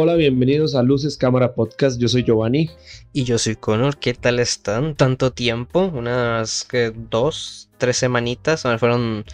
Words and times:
Hola, 0.00 0.14
bienvenidos 0.14 0.76
a 0.76 0.84
Luces 0.84 1.16
Cámara 1.16 1.54
Podcast. 1.54 2.00
Yo 2.00 2.06
soy 2.06 2.22
Giovanni. 2.22 2.70
Y 3.12 3.24
yo 3.24 3.36
soy 3.36 3.56
Connor. 3.56 3.98
¿Qué 3.98 4.14
tal 4.14 4.38
están? 4.38 4.94
Tanto 4.94 5.32
tiempo, 5.32 5.90
unas 5.92 6.62
que 6.62 6.92
dos, 6.94 7.68
tres 7.78 7.96
semanitas, 7.96 8.62
fueron 8.78 9.24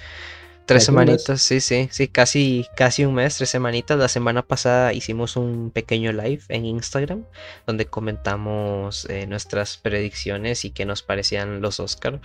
Tres 0.66 0.84
semanitas, 0.84 1.42
sí, 1.42 1.60
sí, 1.60 1.88
sí, 1.90 2.08
casi, 2.08 2.66
casi 2.74 3.04
un 3.04 3.14
mes, 3.14 3.36
tres 3.36 3.50
semanitas. 3.50 3.98
La 3.98 4.08
semana 4.08 4.40
pasada 4.40 4.94
hicimos 4.94 5.36
un 5.36 5.70
pequeño 5.70 6.10
live 6.12 6.40
en 6.48 6.64
Instagram 6.64 7.24
donde 7.66 7.84
comentamos 7.84 9.06
eh, 9.10 9.26
nuestras 9.26 9.76
predicciones 9.76 10.64
y 10.64 10.70
qué 10.70 10.86
nos 10.86 11.02
parecían 11.02 11.60
los 11.60 11.80
Oscar. 11.80 12.18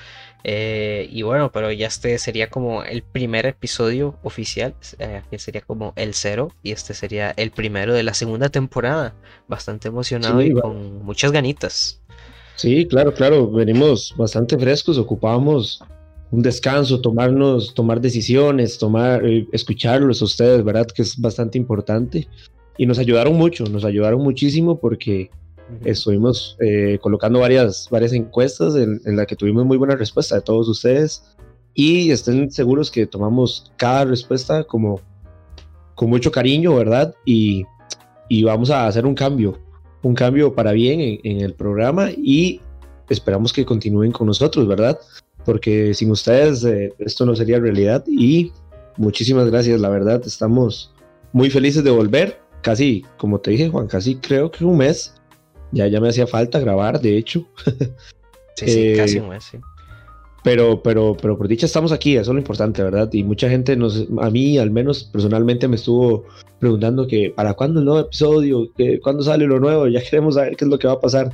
Eh, 0.45 1.09
y 1.11 1.21
bueno, 1.23 1.51
pero 1.51 1.69
ya 1.73 1.87
este 1.87 2.17
sería 2.17 2.49
como 2.49 2.83
el 2.83 3.03
primer 3.03 3.45
episodio 3.45 4.17
oficial, 4.23 4.73
eh, 4.99 5.21
que 5.29 5.37
sería 5.37 5.59
como 5.59 5.91
el 5.97 6.13
cero, 6.13 6.53
y 6.63 6.71
este 6.71 6.93
sería 6.93 7.31
el 7.35 7.51
primero 7.51 7.93
de 7.93 8.03
la 8.03 8.13
segunda 8.13 8.47
temporada. 8.47 9.15
Bastante 9.49 9.89
emocionado 9.89 10.41
y 10.41 10.53
con 10.53 11.03
muchas 11.03 11.33
ganitas. 11.33 11.99
Sí, 12.55 12.87
claro, 12.87 13.13
claro, 13.13 13.51
venimos 13.51 14.13
bastante 14.17 14.57
frescos, 14.57 14.97
ocupábamos 14.97 15.83
un 16.31 16.41
descanso, 16.41 17.01
tomarnos, 17.01 17.73
tomar 17.73 17.99
decisiones, 18.01 18.77
tomar, 18.77 19.25
eh, 19.25 19.47
escucharlos 19.51 20.21
a 20.21 20.25
ustedes, 20.25 20.63
¿verdad? 20.63 20.87
Que 20.87 21.01
es 21.01 21.19
bastante 21.19 21.57
importante. 21.57 22.27
Y 22.77 22.85
nos 22.85 22.99
ayudaron 22.99 23.35
mucho, 23.35 23.65
nos 23.65 23.83
ayudaron 23.83 24.21
muchísimo 24.21 24.79
porque 24.79 25.29
estuvimos 25.83 26.55
eh, 26.59 26.97
colocando 27.01 27.39
varias, 27.39 27.87
varias 27.89 28.13
encuestas 28.13 28.75
en, 28.75 29.01
en 29.05 29.15
las 29.17 29.27
que 29.27 29.35
tuvimos 29.35 29.65
muy 29.65 29.77
buena 29.77 29.95
respuesta 29.95 30.35
de 30.35 30.41
todos 30.41 30.67
ustedes. 30.69 31.23
Y 31.73 32.11
estén 32.11 32.51
seguros 32.51 32.91
que 32.91 33.05
tomamos 33.05 33.71
cada 33.77 34.05
respuesta 34.05 34.63
como 34.63 35.01
con 35.95 36.09
mucho 36.09 36.31
cariño, 36.31 36.75
¿verdad? 36.75 37.13
Y, 37.25 37.65
y 38.29 38.43
vamos 38.43 38.69
a 38.69 38.87
hacer 38.87 39.05
un 39.05 39.15
cambio, 39.15 39.57
un 40.03 40.13
cambio 40.13 40.53
para 40.53 40.71
bien 40.71 41.01
en, 41.01 41.19
en 41.23 41.41
el 41.41 41.53
programa 41.53 42.09
y 42.15 42.61
esperamos 43.09 43.51
que 43.51 43.65
continúen 43.65 44.11
con 44.11 44.27
nosotros, 44.27 44.67
¿verdad? 44.67 44.99
Porque 45.49 45.95
sin 45.95 46.11
ustedes 46.11 46.63
eh, 46.63 46.93
esto 46.99 47.25
no 47.25 47.35
sería 47.35 47.59
realidad 47.59 48.05
y 48.07 48.51
muchísimas 48.97 49.49
gracias, 49.49 49.81
la 49.81 49.89
verdad, 49.89 50.21
estamos 50.23 50.93
muy 51.33 51.49
felices 51.49 51.83
de 51.83 51.89
volver, 51.89 52.39
casi, 52.61 53.03
como 53.17 53.39
te 53.39 53.49
dije 53.49 53.67
Juan, 53.67 53.87
casi 53.87 54.17
creo 54.17 54.51
que 54.51 54.63
un 54.63 54.77
mes, 54.77 55.15
ya, 55.71 55.87
ya 55.87 55.99
me 55.99 56.09
hacía 56.09 56.27
falta 56.27 56.59
grabar, 56.59 57.01
de 57.01 57.17
hecho. 57.17 57.47
sí, 58.57 58.67
sí, 58.67 58.93
casi 58.95 59.17
eh, 59.17 59.21
un 59.21 59.29
mes, 59.29 59.43
sí. 59.43 59.57
Pero, 60.43 60.83
pero, 60.83 61.17
pero 61.19 61.35
por 61.35 61.47
dicha 61.47 61.65
estamos 61.65 61.91
aquí, 61.91 62.13
eso 62.13 62.29
es 62.29 62.35
lo 62.35 62.37
importante, 62.37 62.83
¿verdad? 62.83 63.11
Y 63.11 63.23
mucha 63.23 63.49
gente 63.49 63.75
nos, 63.75 64.05
a 64.21 64.29
mí 64.29 64.59
al 64.59 64.69
menos 64.69 65.03
personalmente 65.03 65.67
me 65.67 65.77
estuvo 65.77 66.25
preguntando 66.59 67.07
que 67.07 67.33
para 67.35 67.55
cuándo 67.55 67.79
el 67.79 67.87
nuevo 67.87 68.01
episodio, 68.01 68.71
que 68.77 68.99
cuándo 68.99 69.23
sale 69.23 69.47
lo 69.47 69.59
nuevo, 69.59 69.87
ya 69.87 69.99
queremos 69.99 70.35
saber 70.35 70.55
qué 70.55 70.65
es 70.65 70.69
lo 70.69 70.77
que 70.77 70.87
va 70.87 70.93
a 70.93 70.99
pasar. 70.99 71.33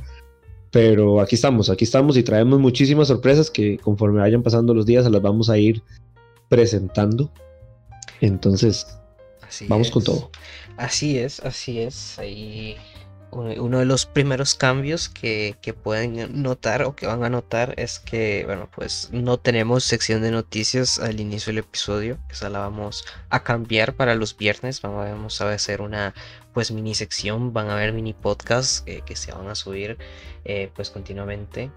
Pero 0.76 1.22
aquí 1.22 1.36
estamos, 1.36 1.70
aquí 1.70 1.84
estamos 1.84 2.18
y 2.18 2.22
traemos 2.22 2.60
muchísimas 2.60 3.08
sorpresas 3.08 3.50
que 3.50 3.78
conforme 3.78 4.20
vayan 4.20 4.42
pasando 4.42 4.74
los 4.74 4.84
días 4.84 5.04
se 5.04 5.10
las 5.10 5.22
vamos 5.22 5.48
a 5.48 5.56
ir 5.56 5.82
presentando. 6.50 7.32
Entonces, 8.20 8.86
vamos 9.68 9.90
con 9.90 10.04
todo. 10.04 10.30
Así 10.76 11.18
es, 11.18 11.40
así 11.40 11.80
es. 11.80 12.18
Ahí 12.18 12.76
uno 13.30 13.78
de 13.78 13.84
los 13.84 14.06
primeros 14.06 14.54
cambios 14.54 15.08
que, 15.08 15.56
pueden 15.82 16.42
notar 16.42 16.82
o 16.82 16.94
que 16.94 17.06
van 17.06 17.24
a 17.24 17.30
notar 17.30 17.74
es 17.76 17.98
que, 17.98 18.44
bueno, 18.46 18.68
pues 18.74 19.08
no 19.12 19.38
tenemos 19.38 19.84
sección 19.84 20.22
de 20.22 20.30
noticias 20.30 20.98
al 20.98 21.20
inicio 21.20 21.52
del 21.52 21.58
episodio. 21.58 22.18
Esa 22.30 22.48
la 22.50 22.60
vamos 22.60 23.04
a 23.30 23.42
cambiar 23.42 23.94
para 23.94 24.14
los 24.14 24.36
viernes. 24.36 24.80
Vamos 24.82 25.40
a 25.40 25.52
hacer 25.52 25.80
una 25.80 26.14
pues 26.56 26.70
mini 26.70 26.94
sección. 26.94 27.52
Van 27.52 27.68
a 27.68 27.74
haber 27.74 27.92
mini 27.92 28.14
podcasts 28.14 28.82
eh, 28.86 29.02
que 29.04 29.14
se 29.14 29.30
van 29.30 29.46
a 29.48 29.54
subir 29.54 29.98
eh, 30.46 30.70
pues 30.74 30.88
continuamente. 30.88 31.70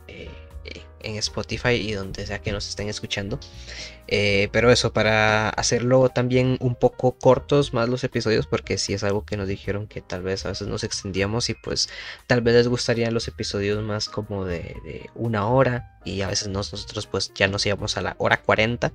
En 1.02 1.16
Spotify 1.16 1.74
y 1.74 1.94
donde 1.94 2.26
sea 2.26 2.40
que 2.40 2.52
nos 2.52 2.68
estén 2.68 2.90
escuchando. 2.90 3.40
Eh, 4.12 4.50
pero 4.52 4.72
eso, 4.72 4.92
para 4.92 5.50
hacerlo 5.50 6.10
también 6.10 6.58
un 6.62 6.74
poco 6.74 7.12
cortos 7.12 7.74
más 7.76 7.88
los 7.90 8.04
episodios, 8.04 8.48
porque 8.48 8.80
si 8.80 8.94
es 8.94 9.04
algo 9.04 9.24
que 9.24 9.38
nos 9.38 9.48
dijeron 9.48 9.86
que 9.86 10.02
tal 10.02 10.24
vez 10.24 10.46
a 10.46 10.50
veces 10.50 10.68
nos 10.68 10.84
extendíamos 10.84 11.50
y 11.52 11.54
pues 11.54 11.90
tal 12.26 12.42
vez 12.42 12.56
les 12.56 12.68
gustarían 12.68 13.14
los 13.14 13.28
episodios 13.28 13.84
más 13.84 14.10
como 14.10 14.46
de, 14.46 15.10
una 15.14 15.48
hora 15.48 16.00
y 16.06 16.22
a 16.22 16.28
veces 16.28 16.48
nosotros 16.48 17.06
pues 17.06 17.32
ya 17.36 17.48
nos 17.48 17.66
íbamos 17.68 17.98
a 17.98 18.02
la 18.02 18.16
hora 18.18 18.42
40. 18.42 18.92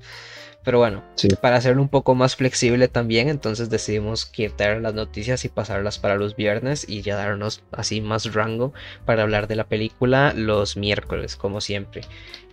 Pero 0.64 0.78
bueno, 0.78 1.04
para 1.42 1.56
hacerlo 1.56 1.82
un 1.82 1.90
poco 1.90 2.14
más 2.14 2.36
flexible 2.36 2.88
también, 2.88 3.28
entonces 3.28 3.68
decidimos 3.68 4.24
quitar 4.24 4.80
las 4.80 4.94
noticias 4.94 5.44
y 5.44 5.50
pasarlas 5.50 5.98
para 5.98 6.16
los 6.16 6.36
viernes 6.36 6.88
y 6.88 7.02
ya 7.02 7.16
darnos 7.16 7.62
así 7.70 8.00
más 8.00 8.32
rango 8.32 8.72
para 9.04 9.22
hablar 9.22 9.46
de 9.46 9.56
la 9.56 9.68
película 9.68 10.32
los 10.34 10.78
miércoles, 10.78 11.36
como 11.36 11.60
siempre. 11.60 11.93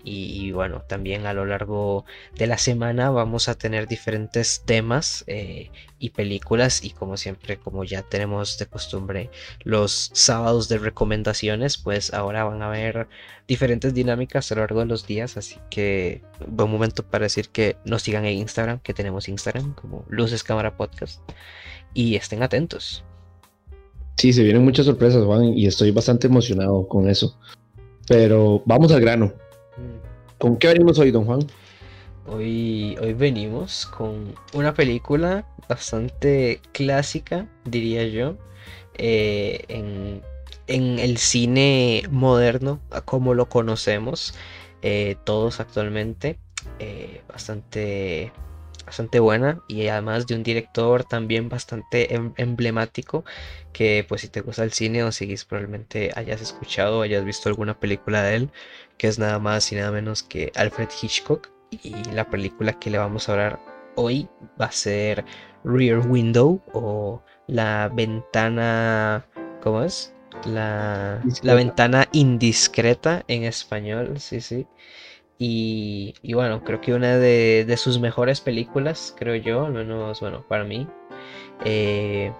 Y, 0.03 0.51
bueno, 0.51 0.81
también 0.87 1.27
a 1.27 1.33
lo 1.33 1.45
largo 1.45 2.05
de 2.35 2.47
la 2.47 2.57
semana 2.57 3.11
vamos 3.11 3.47
a 3.47 3.55
tener 3.55 3.87
diferentes 3.87 4.63
temas 4.65 5.23
eh, 5.27 5.69
y 5.99 6.09
películas 6.09 6.83
y 6.83 6.89
como 6.89 7.17
siempre, 7.17 7.57
como 7.57 7.83
ya 7.83 8.01
tenemos 8.01 8.57
de 8.57 8.65
costumbre 8.65 9.29
los 9.63 10.09
sábados 10.13 10.69
de 10.69 10.79
recomendaciones, 10.79 11.77
pues 11.77 12.13
ahora 12.13 12.43
van 12.43 12.63
a 12.63 12.67
haber 12.67 13.07
diferentes 13.47 13.93
dinámicas 13.93 14.51
a 14.51 14.55
lo 14.55 14.61
largo 14.61 14.79
de 14.79 14.87
los 14.87 15.05
días, 15.05 15.37
así 15.37 15.57
que 15.69 16.23
buen 16.47 16.71
momento 16.71 17.03
para 17.03 17.23
decir 17.23 17.49
que 17.49 17.77
nos 17.85 18.01
sigan 18.01 18.25
en 18.25 18.39
Instagram, 18.39 18.79
que 18.79 18.93
tenemos 18.93 19.29
Instagram 19.29 19.75
como 19.75 20.05
Luces 20.09 20.43
Cámara 20.43 20.77
Podcast 20.77 21.21
y 21.93 22.15
estén 22.15 22.41
atentos. 22.41 23.03
Sí, 24.17 24.33
se 24.33 24.43
vienen 24.43 24.63
muchas 24.63 24.85
sorpresas, 24.85 25.23
Juan, 25.25 25.57
y 25.57 25.65
estoy 25.65 25.91
bastante 25.91 26.27
emocionado 26.27 26.87
con 26.87 27.09
eso. 27.09 27.37
Pero 28.11 28.61
vamos 28.65 28.91
al 28.91 28.99
grano. 28.99 29.27
Mm. 29.77 30.37
¿Con 30.37 30.57
qué 30.57 30.67
venimos 30.67 30.99
hoy, 30.99 31.11
don 31.11 31.23
Juan? 31.23 31.47
Hoy, 32.27 32.97
hoy 33.01 33.13
venimos 33.13 33.85
con 33.85 34.35
una 34.51 34.73
película 34.73 35.45
bastante 35.69 36.59
clásica, 36.73 37.47
diría 37.63 38.05
yo, 38.05 38.35
eh, 38.95 39.63
en, 39.69 40.21
el 40.99 41.17
cine 41.19 42.03
moderno, 42.11 42.81
como 43.05 43.33
lo 43.33 43.47
conocemos 43.47 44.33
eh, 44.81 45.15
todos 45.23 45.61
actualmente. 45.61 46.37
Eh, 46.79 47.21
bastante 47.29 48.33
bastante 48.91 49.21
buena 49.21 49.61
y 49.69 49.87
además 49.87 50.27
de 50.27 50.35
un 50.35 50.43
director 50.43 51.05
también 51.05 51.47
bastante 51.47 52.13
em, 52.13 52.33
emblemático 52.35 53.23
que 53.71 54.05
pues 54.07 54.19
si 54.19 54.27
te 54.27 54.41
gusta 54.41 54.63
el 54.65 54.73
cine 54.73 55.03
o 55.05 55.13
seguís 55.13 55.45
probablemente 55.45 56.11
hayas 56.13 56.41
escuchado 56.41 56.99
o 56.99 57.01
hayas 57.03 57.23
visto 57.23 57.47
alguna 57.47 57.79
película 57.79 58.21
de 58.21 58.35
él 58.35 58.49
que 58.97 59.07
es 59.07 59.17
nada 59.17 59.39
más 59.39 59.71
y 59.71 59.75
nada 59.75 59.91
menos 59.91 60.23
que 60.23 60.51
Alfred 60.55 60.89
Hitchcock 61.01 61.49
y 61.71 62.03
la 62.11 62.29
película 62.29 62.73
que 62.73 62.89
le 62.89 62.97
vamos 62.97 63.29
a 63.29 63.31
hablar 63.31 63.59
hoy 63.95 64.27
va 64.59 64.65
a 64.65 64.71
ser 64.73 65.23
Rear 65.63 66.05
Window 66.05 66.61
o 66.73 67.23
la 67.47 67.89
ventana 67.93 69.25
¿cómo 69.61 69.83
es? 69.83 70.13
La, 70.45 71.23
la 71.43 71.53
ventana 71.53 72.07
indiscreta 72.13 73.23
en 73.27 73.43
español, 73.43 74.19
sí, 74.19 74.41
sí. 74.41 74.65
Y, 75.43 76.13
bueno, 76.35 76.63
creo 76.63 76.81
que 76.81 76.93
una 76.93 77.17
de, 77.17 77.75
sus 77.75 77.99
mejores 77.99 78.39
películas, 78.41 79.15
creo 79.17 79.33
yo, 79.35 79.65
al 79.65 79.73
menos, 79.73 80.19
bueno, 80.19 80.45
para 80.47 80.63
mí. 80.63 80.87
Eh, 81.65 82.31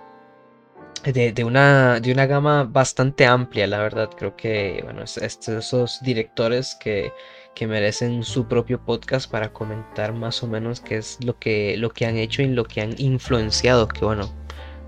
de, 1.04 1.44
una, 1.44 2.00
de 2.00 2.12
una 2.12 2.28
gama 2.28 2.64
bastante 2.64 3.26
amplia, 3.26 3.66
la 3.66 3.80
verdad. 3.80 4.12
Creo 4.16 4.36
que, 4.36 4.82
bueno, 4.84 5.02
es, 5.02 5.18
esos 5.18 6.00
directores 6.04 6.78
que, 6.80 7.12
que, 7.56 7.66
merecen 7.66 8.24
su 8.24 8.48
propio 8.48 8.86
podcast 8.86 9.32
para 9.32 9.52
comentar 9.52 10.14
más 10.14 10.44
o 10.44 10.48
menos 10.48 10.80
qué 10.80 10.98
es 10.98 11.18
lo 11.24 11.40
que, 11.40 11.78
lo 11.78 11.90
que 11.90 12.06
han 12.06 12.18
hecho 12.18 12.44
y 12.44 12.50
lo 12.50 12.66
que 12.66 12.82
han 12.82 12.94
influenciado. 13.00 13.88
Que 13.88 14.06
bueno, 14.06 14.32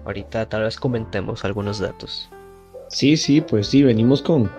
ahorita 0.05 0.47
tal 0.49 0.61
vez 0.61 0.77
comentemos 0.77 1.45
algunos 1.45 1.79
datos. 1.79 2.29
Sí, 2.89 3.17
sí, 3.17 3.41
pues 3.41 3.65
sí, 3.65 3.81
venimos 3.81 4.21
con, 4.21 4.51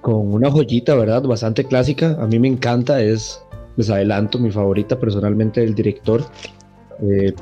con 0.00 0.32
una 0.32 0.50
joyita, 0.50 0.94
¿verdad? 0.94 1.22
Bastante 1.22 1.64
clásica. 1.64 2.16
A 2.20 2.26
mí 2.26 2.38
me 2.38 2.48
encanta, 2.48 3.02
es, 3.02 3.42
les 3.76 3.90
adelanto, 3.90 4.38
mi 4.38 4.50
favorita 4.50 4.98
personalmente 4.98 5.60
del 5.60 5.74
director. 5.74 6.22
Eh, 7.02 7.32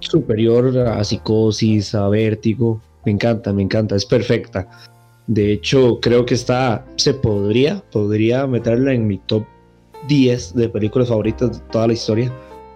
superior 0.00 0.76
a 0.78 1.02
Psicosis, 1.04 1.94
a 1.94 2.08
Vértigo. 2.08 2.80
Me 3.04 3.12
encanta, 3.12 3.52
me 3.52 3.62
encanta, 3.62 3.96
es 3.96 4.06
perfecta. 4.06 4.68
De 5.26 5.52
hecho, 5.52 6.00
creo 6.00 6.26
que 6.26 6.34
está, 6.34 6.84
se 6.96 7.14
podría, 7.14 7.82
podría 7.92 8.46
meterla 8.46 8.92
en 8.92 9.06
mi 9.06 9.18
top 9.18 9.44
10 10.08 10.54
de 10.54 10.68
películas 10.68 11.08
favoritas 11.08 11.58
de 11.58 11.64
toda 11.70 11.86
la 11.86 11.92
historia, 11.92 12.32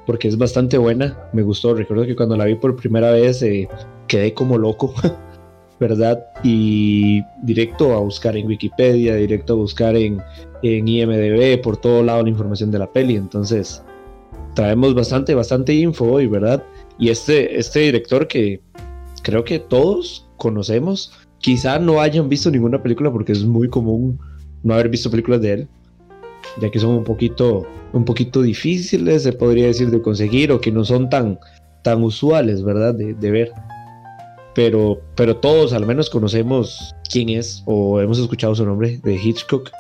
porque 0.07 0.29
es 0.29 0.39
bastante 0.39 0.79
buena. 0.79 1.19
Me 1.33 1.43
gustó, 1.43 1.75
recuerdo 1.75 2.07
que 2.07 2.15
cuando 2.15 2.37
la 2.37 2.45
vi 2.45 2.55
por 2.55 2.77
primera 2.77 3.11
vez 3.11 3.43
eh, 3.43 3.69
quedé 4.07 4.35
como 4.35 4.59
loco. 4.59 4.95
¿verdad? 5.89 6.25
Y 6.43 7.23
directo 7.43 7.93
a 7.93 7.99
buscar 7.99 8.39
en 8.39 8.47
Wikipedia, 8.47 9.17
directo 9.17 9.53
a 9.53 9.57
buscar 9.57 9.95
en, 9.97 10.23
en 10.63 10.89
IMDB, 10.89 11.61
por 11.61 11.77
todo 11.77 12.03
lado 12.03 12.23
la 12.23 12.31
información 12.31 12.71
de 12.71 12.79
la 12.79 12.91
peli. 12.91 13.17
Entonces, 13.17 13.83
traemos 14.55 14.95
bastante, 14.95 15.35
bastante 15.35 15.75
info 15.75 16.07
hoy, 16.07 16.27
¿verdad? 16.27 16.65
Y 16.99 17.11
este, 17.11 17.59
este 17.59 17.81
director 17.81 18.27
que 18.27 18.63
creo 19.23 19.45
que 19.45 19.59
todos 19.59 20.27
conocemos. 20.39 21.13
Quizá 21.39 21.79
no 21.79 22.01
hayan 22.01 22.31
visto 22.31 22.51
ninguna 22.51 22.83
película 22.83 23.13
porque 23.13 23.33
es 23.33 23.45
muy 23.45 23.69
común 23.69 24.19
no 24.63 24.73
haber 24.73 24.89
visto 24.89 25.11
películas 25.11 25.43
de 25.43 25.53
él, 25.53 25.69
ya 26.63 26.71
que 26.71 26.79
son 26.79 26.95
un 26.95 27.05
poquito, 27.05 27.67
un 27.93 28.07
poquito 28.07 28.41
difíciles, 28.41 29.25
se 29.25 29.35
podría 29.35 29.67
decir, 29.67 29.91
de 29.91 30.01
conseguir 30.01 30.51
o 30.51 30.63
que 30.63 30.73
no 30.73 30.83
son 30.83 31.11
tan, 31.11 31.39
tan 31.83 32.03
usuales, 32.03 32.63
¿verdad? 32.63 32.95
De, 32.95 33.13
de 33.13 33.31
ver. 33.31 33.53
Pero, 34.55 35.01
pero 35.17 35.37
todos 35.37 35.73
al 35.73 35.87
menos 35.87 36.09
conocemos 36.09 36.95
quién 37.11 37.29
es 37.29 37.63
o 37.67 38.01
hemos 38.01 38.19
escuchado 38.19 38.55
su 38.55 38.65
nombre 38.65 39.01
de 39.03 39.15
Hitchcock. 39.15 39.71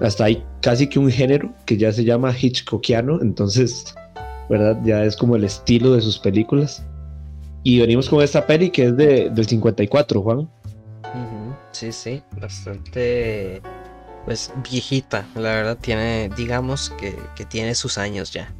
Hasta 0.00 0.24
hay 0.24 0.42
casi 0.60 0.88
que 0.88 0.98
un 0.98 1.10
género 1.10 1.52
que 1.64 1.76
ya 1.76 1.92
se 1.92 2.04
llama 2.04 2.34
Hitchcockiano, 2.38 3.20
entonces, 3.20 3.94
¿verdad? 4.48 4.78
Ya 4.84 5.04
es 5.04 5.16
como 5.16 5.36
el 5.36 5.44
estilo 5.44 5.92
de 5.92 6.00
sus 6.00 6.18
películas. 6.18 6.84
Y 7.62 7.80
venimos 7.80 8.08
con 8.08 8.22
esta 8.22 8.46
peli 8.46 8.70
que 8.70 8.86
es 8.86 8.96
de, 8.96 9.30
del 9.30 9.46
54, 9.46 10.22
Juan. 10.22 10.48
Sí, 11.72 11.92
sí, 11.92 12.22
bastante 12.40 13.60
pues 14.26 14.52
viejita, 14.68 15.24
la 15.36 15.54
verdad 15.54 15.78
tiene, 15.80 16.28
digamos 16.36 16.90
que, 16.98 17.16
tiene 17.44 17.74
sus 17.74 17.96
años 17.96 18.32
ya. 18.32 18.52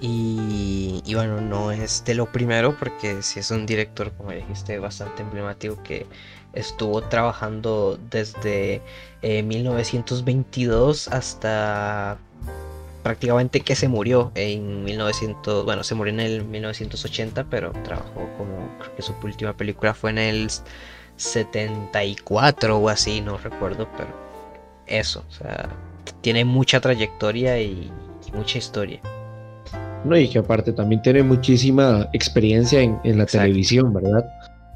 Y, 0.00 1.02
bueno, 1.14 1.40
no 1.40 1.72
es 1.72 2.04
de 2.04 2.14
lo 2.14 2.30
primero 2.30 2.76
porque 2.78 3.22
si 3.22 3.40
es 3.40 3.50
un 3.50 3.66
director, 3.66 4.12
como 4.12 4.30
dijiste, 4.30 4.78
bastante 4.78 5.22
emblemático 5.22 5.82
que 5.82 6.06
estuvo 6.52 7.02
trabajando 7.02 7.98
desde 8.10 8.80
1922 9.22 11.06
eh, 11.06 11.10
hasta 11.12 12.18
prácticamente 13.02 13.60
que 13.60 13.74
se 13.74 13.88
murió 13.88 14.32
en 14.34 14.84
1900, 14.84 15.64
bueno, 15.64 15.82
se 15.82 15.94
murió 15.94 16.12
en 16.12 16.20
el 16.20 16.44
1980, 16.44 17.44
pero 17.44 17.72
trabajó 17.84 18.28
como, 18.36 18.68
creo 18.78 18.96
que 18.96 19.02
su 19.02 19.14
última 19.22 19.56
película 19.56 19.94
fue 19.94 20.10
en 20.10 20.18
el 20.18 20.48
74 21.16 22.78
o 22.78 22.88
así, 22.88 23.20
no 23.20 23.36
recuerdo, 23.38 23.88
pero 23.96 24.10
eso. 24.86 25.24
O 25.28 25.32
sea, 25.32 25.68
tiene 26.20 26.44
mucha 26.44 26.80
trayectoria 26.80 27.60
y, 27.60 27.90
mucha 28.34 28.58
historia. 28.58 29.00
No, 30.08 30.18
y 30.18 30.28
que 30.28 30.38
aparte 30.38 30.72
también 30.72 31.02
tiene 31.02 31.22
muchísima 31.22 32.08
experiencia 32.12 32.80
en, 32.80 33.18
la 33.18 33.26
televisión, 33.26 33.92
¿verdad? 33.92 34.24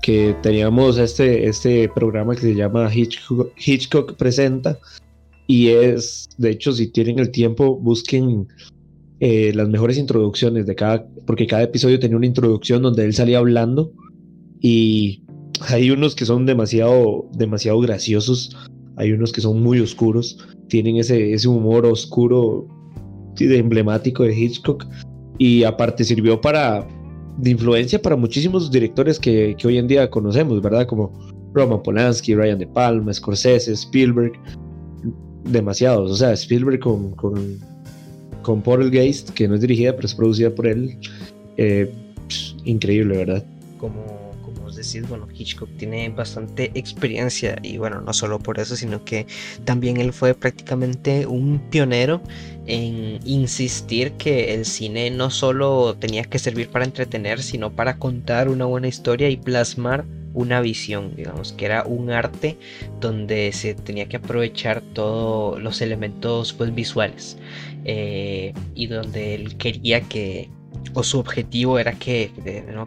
Que 0.02 0.37
teníamos 0.43 0.99
este, 0.99 1.49
este 1.49 1.88
programa 1.88 2.34
que 2.34 2.43
se 2.43 2.55
llama 2.55 2.90
Hitchcock, 2.93 4.17
Presenta. 4.17 4.79
Y 5.46 5.69
es, 5.69 6.29
de 6.37 6.50
hecho, 6.50 6.73
si 6.73 6.88
tienen 6.88 7.19
el 7.19 7.31
tiempo, 7.31 7.76
busquen 7.76 8.49
eh, 9.20 9.52
las 9.55 9.69
mejores 9.69 9.99
introducciones 9.99 10.67
de 10.67 10.75
cada, 10.75 11.06
porque 11.26 11.46
cada 11.46 11.62
episodio 11.62 11.99
tenía 11.99 12.17
una 12.17 12.26
introducción 12.26 12.82
donde 12.82 13.05
él 13.05 13.14
salía 13.14 13.38
hablando 13.38 13.93
y 14.61 15.23
hay 15.69 15.90
unos 15.90 16.14
que 16.14 16.26
son 16.26 16.46
demasiado, 16.46 17.26
demasiado 17.32 17.81
graciosos 17.81 18.56
hay 18.96 19.12
unos 19.12 19.32
que 19.32 19.40
son 19.40 19.62
muy 19.62 19.81
oscuros, 19.81 20.38
tienen 20.69 20.96
ese, 20.96 21.32
ese 21.32 21.49
humor 21.49 21.87
oscuro 21.87 22.67
de 23.37 23.58
emblemático 23.58 24.23
de 24.23 24.38
Hitchcock 24.38 24.87
y 25.42 25.64
aparte 25.64 26.04
sirvió 26.04 26.40
para 26.40 26.86
de 27.38 27.50
influencia 27.50 28.00
para 28.00 28.14
muchísimos 28.14 28.70
directores 28.70 29.18
que, 29.18 29.56
que 29.58 29.66
hoy 29.66 29.76
en 29.76 29.88
día 29.88 30.08
conocemos, 30.08 30.62
¿verdad? 30.62 30.86
Como 30.86 31.10
Roman 31.52 31.82
Polanski, 31.82 32.36
Ryan 32.36 32.60
De 32.60 32.66
Palma, 32.68 33.12
Scorsese, 33.12 33.72
Spielberg, 33.72 34.34
demasiados, 35.42 36.12
o 36.12 36.14
sea, 36.14 36.32
Spielberg 36.34 36.78
con, 36.78 37.10
con, 37.16 37.58
con 38.42 38.62
que 39.34 39.48
no 39.48 39.56
es 39.56 39.60
dirigida, 39.60 39.96
pero 39.96 40.06
es 40.06 40.14
producida 40.14 40.54
por 40.54 40.68
él, 40.68 40.96
eh, 41.56 41.92
increíble, 42.64 43.16
¿verdad? 43.16 43.44
Como 43.78 44.21
decir, 44.82 45.06
bueno, 45.06 45.29
Hitchcock 45.32 45.69
tiene 45.76 46.08
bastante 46.08 46.70
experiencia 46.75 47.56
y 47.62 47.79
bueno, 47.79 48.00
no 48.00 48.12
solo 48.12 48.38
por 48.38 48.58
eso, 48.58 48.76
sino 48.76 49.05
que 49.05 49.26
también 49.64 49.96
él 49.96 50.12
fue 50.12 50.34
prácticamente 50.34 51.26
un 51.26 51.61
pionero 51.70 52.23
en 52.67 53.19
insistir 53.25 54.12
que 54.12 54.55
el 54.55 54.64
cine 54.64 55.11
no 55.11 55.31
solo 55.31 55.96
tenía 55.99 56.25
que 56.25 56.38
servir 56.38 56.69
para 56.69 56.84
entretener, 56.84 57.43
sino 57.43 57.73
para 57.73 57.99
contar 57.99 58.49
una 58.49 58.64
buena 58.64 58.88
historia 58.88 59.29
y 59.29 59.37
plasmar 59.37 60.05
una 60.34 60.61
visión, 60.61 61.14
digamos, 61.14 61.52
que 61.52 61.67
era 61.67 61.85
un 61.85 62.11
arte 62.11 62.56
donde 63.00 63.52
se 63.52 63.75
tenía 63.75 64.08
que 64.08 64.17
aprovechar 64.17 64.81
todos 64.81 65.61
los 65.61 65.81
elementos 65.82 66.52
pues, 66.52 66.75
visuales 66.75 67.37
eh, 67.85 68.55
y 68.75 68.87
donde 68.87 69.35
él 69.35 69.56
quería 69.56 70.00
que 70.02 70.49
o 70.94 71.02
su 71.02 71.19
objetivo 71.19 71.79
era 71.79 71.93
que, 71.93 72.32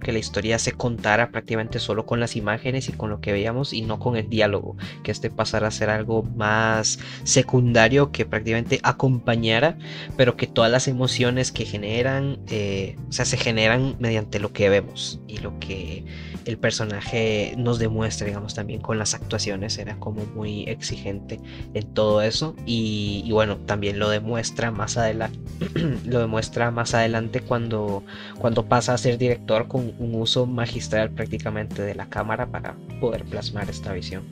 que 0.02 0.12
la 0.12 0.20
historia 0.20 0.60
se 0.60 0.74
contara 0.74 1.30
prácticamente 1.30 1.80
solo 1.80 2.06
con 2.06 2.20
las 2.20 2.36
imágenes 2.36 2.90
y 2.90 2.94
con 2.94 3.10
lo 3.10 3.20
que 3.20 3.32
veíamos 3.32 3.74
y 3.74 3.82
no 3.82 4.00
con 4.00 4.16
el 4.16 4.30
diálogo, 4.30 4.76
que 5.04 5.12
este 5.12 5.30
pasara 5.30 5.68
a 5.68 5.72
ser 5.72 5.90
algo 5.90 6.24
más 6.24 7.00
secundario 7.24 8.12
que 8.12 8.26
prácticamente 8.26 8.80
acompañara, 8.84 9.78
pero 10.18 10.36
que 10.36 10.48
todas 10.48 10.72
las 10.72 10.88
emociones 10.88 11.52
que 11.52 11.66
generan, 11.66 12.40
eh, 12.50 12.96
o 13.10 13.12
sea, 13.12 13.26
se 13.26 13.38
generan 13.38 13.96
mediante 14.00 14.40
lo 14.40 14.54
que 14.54 14.70
vemos 14.70 15.20
y 15.28 15.38
lo 15.40 15.58
que 15.60 16.06
el 16.46 16.58
personaje 16.58 17.54
nos 17.58 17.80
demuestra, 17.80 18.28
digamos, 18.28 18.54
también 18.54 18.82
con 18.82 18.98
las 18.98 19.14
actuaciones, 19.14 19.78
era 19.78 19.98
como 20.00 20.26
muy 20.36 20.64
exigente 20.64 21.40
en 21.74 21.86
todo 21.94 22.22
eso 22.22 22.56
y, 22.66 23.24
y 23.26 23.32
bueno, 23.32 23.58
también 23.58 24.00
lo 24.00 24.10
demuestra 24.10 24.72
más 24.72 24.98
adelante, 24.98 25.40
lo 26.06 26.20
demuestra 26.20 26.72
más 26.72 26.94
adelante 26.94 27.42
cuando 27.42 28.04
cuando, 28.40 28.66
pasa 28.66 28.94
a 28.94 28.98
ser 28.98 29.18
director 29.18 29.68
con 29.68 29.94
un 30.00 30.16
uso 30.16 30.46
magistral 30.46 31.10
prácticamente 31.12 31.82
de 31.82 31.96
la 31.96 32.08
cámara 32.08 32.48
para 32.48 32.76
poder 33.00 33.24
plasmar 33.26 33.70
esta 33.70 33.94
visión. 33.94 34.24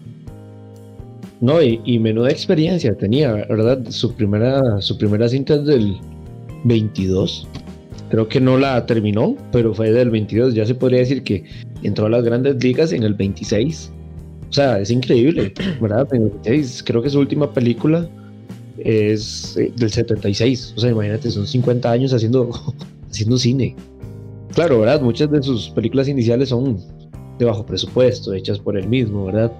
No, 1.42 1.62
y, 1.62 2.00
menuda 2.00 2.30
experiencia 2.30 2.96
tenía, 2.96 3.34
¿verdad? 3.34 3.84
Su 3.90 4.14
primera, 4.14 4.80
su 4.80 4.98
primera 4.98 5.28
cinta 5.28 5.56
es 5.56 5.66
del 5.66 5.98
22. 6.64 7.48
Creo 8.14 8.28
que 8.28 8.40
no 8.40 8.60
la 8.60 8.86
terminó, 8.86 9.36
pero 9.52 9.74
fue 9.74 9.92
del 9.92 10.12
22. 10.12 10.54
Ya 10.54 10.68
se 10.68 10.76
podría 10.76 11.00
decir 11.00 11.24
que 11.24 11.46
entró 11.82 12.06
a 12.06 12.10
las 12.10 12.24
grandes 12.24 12.64
ligas 12.64 12.94
en 12.94 13.02
el 13.02 13.16
26. 13.16 13.92
O 14.52 14.54
sea, 14.54 14.80
es 14.80 14.92
increíble, 14.92 15.52
¿verdad? 15.82 16.08
creo 16.86 17.02
que 17.02 17.10
su 17.10 17.20
última 17.20 17.52
película 17.52 18.08
es 18.78 19.58
eh, 19.58 19.74
del 19.76 19.90
76. 19.90 20.76
O 20.78 20.80
sea, 20.80 20.92
imagínate, 20.92 21.32
son 21.32 21.48
50 21.48 21.90
años 21.90 22.14
haciendo 22.14 22.52
haciendo 23.10 23.36
cine. 23.40 23.76
Claro, 24.54 24.82
¿verdad? 24.82 25.02
Muchas 25.02 25.32
de 25.32 25.42
sus 25.42 25.72
películas 25.72 26.08
iniciales 26.08 26.50
son 26.50 26.78
de 27.40 27.46
bajo 27.46 27.66
presupuesto, 27.66 28.32
hechas 28.36 28.60
por 28.60 28.78
él 28.78 28.88
mismo, 28.88 29.26
¿verdad? 29.26 29.52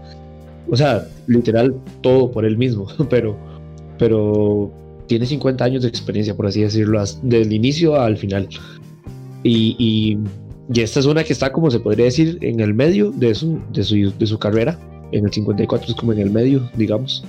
O 0.70 0.76
sea, 0.78 1.08
literal, 1.26 1.74
todo 2.02 2.30
por 2.30 2.46
él 2.46 2.56
mismo, 2.56 2.86
pero, 3.10 3.36
pero 3.98 4.72
tiene 5.08 5.26
50 5.26 5.64
años 5.64 5.84
de 5.84 5.90
experiencia, 5.90 6.36
por 6.36 6.48
así 6.48 6.62
decirlo, 6.62 7.04
del 7.22 7.52
inicio 7.52 8.00
al 8.00 8.18
final. 8.18 8.48
Y, 9.44 9.76
y, 9.78 10.82
esta 10.82 11.00
es 11.00 11.06
una 11.06 11.24
que 11.24 11.34
está, 11.34 11.52
como 11.52 11.70
se 11.70 11.80
podría 11.80 12.06
decir, 12.06 12.38
en 12.42 12.60
el 12.60 12.74
medio 12.74 13.12
de 13.12 13.36
su, 13.36 13.62
de 13.72 13.84
su, 13.84 14.14
de 14.18 14.26
su 14.26 14.40
carrera. 14.40 14.80
En 15.12 15.26
el 15.26 15.32
54 15.32 15.90
es 15.90 15.96
como 15.96 16.14
en 16.14 16.20
el 16.20 16.32
medio, 16.32 16.70
digamos. 16.76 17.24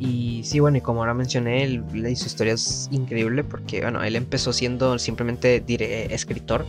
Y 0.00 0.42
sí, 0.44 0.60
bueno, 0.60 0.76
y 0.76 0.80
como 0.80 1.00
ahora 1.00 1.14
mencioné, 1.14 1.62
él, 1.64 1.84
su 2.16 2.26
historia 2.26 2.54
es 2.54 2.88
increíble 2.90 3.44
porque, 3.44 3.80
bueno, 3.80 4.02
él 4.02 4.16
empezó 4.16 4.52
siendo 4.52 4.98
simplemente 4.98 5.64
escritor 6.12 6.66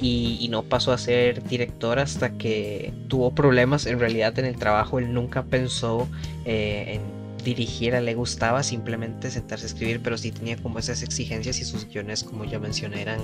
y, 0.00 0.48
no 0.50 0.62
pasó 0.62 0.92
a 0.92 0.98
ser 0.98 1.42
director 1.44 1.98
hasta 1.98 2.30
que 2.30 2.92
tuvo 3.08 3.34
problemas 3.34 3.86
en 3.86 3.98
realidad 3.98 4.38
en 4.38 4.46
el 4.46 4.56
trabajo. 4.56 4.98
Él 4.98 5.12
nunca 5.12 5.42
pensó 5.42 6.08
eh, 6.44 6.94
en 6.94 7.19
dirigir, 7.44 7.94
le 7.94 8.14
gustaba 8.14 8.62
simplemente 8.62 9.30
sentarse 9.30 9.66
a 9.66 9.68
escribir, 9.68 10.00
pero 10.02 10.16
sí 10.18 10.32
tenía 10.32 10.56
como 10.56 10.78
esas 10.78 11.02
exigencias 11.02 11.58
y 11.60 11.64
sus 11.64 11.86
guiones, 11.86 12.22
como 12.22 12.44
ya 12.44 12.58
mencioné, 12.58 13.02
eran, 13.02 13.20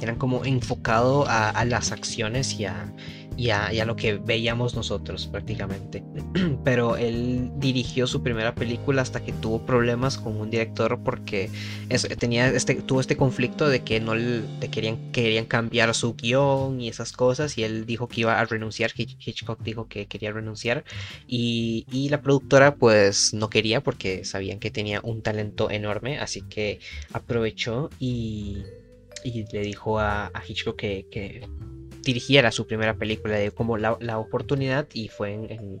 eran 0.00 0.16
como 0.16 0.44
enfocado 0.44 1.26
a, 1.28 1.50
a 1.50 1.64
las 1.64 1.92
acciones 1.92 2.58
y 2.58 2.66
a, 2.66 2.92
y 3.36 3.50
a, 3.50 3.84
lo 3.84 3.96
que 3.96 4.14
veíamos 4.14 4.74
nosotros 4.74 5.26
prácticamente. 5.26 6.02
Pero 6.64 6.96
él 6.96 7.50
dirigió 7.56 8.06
su 8.06 8.22
primera 8.22 8.54
película 8.54 9.02
hasta 9.02 9.22
que 9.22 9.32
tuvo 9.32 9.64
problemas 9.64 10.16
con 10.16 10.36
un 10.36 10.50
director 10.50 10.98
porque 11.02 11.50
tenía 12.18 12.48
este, 12.48 12.74
tuvo 12.76 13.00
este 13.00 13.16
conflicto 13.16 13.68
de 13.68 13.82
que 13.82 14.00
no 14.00 14.14
le 14.14 14.42
querían, 14.70 15.12
querían 15.12 15.44
cambiar 15.44 15.94
su 15.94 16.14
guion 16.14 16.80
y 16.80 16.88
esas 16.88 17.12
cosas 17.12 17.58
y 17.58 17.64
él 17.64 17.86
dijo 17.86 18.08
que 18.08 18.22
iba 18.22 18.40
a 18.40 18.44
renunciar, 18.44 18.92
Hitchcock 18.96 19.62
dijo 19.62 19.86
que 19.88 20.06
quería 20.06 20.32
renunciar 20.32 20.84
y, 21.26 21.86
y 21.90 22.08
la 22.08 22.22
productora 22.22 22.76
pues 22.76 23.34
no 23.34 23.50
quería 23.50 23.82
porque 23.82 24.24
sabían 24.24 24.58
que 24.58 24.70
tenía 24.70 25.00
un 25.02 25.22
talento 25.22 25.70
enorme, 25.70 26.18
así 26.18 26.42
que 26.42 26.80
aprovechó 27.12 27.90
y, 27.98 28.62
y 29.24 29.44
le 29.52 29.60
dijo 29.60 29.98
a, 29.98 30.32
Hitchcock 30.46 30.76
que 30.76 31.46
dirigiera 32.06 32.50
su 32.50 32.66
primera 32.66 32.94
película, 32.94 33.36
de 33.36 33.50
como 33.50 33.76
la, 33.76 34.18
oportunidad 34.18 34.86
y 34.94 35.08
fue 35.08 35.34
en, 35.34 35.80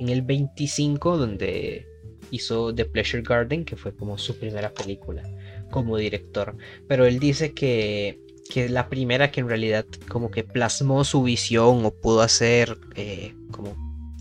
el 0.00 0.22
25 0.22 1.16
donde 1.16 1.86
hizo 2.30 2.74
The 2.74 2.84
Pleasure 2.84 3.22
Garden, 3.22 3.64
que 3.64 3.76
fue 3.76 3.94
como 3.94 4.18
su 4.18 4.36
primera 4.38 4.70
película 4.72 5.22
como 5.70 5.96
director. 5.96 6.56
Pero 6.88 7.06
él 7.06 7.18
dice 7.18 7.52
que 7.52 8.18
que 8.48 8.70
la 8.70 8.88
primera 8.88 9.30
que 9.30 9.40
en 9.40 9.48
realidad 9.48 9.84
como 10.08 10.30
que 10.30 10.42
plasmó 10.42 11.04
su 11.04 11.22
visión 11.22 11.84
o 11.84 11.90
pudo 11.90 12.22
hacer 12.22 12.78
eh, 12.94 13.34
como 13.50 13.76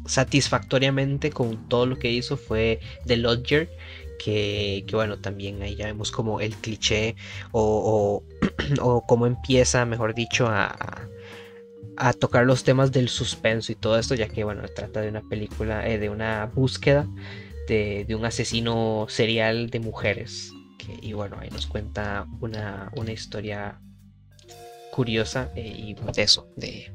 satisfactoriamente 0.05 1.29
con 1.29 1.69
todo 1.69 1.85
lo 1.85 1.97
que 1.97 2.11
hizo 2.11 2.35
fue 2.35 2.81
The 3.05 3.17
Lodger, 3.17 3.69
que, 4.17 4.85
bueno, 4.91 5.19
también 5.19 5.61
ahí 5.61 5.75
ya 5.75 5.85
vemos 5.85 6.11
como 6.11 6.41
el 6.41 6.55
cliché 6.55 7.15
o, 7.51 8.23
o, 8.81 9.01
cómo 9.07 9.27
empieza, 9.27 9.85
mejor 9.85 10.13
dicho, 10.15 10.47
a, 10.47 11.07
a, 11.97 12.13
tocar 12.13 12.45
los 12.45 12.63
temas 12.63 12.91
del 12.91 13.09
suspenso 13.09 13.71
y 13.71 13.75
todo 13.75 13.97
esto, 13.97 14.15
ya 14.15 14.27
que 14.27 14.43
bueno, 14.43 14.63
trata 14.75 15.01
de 15.01 15.09
una 15.09 15.21
película, 15.21 15.87
eh, 15.87 15.97
de 15.97 16.09
una 16.09 16.45
búsqueda 16.45 17.07
de, 17.67 18.05
de, 18.07 18.15
un 18.15 18.25
asesino 18.25 19.05
serial 19.09 19.69
de 19.69 19.79
mujeres. 19.79 20.51
Que, 20.77 20.97
y 21.01 21.13
bueno, 21.13 21.37
ahí 21.39 21.49
nos 21.49 21.67
cuenta 21.67 22.25
una, 22.39 22.91
una 22.95 23.11
historia 23.11 23.79
curiosa 24.91 25.51
eh, 25.55 25.73
y 25.77 25.93
de 25.93 26.23
eso, 26.23 26.47
de 26.55 26.91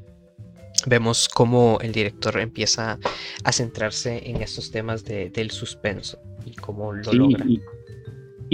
vemos 0.85 1.29
cómo 1.29 1.77
el 1.81 1.91
director 1.91 2.37
empieza 2.39 2.99
a 3.43 3.51
centrarse 3.51 4.29
en 4.29 4.41
estos 4.41 4.71
temas 4.71 5.03
de, 5.05 5.29
del 5.29 5.51
suspenso 5.51 6.19
y 6.45 6.53
cómo 6.55 6.91
lo 6.91 7.13
logra. 7.13 7.45
Y, 7.47 7.61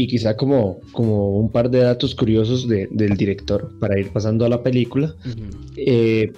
quizá 0.08 0.36
como, 0.36 0.79
como 0.91 1.38
un 1.38 1.51
par 1.51 1.70
de 1.70 1.79
datos 1.79 2.15
curiosos 2.15 2.68
del 2.68 3.18
director 3.18 3.72
para 3.79 4.00
ir 4.00 4.12
pasando 4.12 4.46
a 4.46 4.50
la 4.50 4.62
película. 4.63 5.15
Eh, 5.77 6.32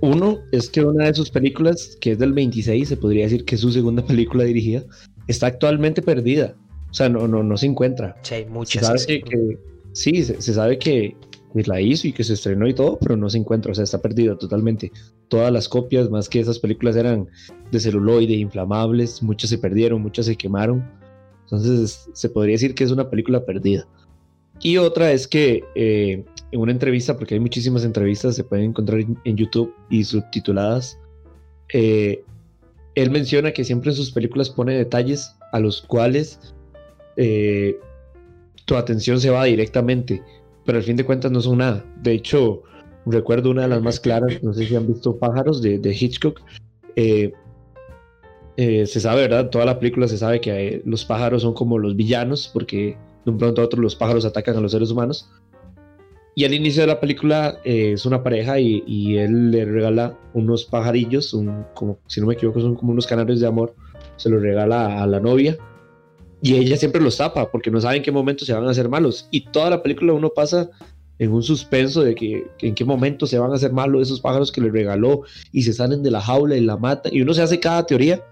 uno 0.00 0.40
es 0.50 0.68
que 0.68 0.84
una 0.84 1.06
de 1.06 1.14
sus 1.14 1.30
películas, 1.30 1.96
que 2.00 2.12
es 2.12 2.18
del 2.18 2.32
26, 2.32 2.88
se 2.88 2.96
podría 2.96 3.24
decir 3.24 3.44
que 3.44 3.54
es 3.54 3.60
su 3.60 3.70
segunda 3.70 4.02
película 4.06 4.44
dirigida, 4.44 4.82
está 5.28 5.46
actualmente 5.46 6.02
perdida. 6.02 6.56
O 6.90 6.94
sea, 6.94 7.08
no, 7.08 7.26
no, 7.26 7.42
no 7.42 7.56
se 7.56 7.66
encuentra. 7.66 8.16
Sí, 8.22 8.34
hay 8.34 8.46
muchas. 8.46 9.06
que, 9.06 9.22
sí, 9.92 10.22
se, 10.24 10.40
sabe 10.40 10.78
que, 10.78 11.16
la 11.54 11.80
hizo 11.80 12.08
y 12.08 12.12
que 12.12 12.24
se 12.24 12.34
estrenó 12.34 12.66
y 12.66 12.74
todo, 12.74 12.98
pero 12.98 13.16
no 13.16 13.30
se 13.30 13.38
encuentra, 13.38 13.72
o 13.72 13.74
sea, 13.74 13.84
está 13.84 14.00
perdido 14.02 14.36
totalmente. 14.36 14.90
Todas 15.28 15.52
las 15.52 15.68
copias, 15.68 16.10
más 16.10 16.28
que 16.28 16.40
esas 16.40 16.58
películas 16.58 16.96
eran 16.96 17.28
de 17.70 17.80
celuloide, 17.80 18.34
inflamables, 18.34 19.22
muchas 19.22 19.50
se 19.50 19.58
perdieron, 19.58 20.02
muchas 20.02 20.26
se 20.26 20.36
quemaron. 20.36 20.84
Entonces 21.52 22.08
se 22.12 22.28
podría 22.30 22.54
decir 22.54 22.74
que 22.74 22.84
es 22.84 22.90
una 22.90 23.10
película 23.10 23.44
perdida. 23.44 23.86
Y 24.60 24.78
otra 24.78 25.12
es 25.12 25.28
que 25.28 25.62
eh, 25.74 26.24
en 26.50 26.60
una 26.60 26.72
entrevista, 26.72 27.16
porque 27.16 27.34
hay 27.34 27.40
muchísimas 27.40 27.84
entrevistas, 27.84 28.36
se 28.36 28.44
pueden 28.44 28.70
encontrar 28.70 29.00
en, 29.00 29.36
YouTube 29.36 29.74
y 29.90 30.04
subtituladas, 30.04 30.98
eh, 31.72 32.24
él 32.94 33.10
menciona 33.10 33.52
que 33.52 33.64
siempre 33.64 33.90
en 33.90 33.96
sus 33.96 34.12
películas 34.12 34.50
pone 34.50 34.74
detalles 34.74 35.36
a 35.52 35.60
los 35.60 35.82
cuales 35.82 36.54
eh, 37.16 37.76
tu 38.64 38.76
atención 38.76 39.20
se 39.20 39.30
va 39.30 39.44
directamente 39.44 40.22
pero 40.64 40.78
al 40.78 40.84
fin 40.84 40.96
de 40.96 41.04
cuentas 41.04 41.30
no 41.30 41.40
son 41.40 41.58
nada. 41.58 41.84
De 42.02 42.12
hecho, 42.12 42.62
recuerdo 43.06 43.50
una 43.50 43.62
de 43.62 43.68
las 43.68 43.82
más 43.82 44.00
claras, 44.00 44.42
no 44.42 44.52
sé 44.52 44.66
si 44.66 44.76
han 44.76 44.86
visto 44.86 45.16
Pájaros 45.16 45.62
de, 45.62 45.96
Hitchcock. 45.98 46.40
Eh, 46.96 47.32
eh, 48.56 48.86
se 48.86 49.00
sabe, 49.00 49.22
¿verdad? 49.22 49.50
Toda 49.50 49.64
la 49.64 49.78
película 49.78 50.08
se 50.08 50.18
sabe 50.18 50.40
que 50.40 50.50
eh, 50.68 50.82
los 50.84 51.04
pájaros 51.04 51.42
son 51.42 51.54
como 51.54 51.78
los 51.78 51.96
villanos, 51.96 52.50
porque 52.52 52.96
de 53.24 53.30
un 53.30 53.38
pronto 53.38 53.62
a 53.62 53.64
otro 53.64 53.80
los 53.80 53.96
pájaros 53.96 54.24
atacan 54.24 54.56
a 54.56 54.60
los 54.60 54.72
seres 54.72 54.90
humanos. 54.90 55.28
Y 56.34 56.44
al 56.44 56.54
inicio 56.54 56.82
de 56.82 56.86
la 56.86 56.98
película 57.00 57.58
es 57.62 58.06
una 58.06 58.22
pareja 58.22 58.58
y, 58.58 59.18
él 59.18 59.50
le 59.50 59.66
regala 59.66 60.18
unos 60.32 60.64
pajarillos, 60.64 61.36
como, 61.74 61.98
si 62.06 62.20
no 62.20 62.26
me 62.26 62.34
equivoco, 62.34 62.60
son 62.60 62.74
como 62.74 62.92
unos 62.92 63.06
canarios 63.06 63.40
de 63.40 63.46
amor. 63.46 63.74
Se 64.16 64.30
los 64.30 64.40
regala 64.40 65.02
a 65.02 65.06
la 65.06 65.20
novia 65.20 65.58
y 66.42 66.56
ella 66.56 66.76
siempre 66.76 67.00
los 67.00 67.16
tapa 67.16 67.50
porque 67.50 67.70
no 67.70 67.80
sabe 67.80 67.98
en 67.98 68.02
qué 68.02 68.10
momento 68.10 68.44
se 68.44 68.52
van 68.52 68.66
a 68.66 68.70
hacer 68.70 68.88
malos. 68.88 69.28
Y 69.30 69.46
toda 69.46 69.70
la 69.70 69.82
película 69.82 70.12
uno 70.12 70.30
pasa 70.30 70.68
en 71.20 71.32
un 71.32 71.42
suspenso 71.42 72.02
de 72.02 72.16
que, 72.16 72.44
en 72.58 72.74
qué 72.74 72.84
momento 72.84 73.26
se 73.28 73.38
van 73.38 73.52
a 73.52 73.54
hacer 73.54 73.72
malos 73.72 74.02
esos 74.02 74.20
pájaros 74.20 74.50
que 74.50 74.60
le 74.60 74.70
regaló 74.70 75.22
y 75.52 75.62
se 75.62 75.72
salen 75.72 76.02
de 76.02 76.10
la 76.10 76.20
jaula 76.20 76.56
y 76.56 76.60
la 76.60 76.76
matan. 76.76 77.14
Y 77.14 77.22
uno 77.22 77.32
se 77.32 77.42
hace 77.42 77.60
cada 77.60 77.86
teoría 77.86 78.24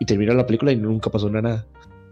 y 0.00 0.06
termina 0.06 0.34
la 0.34 0.46
película 0.46 0.72
y 0.72 0.76
nunca 0.76 1.10
pasó 1.10 1.28
nada. 1.30 1.66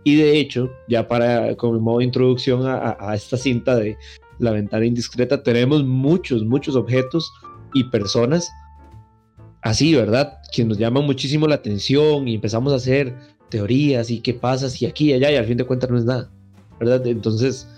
Y 0.05 0.17
de 0.17 0.39
hecho, 0.39 0.71
ya 0.89 1.07
para 1.07 1.55
como 1.57 1.79
modo 1.79 1.99
de 1.99 2.05
introducción 2.05 2.67
a, 2.67 2.97
a 2.99 3.15
esta 3.15 3.37
cinta 3.37 3.77
de 3.77 3.97
La 4.39 4.51
ventana 4.51 4.85
indiscreta, 4.85 5.43
tenemos 5.43 5.85
muchos, 5.85 6.45
muchos 6.45 6.75
objetos 6.75 7.33
y 7.75 7.85
personas 7.85 8.51
así, 9.63 9.95
¿verdad? 9.95 10.39
Que 10.53 10.65
nos 10.65 10.79
llaman 10.79 11.05
muchísimo 11.05 11.47
la 11.47 11.57
atención 11.57 12.29
y 12.29 12.35
empezamos 12.35 12.73
a 12.73 12.77
hacer 12.77 13.15
teorías 13.49 14.11
y 14.11 14.21
qué 14.21 14.35
pasa 14.35 14.69
si 14.69 14.87
aquí 14.87 15.11
y 15.11 15.13
allá 15.15 15.31
y 15.31 15.37
al 15.37 15.47
fin 15.47 15.57
de 15.57 15.65
cuentas 15.65 15.91
no 15.91 15.99
es 15.99 16.05
nada, 16.05 16.31
¿verdad? 16.81 17.07
Entonces, 17.07 17.69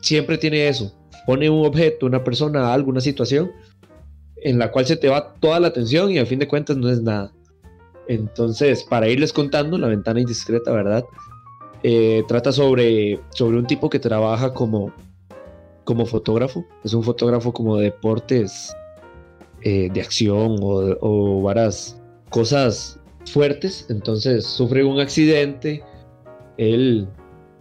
siempre 0.00 0.38
tiene 0.38 0.68
eso. 0.68 0.94
Pone 1.26 1.50
un 1.50 1.66
objeto, 1.66 2.06
una 2.06 2.22
persona, 2.22 2.72
algo, 2.72 2.90
una 2.90 3.00
situación 3.00 3.50
en 4.42 4.58
la 4.58 4.70
cual 4.70 4.86
se 4.86 4.96
te 4.96 5.08
va 5.08 5.34
toda 5.40 5.58
la 5.58 5.68
atención 5.68 6.10
y 6.10 6.18
al 6.18 6.26
fin 6.26 6.38
de 6.38 6.46
cuentas 6.46 6.76
no 6.76 6.90
es 6.90 7.02
nada. 7.02 7.32
Entonces, 8.08 8.84
para 8.84 9.08
irles 9.08 9.32
contando, 9.32 9.78
la 9.78 9.88
ventana 9.88 10.20
indiscreta, 10.20 10.70
¿verdad? 10.72 11.04
Eh, 11.82 12.24
trata 12.28 12.52
sobre, 12.52 13.20
sobre 13.30 13.58
un 13.58 13.66
tipo 13.66 13.90
que 13.90 13.98
trabaja 13.98 14.52
como, 14.52 14.92
como 15.84 16.06
fotógrafo. 16.06 16.64
Es 16.84 16.94
un 16.94 17.02
fotógrafo 17.02 17.52
como 17.52 17.76
de 17.76 17.84
deportes 17.84 18.74
eh, 19.62 19.88
de 19.92 20.00
acción 20.00 20.56
o, 20.60 20.96
o 21.00 21.42
varas, 21.42 22.00
cosas 22.30 23.00
fuertes, 23.26 23.86
entonces 23.88 24.46
sufre 24.46 24.84
un 24.84 25.00
accidente, 25.00 25.82
él, 26.56 27.08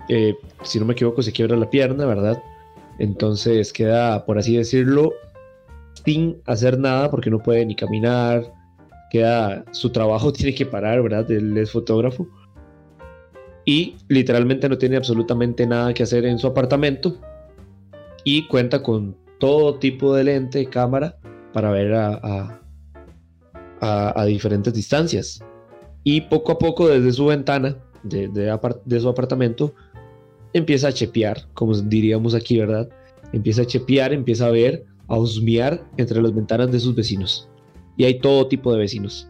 eh, 0.10 0.36
si 0.64 0.80
no 0.80 0.86
me 0.86 0.94
equivoco, 0.94 1.22
se 1.22 1.32
quiebra 1.32 1.56
la 1.56 1.70
pierna, 1.70 2.06
¿verdad? 2.06 2.42
Entonces 3.00 3.74
queda, 3.74 4.26
por 4.26 4.38
así 4.38 4.56
decirlo, 4.56 5.14
sin 6.06 6.42
hacer 6.46 6.78
nada 6.78 7.10
porque 7.10 7.30
no 7.30 7.40
puede 7.40 7.66
ni 7.66 7.76
caminar, 7.76 8.52
queda, 9.14 9.64
su 9.72 9.92
trabajo 9.92 10.34
tiene 10.34 10.54
que 10.54 10.66
parar, 10.66 11.02
¿verdad? 11.02 11.32
Él 11.32 11.58
es 11.58 11.72
fotógrafo 11.72 12.28
y 13.64 13.96
literalmente 14.10 14.68
no 14.68 14.78
tiene 14.78 14.98
absolutamente 14.98 15.66
nada 15.66 15.94
que 15.94 16.04
hacer 16.04 16.26
en 16.26 16.38
su 16.38 16.48
apartamento 16.48 17.18
y 18.26 18.46
cuenta 18.48 18.84
con 18.84 19.16
todo 19.40 19.80
tipo 19.80 20.14
de 20.14 20.26
lente, 20.26 20.66
cámara 20.66 21.18
para 21.54 21.72
ver 21.72 21.94
a, 21.94 22.60
a 23.80 24.26
diferentes 24.26 24.74
distancias 24.74 25.42
y 26.04 26.22
poco 26.22 26.52
a 26.52 26.60
poco 26.60 26.88
desde 26.88 27.14
su 27.14 27.28
ventana 27.28 27.78
de, 28.04 28.28
de, 28.28 29.00
su 29.00 29.10
apartamento 29.10 29.74
empieza 30.54 30.90
a 30.90 30.94
chepear, 30.94 31.48
como 31.54 31.74
diríamos 31.74 32.36
aquí, 32.36 32.60
¿verdad? 32.60 32.90
Empieza 33.32 33.64
a 33.64 33.66
chepear, 33.66 34.14
empieza 34.14 34.48
a 34.48 34.52
ver, 34.52 34.86
a 35.08 35.18
husmear 35.18 35.84
entre 35.98 36.22
las 36.22 36.34
ventanas 36.34 36.72
de 36.72 36.80
sus 36.80 36.96
vecinos. 36.96 37.50
Y 37.98 38.06
hay 38.06 38.20
todo 38.20 38.48
tipo 38.48 38.72
de 38.72 38.80
vecinos. 38.80 39.30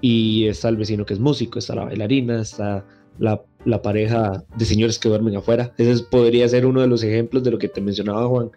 Y 0.00 0.46
está 0.46 0.68
el 0.68 0.76
vecino 0.76 1.04
que 1.04 1.14
es 1.14 1.20
músico, 1.20 1.58
está 1.58 1.74
la 1.74 1.84
bailarina, 1.84 2.40
está 2.40 2.84
la, 3.18 3.42
pareja 3.82 4.44
de 4.56 4.64
señores 4.64 4.98
que 4.98 5.08
duermen 5.08 5.36
afuera. 5.36 5.72
Ese 5.78 6.04
podría 6.04 6.48
ser 6.48 6.66
uno 6.66 6.80
de 6.80 6.86
los 6.86 7.02
ejemplos 7.02 7.42
de 7.42 7.50
lo 7.50 7.58
que 7.58 7.68
te 7.68 7.80
mencionaba 7.80 8.26
Juan. 8.26 8.50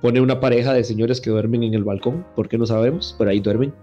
Pone 0.00 0.20
una 0.20 0.38
pareja 0.38 0.72
de 0.72 0.84
señores 0.84 1.20
que 1.20 1.30
duermen 1.30 1.64
en 1.64 1.74
el 1.74 1.84
balcón, 1.84 2.24
porque 2.36 2.58
no 2.58 2.66
sabemos, 2.66 3.16
pero 3.18 3.30
ahí 3.30 3.40
duermen. 3.40 3.74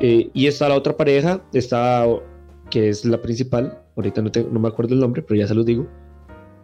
Eh, 0.00 0.30
y 0.34 0.46
está 0.46 0.68
la 0.68 0.74
otra 0.74 0.96
pareja, 0.96 1.40
está, 1.52 2.04
que 2.70 2.88
es 2.88 3.04
la 3.04 3.22
principal, 3.22 3.80
ahorita 3.96 4.22
no, 4.22 4.30
no 4.50 4.60
me 4.60 4.68
acuerdo 4.68 4.94
el 4.94 5.00
nombre, 5.00 5.22
pero 5.22 5.38
ya 5.38 5.46
se 5.46 5.54
los 5.54 5.64
digo. 5.64 5.86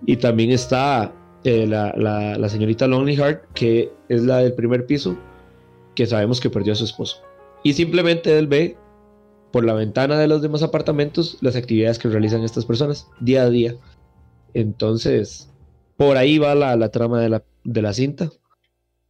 Y 0.04 0.16
también 0.16 0.50
está 0.50 1.14
eh, 1.44 1.66
la, 1.66 1.94
la, 1.96 2.36
la, 2.36 2.48
señorita 2.48 2.86
Lonely 2.86 3.16
Heart, 3.16 3.44
que 3.54 3.92
es 4.08 4.22
la 4.22 4.38
del 4.38 4.54
primer 4.54 4.86
piso, 4.86 5.16
que 5.94 6.06
sabemos 6.06 6.40
que 6.40 6.50
perdió 6.50 6.72
a 6.72 6.76
su 6.76 6.84
esposo. 6.84 7.22
Y 7.62 7.74
simplemente 7.74 8.38
él 8.38 8.46
ve 8.46 8.76
por 9.52 9.64
la 9.64 9.74
ventana 9.74 10.18
de 10.18 10.26
los 10.26 10.42
demás 10.42 10.62
apartamentos 10.62 11.38
las 11.40 11.56
actividades 11.56 11.98
que 11.98 12.08
realizan 12.08 12.42
estas 12.42 12.64
personas 12.64 13.08
día 13.20 13.42
a 13.42 13.50
día. 13.50 13.76
Entonces, 14.54 15.50
por 15.96 16.16
ahí 16.16 16.38
va 16.38 16.54
la, 16.54 16.74
la 16.76 16.88
trama 16.90 17.20
de 17.20 17.28
la, 17.28 17.44
de 17.64 17.82
la 17.82 17.92
cinta. 17.92 18.30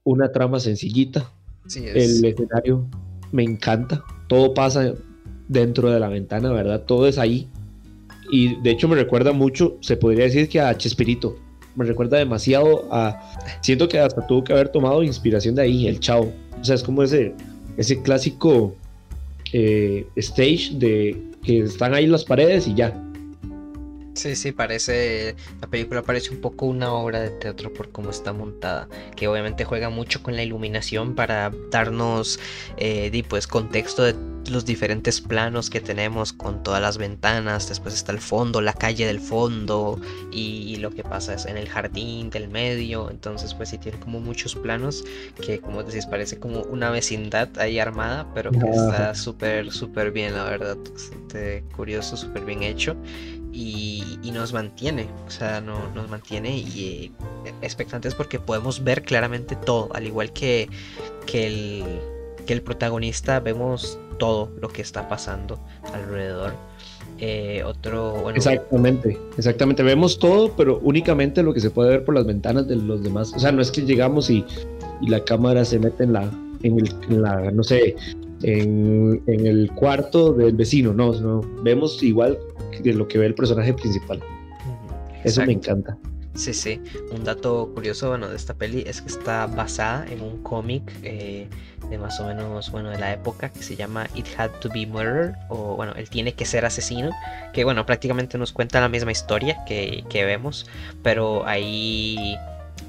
Una 0.05 0.33
trama 0.33 0.61
sencillita. 0.61 1.33
El 1.75 2.25
escenario 2.25 2.89
me 3.31 3.45
encanta. 3.45 4.05
Todo 4.29 4.53
pasa 4.53 4.95
dentro 5.49 5.91
de 5.91 6.01
la 6.01 6.09
ventana, 6.09 6.51
¿verdad? 6.53 6.85
Todo 6.85 7.07
es 7.07 7.19
ahí. 7.19 7.49
Y 8.31 8.61
de 8.63 8.71
hecho 8.71 8.89
me 8.89 8.97
recuerda 8.97 9.33
mucho, 9.33 9.77
se 9.81 9.97
podría 9.97 10.25
decir 10.25 10.49
que 10.49 10.61
a 10.61 10.77
Chespirito. 10.77 11.37
Me 11.77 11.85
recuerda 11.85 12.19
demasiado 12.19 12.89
a... 12.93 13.33
Siento 13.61 13.89
que 13.89 13.99
hasta 13.99 14.27
tuvo 14.27 14.45
que 14.45 14.53
haber 14.53 14.69
tomado 14.71 15.03
inspiración 15.03 15.55
de 15.55 15.63
ahí, 15.63 15.87
el 15.87 16.01
chao. 16.01 16.33
O 16.61 16.65
sea, 16.65 16.75
es 16.75 16.83
como 16.83 17.03
ese, 17.03 17.35
ese 17.77 18.01
clásico 18.03 18.75
eh, 19.53 20.07
stage 20.17 20.71
de 20.75 21.17
que 21.43 21.61
están 21.61 21.95
ahí 21.95 22.07
las 22.07 22.25
paredes 22.25 22.67
y 22.67 22.75
ya. 22.75 22.93
Sí, 24.15 24.37
sí, 24.37 24.53
parece, 24.53 25.37
la 25.61 25.69
película 25.69 26.03
parece 26.03 26.31
un 26.31 26.41
poco 26.41 26.67
una 26.67 26.93
obra 26.93 27.21
de 27.21 27.31
teatro 27.31 27.73
por 27.73 27.91
cómo 27.91 28.11
está 28.11 28.33
montada, 28.33 28.87
que 29.17 29.27
obviamente 29.27 29.65
juega 29.65 29.89
mucho 29.89 30.23
con 30.23 30.37
la 30.37 30.43
iluminación 30.43 31.15
para 31.15 31.51
darnos, 31.71 32.39
eh, 32.77 33.25
pues, 33.29 33.47
contexto 33.47 34.03
de 34.03 34.15
los 34.51 34.65
diferentes 34.65 35.21
planos 35.21 35.71
que 35.71 35.81
tenemos 35.81 36.33
con 36.33 36.63
todas 36.63 36.83
las 36.83 36.99
ventanas, 36.99 37.69
después 37.69 37.95
está 37.95 38.13
el 38.13 38.19
fondo, 38.19 38.61
la 38.61 38.73
calle 38.73 39.07
del 39.07 39.21
fondo 39.21 40.01
y, 40.31 40.77
lo 40.77 40.91
que 40.91 41.05
pasa 41.05 41.35
es 41.35 41.47
en 41.47 41.57
el 41.57 41.69
jardín 41.69 42.29
del 42.31 42.49
medio, 42.49 43.09
entonces 43.09 43.55
pues 43.55 43.69
sí 43.69 43.79
tiene 43.79 44.01
como 44.01 44.19
muchos 44.19 44.57
planos 44.57 45.05
que 45.41 45.61
como 45.61 45.85
decís 45.85 46.07
parece 46.07 46.41
como 46.41 46.63
una 46.63 46.91
vecindad 46.91 47.49
ahí 47.57 47.79
armada, 47.79 48.27
pero 48.35 48.51
que 48.51 48.69
está 48.69 49.15
súper 49.15 49.71
súper 49.71 50.11
bien 50.11 50.35
la 50.35 50.43
verdad, 50.43 50.77
curioso, 51.77 52.17
súper 52.17 52.45
bien 52.45 52.65
hecho 52.65 52.97
y, 53.53 54.19
nos 54.33 54.53
mantiene, 54.53 55.09
o 55.27 55.31
sea, 55.31 55.61
no, 55.61 55.89
nos 55.95 56.09
mantiene 56.09 56.57
y 56.57 57.13
eh, 57.45 57.53
expectantes 57.61 58.15
porque 58.15 58.41
podemos 58.41 58.83
ver 58.83 59.03
claramente 59.03 59.57
todo, 59.57 59.91
al 59.95 60.07
igual 60.07 60.33
que, 60.33 60.71
que 61.27 61.47
el 61.47 61.85
que 62.47 62.53
el 62.53 62.63
protagonista 62.63 63.41
vemos 63.41 63.99
todo 64.19 64.51
lo 64.61 64.69
que 64.69 64.83
está 64.83 65.09
pasando 65.09 65.59
alrededor. 65.93 66.53
Eh, 67.19 67.63
otro. 67.65 68.31
exactamente, 68.31 69.17
exactamente. 69.39 69.83
Vemos 69.83 70.19
todo, 70.19 70.53
pero 70.57 70.81
únicamente 70.83 71.43
lo 71.43 71.55
que 71.55 71.61
se 71.61 71.71
puede 71.71 71.91
ver 71.91 72.05
por 72.05 72.15
las 72.17 72.27
ventanas 72.27 72.67
de 72.67 72.77
los 72.77 73.03
demás. 73.03 73.33
O 73.35 73.39
sea, 73.39 73.53
no 73.53 73.63
es 73.63 73.71
que 73.71 73.83
llegamos 73.83 74.29
y, 74.29 74.45
y 75.01 75.09
la 75.09 75.23
cámara 75.23 75.65
se 75.65 75.79
mete 75.79 76.03
en 76.03 76.15
la, 76.15 76.29
en, 76.63 76.79
el, 76.81 77.23
la 77.23 77.51
no 77.53 77.63
sé, 77.63 77.95
en, 78.43 79.23
en, 79.27 79.47
el 79.47 79.71
cuarto 79.73 80.33
del 80.33 80.55
vecino, 80.55 80.93
no, 80.93 81.13
no. 81.21 81.41
Vemos 81.63 82.03
igual 82.03 82.39
de 82.83 82.93
lo 82.95 83.09
que 83.09 83.19
ve 83.19 83.27
el 83.27 83.35
personaje 83.35 83.75
principal. 83.75 84.21
Eso 85.25 85.45
me 85.45 85.53
encanta. 85.53 85.97
Sí, 86.35 86.55
sí. 86.55 86.81
Un 87.13 87.25
dato 87.25 87.71
curioso, 87.75 88.09
bueno, 88.09 88.29
de 88.29 88.37
esta 88.37 88.55
peli 88.55 88.85
es 88.87 89.03
que 89.03 89.09
está 89.09 89.47
basada 89.47 90.07
en 90.11 90.23
un 90.23 90.43
cómic 90.43 90.83
eh, 91.03 91.47
de 91.91 91.99
más 91.99 92.19
o 92.21 92.27
menos, 92.27 92.71
bueno, 92.71 92.89
de 92.89 92.99
la 92.99 93.13
época 93.13 93.51
que 93.51 93.63
se 93.63 93.77
llama 93.77 94.09
It 94.15 94.27
Had 94.37 94.51
to 94.61 94.71
Be 94.73 94.87
Murder, 94.87 95.35
o 95.51 95.77
bueno, 95.77 95.93
él 95.95 96.09
tiene 96.09 96.33
que 96.33 96.47
ser 96.47 96.65
asesino, 96.65 97.11
que 97.53 97.65
bueno, 97.65 97.85
prácticamente 97.85 98.39
nos 98.39 98.53
cuenta 98.53 98.81
la 98.81 98.89
misma 98.89 99.13
historia 99.13 99.63
que, 99.67 100.05
que 100.09 100.25
vemos, 100.25 100.67
pero 101.03 101.47
ahí 101.47 102.37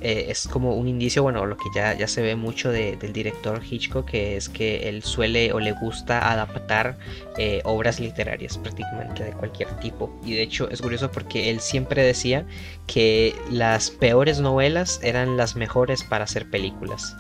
eh, 0.03 0.25
es 0.29 0.47
como 0.47 0.75
un 0.75 0.87
indicio, 0.89 1.23
bueno, 1.23 1.45
lo 1.45 1.55
que 1.55 1.63
ya, 1.73 1.93
ya 1.93 2.07
se 2.07 2.21
ve 2.21 2.35
mucho 2.35 2.71
del 2.71 3.13
director 3.13 3.61
Hitchcock, 3.63 4.05
que 4.05 4.35
es 4.35 4.49
que 4.49 4.89
él 4.89 5.01
suele 5.01 5.53
o 5.53 5.59
le 5.59 5.71
gusta 5.71 6.31
adaptar 6.31 6.97
eh, 7.37 7.61
obras 7.63 8.01
literarias 8.01 8.57
prácticamente 8.57 9.23
de 9.23 9.31
cualquier 9.31 9.69
tipo. 9.79 10.13
Y 10.25 10.33
de 10.33 10.41
hecho 10.41 10.69
es 10.69 10.81
curioso 10.81 11.09
porque 11.09 11.49
él 11.49 11.61
siempre 11.61 12.03
decía 12.03 12.45
que 12.85 13.33
las 13.49 13.91
peores 13.91 14.41
novelas 14.41 14.99
eran 15.03 15.37
las 15.37 15.55
mejores 15.55 16.03
para 16.03 16.25
hacer 16.25 16.49
películas. 16.49 17.15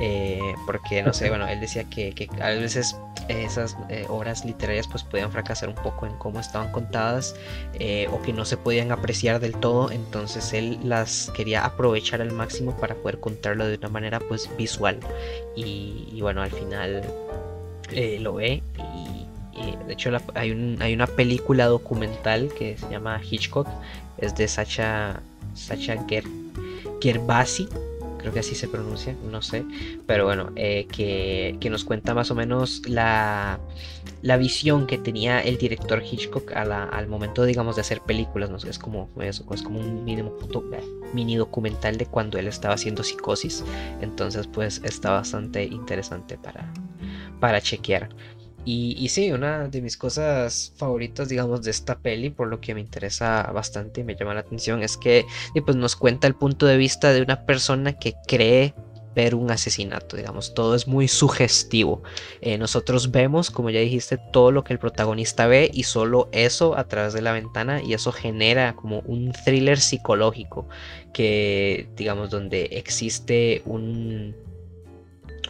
Eh, 0.00 0.54
porque 0.64 1.02
no 1.02 1.12
sé, 1.12 1.28
bueno, 1.28 1.46
él 1.48 1.60
decía 1.60 1.84
que, 1.84 2.12
que 2.12 2.28
a 2.40 2.50
veces 2.50 2.96
esas 3.26 3.76
eh, 3.88 4.06
obras 4.08 4.44
literarias 4.44 4.86
pues 4.86 5.02
podían 5.02 5.32
fracasar 5.32 5.68
un 5.68 5.74
poco 5.74 6.06
en 6.06 6.12
cómo 6.14 6.38
estaban 6.38 6.70
contadas 6.70 7.34
eh, 7.74 8.08
o 8.12 8.22
que 8.22 8.32
no 8.32 8.44
se 8.44 8.56
podían 8.56 8.92
apreciar 8.92 9.40
del 9.40 9.54
todo, 9.54 9.90
entonces 9.90 10.52
él 10.52 10.78
las 10.84 11.32
quería 11.34 11.64
aprovechar 11.64 12.20
al 12.22 12.32
máximo 12.32 12.76
para 12.76 12.94
poder 12.94 13.18
contarlo 13.18 13.66
de 13.66 13.76
una 13.76 13.88
manera 13.88 14.20
pues 14.20 14.48
visual. 14.56 15.00
Y, 15.56 16.20
bueno, 16.20 16.42
al 16.42 16.52
final 16.52 17.02
lo 18.20 18.34
ve 18.34 18.62
y, 18.76 19.26
de 19.86 19.92
hecho 19.92 20.10
hay, 20.34 20.52
un, 20.52 20.76
hay 20.80 20.94
una 20.94 21.08
película 21.08 21.66
documental 21.66 22.52
que 22.56 22.76
se 22.78 22.88
llama 22.88 23.20
Hitchcock, 23.28 23.66
es 24.18 24.36
de 24.36 24.46
Sacha, 24.46 25.20
Sacha 25.54 25.96
Ger, 26.06 26.24
Gerbasi 27.00 27.68
creo 28.28 28.34
que 28.34 28.40
así 28.40 28.54
se 28.54 28.68
pronuncia, 28.68 29.16
no 29.30 29.40
sé, 29.40 29.64
pero 30.06 30.26
bueno, 30.26 30.50
eh, 30.54 30.86
que, 30.86 31.56
nos 31.70 31.84
cuenta 31.84 32.14
más 32.14 32.30
o 32.30 32.34
menos 32.34 32.82
la, 32.86 33.58
la 34.20 34.36
visión 34.36 34.86
que 34.86 34.98
tenía 34.98 35.40
el 35.40 35.56
director 35.56 36.02
Hitchcock 36.02 36.52
al 36.52 37.08
momento, 37.08 37.44
digamos, 37.44 37.76
de 37.76 37.80
hacer 37.80 38.02
películas, 38.02 38.50
¿no? 38.50 38.56
es 38.58 38.78
como 38.78 39.08
es 39.22 39.62
como 39.62 39.80
un 39.80 40.04
mínimo, 40.04 40.36
mini 41.14 41.36
documental 41.36 41.96
de 41.96 42.04
cuando 42.04 42.38
él 42.38 42.48
estaba 42.48 42.74
haciendo 42.74 43.02
psicosis, 43.02 43.64
entonces 44.02 44.46
pues 44.46 44.82
está 44.84 45.12
bastante 45.12 45.64
interesante 45.64 46.36
para, 46.36 46.70
para 47.40 47.62
chequear. 47.62 48.10
Y, 48.64 49.08
sí, 49.08 49.32
una 49.32 49.68
de 49.68 49.80
mis 49.80 49.96
cosas 49.96 50.74
favoritas, 50.76 51.30
digamos, 51.30 51.62
de 51.62 51.70
esta 51.70 51.98
peli, 51.98 52.28
por 52.28 52.48
lo 52.48 52.60
que 52.60 52.74
me 52.74 52.80
interesa 52.80 53.44
bastante 53.44 54.02
y 54.02 54.04
me 54.04 54.14
llama 54.14 54.34
la 54.34 54.40
atención, 54.40 54.82
es 54.82 54.98
que 54.98 55.24
pues 55.64 55.74
nos 55.74 55.96
cuenta 55.96 56.26
el 56.26 56.34
punto 56.34 56.66
de 56.66 56.76
vista 56.76 57.12
de 57.14 57.22
una 57.22 57.46
persona 57.46 57.94
que 57.94 58.14
cree 58.26 58.74
ver 59.18 59.34
un 59.34 59.50
asesinato, 59.50 60.16
digamos, 60.16 60.54
todo 60.54 60.76
es 60.76 60.86
muy 60.86 61.08
sugestivo. 61.08 62.02
Eh, 62.40 62.56
nosotros 62.56 63.10
vemos, 63.10 63.50
como 63.50 63.68
ya 63.70 63.80
dijiste, 63.80 64.16
todo 64.32 64.52
lo 64.52 64.62
que 64.62 64.72
el 64.72 64.78
protagonista 64.78 65.48
ve 65.48 65.70
y 65.72 65.82
solo 65.82 66.28
eso 66.30 66.76
a 66.78 66.84
través 66.84 67.14
de 67.14 67.22
la 67.22 67.32
ventana 67.32 67.82
y 67.82 67.94
eso 67.94 68.12
genera 68.12 68.76
como 68.76 69.00
un 69.00 69.32
thriller 69.32 69.80
psicológico 69.80 70.68
que, 71.12 71.88
digamos, 71.96 72.30
donde 72.30 72.66
existe 72.72 73.62
un, 73.64 74.36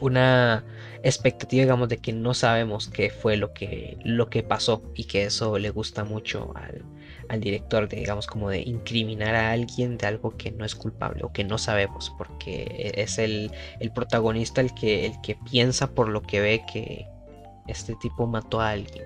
una 0.00 0.64
expectativa, 1.02 1.62
digamos, 1.62 1.88
de 1.88 1.98
que 1.98 2.12
no 2.12 2.34
sabemos 2.34 2.88
qué 2.88 3.10
fue 3.10 3.36
lo 3.36 3.52
que, 3.52 3.98
lo 4.04 4.28
que 4.28 4.42
pasó 4.42 4.82
y 4.94 5.04
que 5.04 5.24
eso 5.24 5.58
le 5.58 5.70
gusta 5.70 6.04
mucho 6.04 6.52
al, 6.54 7.40
director, 7.40 7.88
digamos, 7.88 8.26
como 8.26 8.48
de 8.48 8.60
incriminar 8.60 9.34
a 9.34 9.52
alguien 9.52 9.98
de 9.98 10.06
algo 10.06 10.36
que 10.36 10.50
no 10.50 10.64
es 10.64 10.74
culpable 10.74 11.22
o 11.24 11.32
que 11.32 11.44
no 11.44 11.58
sabemos, 11.58 12.12
porque 12.16 12.92
es 12.96 13.18
el, 13.18 13.50
protagonista 13.94 14.60
el 14.60 14.72
que, 14.74 15.06
el 15.06 15.20
que 15.20 15.36
piensa 15.50 15.90
por 15.90 16.08
lo 16.08 16.22
que 16.22 16.40
ve 16.40 16.62
que 16.72 17.06
este 17.66 17.94
tipo 18.00 18.26
mató 18.26 18.60
a 18.60 18.70
alguien. 18.70 19.04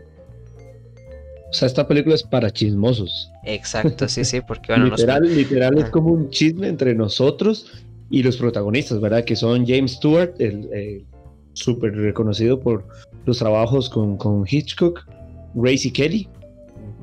O 1.50 1.52
sea, 1.52 1.66
esta 1.66 1.87
película 1.87 2.14
es 2.14 2.22
para 2.22 2.50
chismosos. 2.50 3.31
Exacto, 3.44 4.09
sí, 4.09 4.24
sí, 4.24 4.40
porque 4.40 4.72
bueno, 4.72 4.87
literal, 4.87 5.22
literal 5.22 5.76
es 5.78 5.90
como 5.90 6.12
un 6.12 6.31
chisme 6.31 6.68
entre 6.68 6.94
nosotros 6.94 7.85
y 8.09 8.22
los 8.22 8.37
protagonistas, 8.37 9.00
¿verdad? 9.00 9.24
Que 9.24 9.37
son 9.37 9.66
James 9.66 9.92
Stewart, 9.92 10.35
el 10.38 11.05
súper 11.52 11.94
reconocido 11.94 12.58
por 12.60 12.86
los 13.26 13.38
trabajos 13.38 13.88
con, 13.88 14.16
con 14.16 14.44
Hitchcock, 14.48 15.06
Gracie 15.54 15.92
Kelly, 15.92 16.28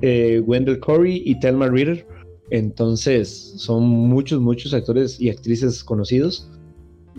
eh, 0.01 0.41
Wendell 0.45 0.79
Corey 0.79 1.21
y 1.25 1.39
Thelma 1.39 1.67
Ritter. 1.67 2.05
Entonces, 2.51 3.53
son 3.57 3.83
muchos, 3.83 4.41
muchos 4.41 4.73
actores 4.73 5.19
y 5.19 5.29
actrices 5.29 5.83
conocidos. 5.83 6.49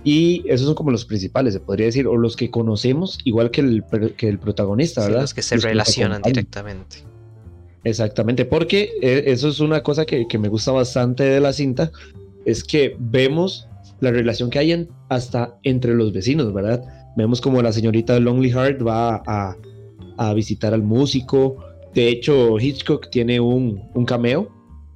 Y 0.02 0.42
esos 0.46 0.66
son 0.66 0.74
como 0.74 0.90
los 0.90 1.04
principales, 1.04 1.54
se 1.54 1.60
podría 1.60 1.86
decir, 1.86 2.06
o 2.06 2.16
los 2.16 2.34
que 2.34 2.50
conocemos, 2.50 3.18
igual 3.24 3.50
que 3.50 3.60
el, 3.60 3.84
que 4.16 4.28
el 4.28 4.38
protagonista, 4.38 5.04
¿verdad? 5.04 5.22
los 5.22 5.34
que 5.34 5.42
se 5.42 5.58
relacionan 5.58 6.22
directamente. 6.22 7.04
Exactamente, 7.84 8.44
porque 8.44 8.90
eh, 9.02 9.24
eso 9.26 9.48
es 9.48 9.60
una 9.60 9.82
cosa 9.82 10.06
que, 10.06 10.26
que, 10.26 10.38
me 10.38 10.48
gusta 10.48 10.72
bastante 10.72 11.24
de 11.24 11.40
la 11.40 11.52
cinta, 11.52 11.90
es 12.44 12.64
que 12.64 12.96
vemos 12.98 13.68
la 14.00 14.10
relación 14.10 14.48
que 14.48 14.58
hay 14.58 14.88
hasta 15.08 15.58
entre 15.62 15.94
los 15.94 16.12
vecinos, 16.12 16.52
¿verdad? 16.52 16.99
Vemos 17.16 17.40
como 17.40 17.60
la 17.60 17.72
señorita 17.72 18.18
Lonely 18.18 18.50
Heart 18.50 18.86
va 18.86 19.22
a, 19.26 20.34
visitar 20.34 20.74
al 20.74 20.82
músico. 20.82 21.56
De 21.94 22.08
hecho, 22.08 22.58
Hitchcock 22.58 23.08
tiene 23.10 23.40
un, 23.40 23.80
cameo 24.06 24.48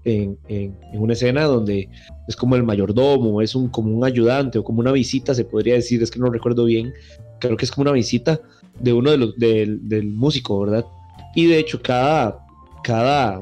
en, 0.04 0.38
una 0.92 1.14
escena 1.14 1.44
donde 1.44 1.88
es 2.28 2.36
como 2.36 2.56
el 2.56 2.62
mayordomo, 2.62 3.40
es 3.40 3.54
un, 3.54 3.68
como 3.68 3.96
un 3.96 4.04
ayudante 4.04 4.58
o 4.58 4.64
como 4.64 4.80
una 4.80 4.92
visita, 4.92 5.34
se 5.34 5.44
podría 5.44 5.74
decir, 5.74 6.02
es 6.02 6.10
que 6.10 6.20
no 6.20 6.30
recuerdo 6.30 6.64
bien. 6.66 6.92
Creo 7.40 7.56
que 7.56 7.64
es 7.64 7.72
como 7.72 7.82
una 7.82 7.92
visita 7.92 8.40
de 8.78 8.92
uno 8.92 9.10
de 9.10 9.16
los 9.16 9.36
del 9.38 10.06
músico, 10.12 10.60
¿verdad? 10.60 10.84
Y 11.34 11.46
de 11.46 11.58
hecho, 11.58 11.80
cada, 11.82 12.46
cada, 12.82 13.40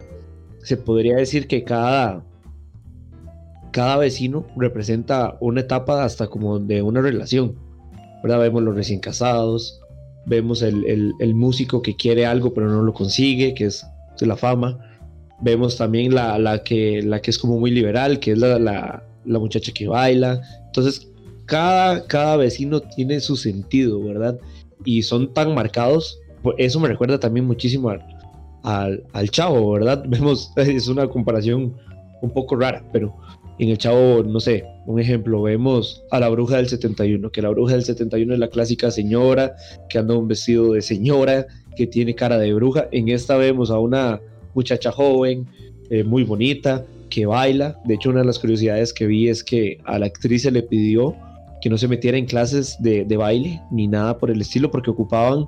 se 0.63 0.77
podría 0.77 1.17
decir 1.17 1.47
que 1.47 1.63
cada, 1.63 2.25
cada 3.71 3.97
vecino 3.99 4.47
representa 4.57 5.37
una 5.41 5.61
etapa 5.61 6.05
hasta 6.05 6.29
como 6.29 6.59
de 6.59 6.81
una 6.81 7.03
relación. 7.03 7.57
Vemos 8.23 8.63
los 8.63 8.75
recién 8.75 9.01
casados, 9.01 9.81
vemos 10.27 10.63
el, 10.63 11.35
músico 11.35 11.83
que 11.83 11.97
quiere 11.97 12.25
algo 12.27 12.55
pero 12.55 12.69
no 12.69 12.83
lo 12.83 12.93
consigue, 12.93 13.55
que 13.55 13.67
es 13.67 13.87
la 14.21 14.37
fama. 14.37 14.79
Vemos 15.41 15.77
también 15.77 16.15
la, 16.15 16.63
que, 16.65 17.03
la 17.03 17.21
que 17.21 17.31
es 17.31 17.39
como 17.39 17.59
muy 17.59 17.73
liberal, 17.73 18.21
que 18.21 18.33
es 18.33 18.39
la, 18.39 19.03
muchacha 19.25 19.73
que 19.73 19.89
baila. 19.89 20.41
Entonces, 20.67 21.09
cada, 21.47 22.07
cada 22.07 22.37
vecino 22.37 22.81
tiene 22.81 23.19
su 23.21 23.37
sentido, 23.37 24.03
¿verdad? 24.03 24.39
Y 24.85 25.03
son 25.03 25.35
tan 25.35 25.55
marcados. 25.55 26.21
Eso 26.59 26.79
me 26.79 26.89
recuerda 26.89 27.19
también 27.19 27.47
muchísimo 27.47 27.91
al, 28.63 29.05
al 29.13 29.31
chavo, 29.31 29.73
¿verdad? 29.73 30.05
Vemos, 30.09 30.53
es 30.57 30.87
una 30.87 31.09
comparación 31.09 31.75
un 32.23 32.31
poco 32.31 32.55
rara, 32.55 32.85
pero 32.93 33.17
en 33.63 33.69
el 33.69 33.79
chavo, 33.79 34.25
no 34.25 34.41
sé, 34.41 34.65
un 34.87 34.99
ejemplo, 34.99 35.41
vemos 35.41 36.03
a 36.11 36.19
la 36.19 36.29
bruja 36.29 36.57
del 36.57 36.69
71, 36.69 37.31
que 37.31 37.41
la 37.41 37.51
bruja 37.51 37.75
del 37.75 37.85
71 37.85 38.33
es 38.33 38.39
la 38.41 38.49
clásica 38.49 38.91
señora 38.91 39.55
que 39.89 39.99
anda 39.99 40.17
un 40.17 40.27
vestido 40.27 40.73
de 40.73 40.83
señora, 40.83 41.47
que 41.77 41.87
tiene 41.87 42.17
cara 42.17 42.39
de 42.39 42.53
bruja. 42.55 42.89
En 42.91 43.09
esta 43.09 43.37
vemos 43.37 43.71
a 43.71 43.79
una 43.79 44.21
muchacha 44.55 44.91
joven, 44.91 45.47
eh, 45.91 46.03
muy 46.03 46.25
bonita, 46.25 46.85
que 47.09 47.25
baila. 47.25 47.81
De 47.85 47.95
hecho, 47.95 48.11
una 48.11 48.23
de 48.23 48.27
las 48.27 48.41
curiosidades 48.41 48.93
que 48.93 49.07
vi 49.07 49.29
es 49.29 49.45
que 49.45 49.79
a 49.85 49.97
la 50.01 50.07
actriz 50.07 50.43
se 50.43 50.51
le 50.51 50.65
pidió 50.65 51.15
que 51.61 51.71
no 51.71 51.79
se 51.79 51.87
metiera 51.87 52.19
en 52.19 52.27
clases 52.27 52.77
de, 52.81 53.05
baile 53.17 53.63
ni 53.71 53.87
nada 53.87 54.19
por 54.19 54.33
el 54.33 54.41
estilo 54.41 54.73
porque 54.73 54.91
ocupaban 54.91 55.47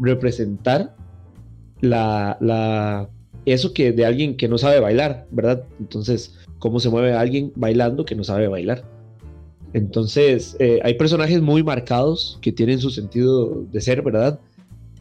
representar 0.00 0.94
la, 1.80 2.36
la, 2.42 3.08
eso 3.46 3.72
que 3.72 3.92
de 3.92 4.06
alguien 4.06 4.36
que 4.36 4.48
no 4.48 4.58
sabe 4.58 4.80
bailar, 4.80 5.26
¿verdad? 5.30 5.64
Entonces, 5.78 6.34
¿cómo 6.58 6.80
se 6.80 6.90
mueve 6.90 7.12
alguien 7.12 7.52
bailando 7.56 8.04
que 8.04 8.14
no 8.14 8.24
sabe 8.24 8.48
bailar? 8.48 8.84
Entonces, 9.74 10.56
eh, 10.60 10.80
hay 10.84 10.94
personajes 10.94 11.42
muy 11.42 11.62
marcados 11.62 12.38
que 12.40 12.52
tienen 12.52 12.78
su 12.78 12.90
sentido 12.90 13.64
de 13.72 13.80
ser, 13.80 14.02
¿verdad? 14.02 14.38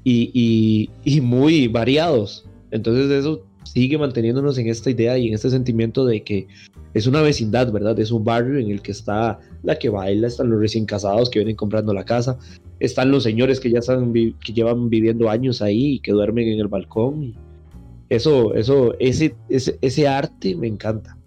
Y, 0.03 0.89
muy 1.21 1.67
variados. 1.67 2.45
Entonces, 2.71 3.10
eso 3.12 3.43
sigue 3.63 3.97
manteniéndonos 3.97 4.58
en 4.58 4.67
esta 4.67 4.89
idea 4.89 5.17
y 5.17 5.27
en 5.27 5.36
este 5.36 5.51
sentimiento 5.51 6.06
de 6.06 6.23
que 6.23 6.47
es 6.93 7.08
una 7.08 7.21
vecindad, 7.21 7.71
¿verdad? 7.71 7.97
Es 7.99 8.12
un 8.12 8.23
barrio 8.23 8.60
en 8.60 8.71
el 8.71 8.82
que 8.82 8.91
está 8.91 9.39
la 9.62 9.77
que 9.77 9.89
baila, 9.89 10.27
están 10.27 10.49
los 10.49 10.60
recién 10.60 10.86
casados 10.86 11.29
que 11.29 11.39
vienen 11.39 11.56
comprando 11.56 11.93
la 11.93 12.03
casa, 12.03 12.38
están 12.79 13.12
los 13.12 13.23
señores 13.23 13.60
que 13.60 13.71
ya 13.71 13.79
están 13.79 14.12
que 14.13 14.53
llevan 14.53 14.89
viviendo 14.89 15.29
años 15.29 15.62
ahí 15.62 15.93
y 15.93 15.99
que 15.99 16.12
duermen 16.12 16.47
en 16.47 16.60
el 16.60 16.67
balcón. 16.67 17.36
Eso, 18.10 18.54
eso, 18.54 18.94
ese, 19.00 19.36
ese, 19.50 19.78
ese 19.82 20.08
arte 20.08 20.56
me 20.56 20.68
encanta. 20.68 21.18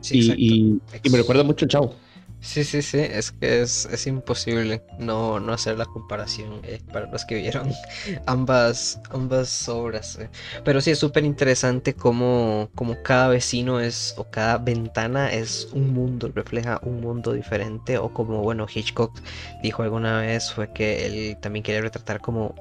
Sí, 0.00 0.34
y, 0.36 0.80
y, 1.04 1.10
me 1.10 1.18
recuerda 1.18 1.44
mucho 1.44 1.64
el 1.64 1.70
Chavo. 1.70 1.94
Sí, 2.42 2.64
sí, 2.64 2.82
sí, 2.82 2.98
es 2.98 3.30
que 3.30 3.62
es, 3.62 3.86
es 3.86 4.08
imposible 4.08 4.82
no, 4.98 5.38
no, 5.38 5.52
hacer 5.52 5.78
la 5.78 5.84
comparación 5.84 6.60
eh, 6.64 6.80
para 6.92 7.06
los 7.06 7.24
que 7.24 7.36
vieron 7.36 7.70
ambas, 8.26 9.00
ambas 9.10 9.68
obras. 9.68 10.18
Eh. 10.18 10.28
Pero 10.64 10.80
sí, 10.80 10.90
es 10.90 10.98
súper 10.98 11.24
interesante 11.24 11.94
cómo, 11.94 12.68
cómo, 12.74 13.00
cada 13.04 13.28
vecino 13.28 13.78
es, 13.78 14.14
o 14.16 14.24
cada 14.24 14.58
ventana 14.58 15.32
es 15.32 15.68
un 15.72 15.94
mundo, 15.94 16.32
refleja 16.34 16.80
un 16.82 17.00
mundo 17.00 17.32
diferente, 17.32 17.96
o 17.96 18.12
como, 18.12 18.42
bueno, 18.42 18.66
Hitchcock 18.68 19.16
dijo 19.62 19.84
alguna 19.84 20.20
vez, 20.22 20.52
fue 20.52 20.72
que 20.72 21.06
él 21.06 21.36
también 21.40 21.62
quiere 21.62 21.80
retratar 21.80 22.20
como 22.20 22.56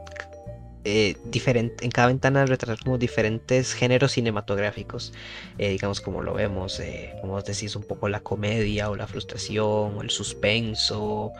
eh, 0.83 1.15
diferente, 1.25 1.85
en 1.85 1.91
cada 1.91 2.07
ventana 2.07 2.45
retratar 2.45 2.79
como 2.83 2.97
diferentes 2.97 3.73
géneros 3.73 4.13
cinematográficos, 4.13 5.13
eh, 5.57 5.69
digamos 5.69 6.01
como 6.01 6.21
lo 6.21 6.33
vemos, 6.33 6.79
eh, 6.79 7.13
como 7.21 7.33
vos 7.33 7.45
decís, 7.45 7.75
un 7.75 7.83
poco 7.83 8.09
la 8.09 8.21
comedia 8.21 8.89
o 8.89 8.95
la 8.95 9.05
frustración 9.05 9.97
o 9.97 10.01
el 10.01 10.09
suspenso 10.09 11.33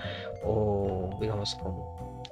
o 0.44 1.18
digamos 1.20 1.56
como 1.56 2.24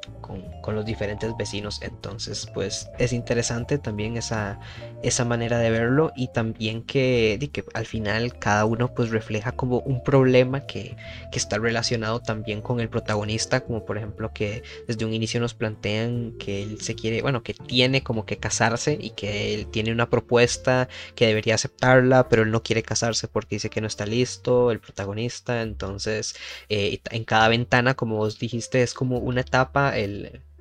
con, 0.62 0.76
los 0.76 0.86
diferentes 0.86 1.36
vecinos. 1.36 1.82
Entonces, 1.82 2.48
pues 2.54 2.90
es 3.00 3.12
interesante 3.12 3.80
también 3.80 4.18
esa, 4.18 4.60
esa 5.02 5.26
manera 5.26 5.58
de 5.58 5.72
verlo 5.72 6.12
y 6.16 6.28
también 6.28 6.84
que, 6.84 7.50
que 7.52 7.64
al 7.74 7.86
final 7.86 8.38
cada 8.38 8.66
uno 8.66 8.94
pues 8.94 9.10
refleja 9.10 9.52
como 9.52 9.80
un 9.80 10.04
problema 10.04 10.66
que, 10.68 10.96
que, 11.32 11.40
está 11.40 11.58
relacionado 11.58 12.20
también 12.20 12.62
con 12.62 12.80
el 12.80 12.90
protagonista, 12.90 13.62
como 13.62 13.86
por 13.86 13.98
ejemplo 13.98 14.32
que 14.34 14.62
desde 14.88 15.06
un 15.06 15.14
inicio 15.14 15.40
nos 15.40 15.54
plantean 15.54 16.34
que 16.38 16.62
él 16.62 16.82
se 16.82 16.96
quiere, 16.96 17.22
bueno, 17.22 17.42
que 17.42 17.54
tiene 17.54 18.04
como 18.04 18.26
que 18.26 18.38
casarse 18.38 18.98
y 19.00 19.12
que 19.12 19.56
él 19.56 19.68
tiene 19.68 19.92
una 19.92 20.10
propuesta 20.10 20.88
que 21.16 21.28
debería 21.28 21.56
aceptarla, 21.56 22.30
pero 22.30 22.44
él 22.44 22.52
no 22.52 22.62
quiere 22.62 22.84
casarse 22.84 23.28
porque 23.28 23.56
dice 23.56 23.70
que 23.70 23.82
no 23.82 23.88
está 23.88 24.06
listo, 24.06 24.72
el 24.72 24.80
protagonista. 24.80 25.62
Entonces, 25.62 26.36
eh, 26.70 27.00
en 27.12 27.24
cada 27.24 27.48
ventana, 27.48 27.96
como 27.96 28.18
vos 28.18 28.40
dijiste, 28.40 28.84
es 28.84 28.94
como 28.94 29.18
una 29.18 29.42
etapa, 29.42 29.98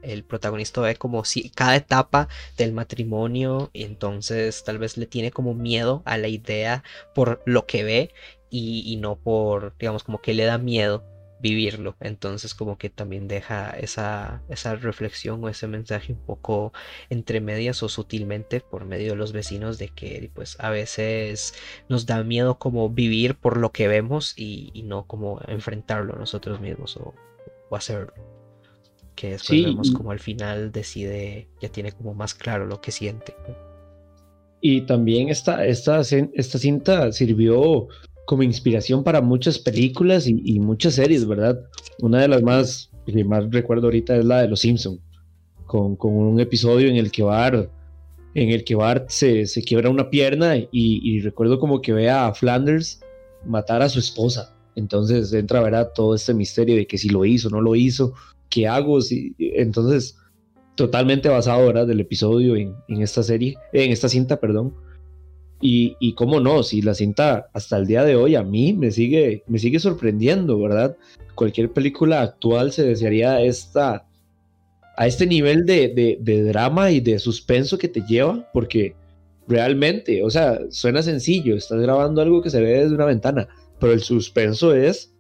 el 0.03 0.25
protagonista 0.25 0.81
ve 0.81 0.97
como 0.97 1.25
si 1.25 1.51
cada 1.51 1.77
etapa 1.77 2.29
del 2.57 2.73
matrimonio 2.73 3.71
y 3.73 3.85
entonces 3.85 4.65
tal 4.65 4.79
vez 4.79 4.97
le 4.97 5.07
tiene 5.07 5.31
como 5.31 5.55
miedo 5.55 6.03
a 6.05 6.19
la 6.19 6.29
idea 6.29 6.85
por 7.15 7.43
lo 7.47 7.67
que 7.67 7.85
ve 7.85 8.15
y, 8.51 8.97
no 8.97 9.17
por, 9.17 9.77
digamos, 9.79 10.05
como 10.05 10.23
que 10.23 10.33
le 10.33 10.45
da 10.45 10.57
miedo 10.57 11.05
vivirlo. 11.41 11.95
Entonces 12.01 12.55
como 12.55 12.79
que 12.79 12.91
también 12.91 13.29
deja 13.29 13.71
esa, 13.71 14.43
esa 14.49 14.75
reflexión 14.75 15.45
o 15.45 15.49
ese 15.49 15.69
mensaje 15.69 16.13
un 16.13 16.19
poco 16.19 16.73
entre 17.11 17.41
medias 17.41 17.83
o 17.83 17.89
sutilmente 17.89 18.61
por 18.61 18.87
medio 18.87 19.13
de 19.13 19.17
los 19.17 19.33
vecinos 19.33 19.79
de 19.79 19.89
que 19.89 20.31
pues 20.35 20.57
a 20.59 20.71
veces 20.71 21.55
nos 21.89 22.07
da 22.07 22.25
miedo 22.25 22.59
como 22.59 22.89
vivir 22.91 23.37
por 23.37 23.57
lo 23.59 23.71
que 23.71 23.87
vemos 23.87 24.35
y, 24.37 24.83
no 24.85 25.07
como 25.07 25.41
enfrentarlo 25.47 26.17
nosotros 26.17 26.61
mismos 26.61 26.97
o, 26.97 27.15
o 27.69 27.77
hacerlo 27.77 28.38
que 29.19 29.31
después 29.31 29.65
vemos 29.65 29.91
como 29.91 30.13
al 30.13 30.21
final 30.21 30.71
decide, 30.71 31.49
ya 31.61 31.69
tiene 31.69 31.91
como 31.91 32.15
más 32.15 32.35
claro 32.35 32.67
lo 32.67 32.81
que 32.81 32.93
siente. 32.93 33.35
Y 34.61 34.83
también 34.83 35.29
esta, 35.29 35.67
esta, 35.67 36.01
esta 36.01 36.59
cinta 36.59 37.11
sirvió 37.11 37.89
como 38.27 38.45
inspiración 38.45 39.03
para 39.03 39.21
muchas 39.21 39.59
películas 39.59 40.29
y, 40.29 40.61
muchas 40.61 40.95
series, 40.95 41.27
¿verdad? 41.27 41.59
Una 42.01 42.21
de 42.21 42.29
las 42.29 42.43
más 42.45 42.91
que 43.07 43.25
más 43.25 43.51
recuerdo 43.51 43.89
ahorita 43.89 44.17
es 44.17 44.25
la 44.25 44.43
de 44.43 44.49
Los 44.49 44.61
Simpson, 44.61 45.01
con, 45.67 45.97
con 45.97 46.13
un 46.13 46.39
episodio 46.39 46.89
en 46.89 46.97
el 46.97 47.11
que 47.11 47.25
Bart, 47.25 47.69
en 48.35 48.51
el 48.51 48.63
que 48.63 48.77
Bart 48.77 49.09
se, 49.09 49.47
se 49.47 49.63
quiebra 49.65 49.91
una 49.91 50.11
pierna 50.11 50.57
y, 50.57 50.69
y, 50.71 51.19
recuerdo 51.21 51.59
como 51.59 51.81
que 51.81 51.93
ve 51.93 52.09
a 52.09 52.33
Flanders 52.35 53.01
matar 53.45 53.83
a 53.83 53.89
su 53.89 53.99
esposa. 53.99 54.55
Entonces 54.77 55.33
entra, 55.33 55.61
¿verdad? 55.61 55.91
Todo 55.93 56.15
este 56.15 56.35
misterio 56.35 56.77
de 56.77 56.87
que 56.87 56.99
si 56.99 57.09
lo 57.09 57.25
hizo, 57.25 57.51
no 57.51 57.61
lo 57.61 57.75
hizo, 57.75 58.15
¿qué 58.49 58.67
hago? 58.67 59.01
Si, 59.01 59.35
entonces, 59.39 60.17
totalmente 60.75 61.29
basado 61.29 61.67
¿verdad? 61.67 61.87
del 61.87 62.01
episodio 62.01 62.57
en, 62.57 62.75
esta 62.89 63.23
serie, 63.23 63.57
en 63.73 63.91
esta 63.91 64.09
cinta, 64.09 64.39
perdón. 64.41 64.75
Y, 65.61 65.97
y 65.99 66.15
cómo 66.15 66.39
no, 66.39 66.63
si 66.63 66.83
la 66.83 66.95
cinta 66.95 67.49
hasta 67.53 67.79
el 67.79 67.87
día 67.87 68.05
de 68.05 68.15
hoy 68.15 68.37
a 68.37 68.45
mí 68.45 68.73
me 68.73 68.93
sigue, 68.93 69.43
me 69.49 69.59
sigue 69.59 69.81
sorprendiendo, 69.81 70.59
¿verdad? 70.61 70.97
Cualquier 71.35 71.73
película 71.73 72.23
actual 72.23 72.71
se 72.71 72.85
desearía 72.85 73.41
esta, 73.43 74.07
a 74.97 75.07
este 75.07 75.27
nivel 75.27 75.67
de, 75.67 76.19
de 76.21 76.43
drama 76.45 76.93
y 76.93 77.01
de 77.01 77.19
suspenso 77.19 77.77
que 77.77 77.89
te 77.89 78.03
lleva, 78.03 78.49
porque 78.53 78.95
realmente, 79.49 80.23
o 80.23 80.31
sea, 80.31 80.61
suena 80.71 81.03
sencillo, 81.03 81.57
estás 81.57 81.81
grabando 81.81 82.21
algo 82.21 82.43
que 82.43 82.51
se 82.51 82.61
ve 82.61 82.83
desde 82.83 82.95
una 82.95 83.07
ventana, 83.07 83.49
pero 83.81 83.93
el 83.93 84.01
suspenso 84.01 84.75
es 84.75 85.13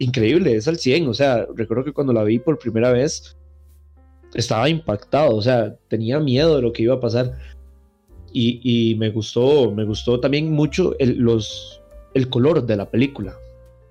increíble, 0.00 0.56
es 0.56 0.66
al 0.66 0.78
100. 0.78 1.08
O 1.08 1.14
sea, 1.14 1.46
recuerdo 1.54 1.84
que 1.84 1.92
cuando 1.92 2.12
la 2.12 2.24
vi 2.24 2.40
por 2.40 2.58
primera 2.58 2.90
vez 2.90 3.36
estaba 4.34 4.68
impactado, 4.68 5.36
o 5.36 5.42
sea, 5.42 5.76
tenía 5.88 6.18
miedo 6.18 6.56
de 6.56 6.62
lo 6.62 6.72
que 6.72 6.82
iba 6.82 6.94
a 6.94 7.00
pasar. 7.00 7.38
Y, 8.32 8.94
me 8.98 9.10
gustó, 9.10 9.72
me 9.72 9.84
gustó 9.84 10.20
también 10.20 10.52
mucho 10.52 10.96
el, 11.00 11.18
los, 11.18 11.80
el 12.14 12.28
color 12.28 12.64
de 12.64 12.76
la 12.76 12.88
película. 12.88 13.34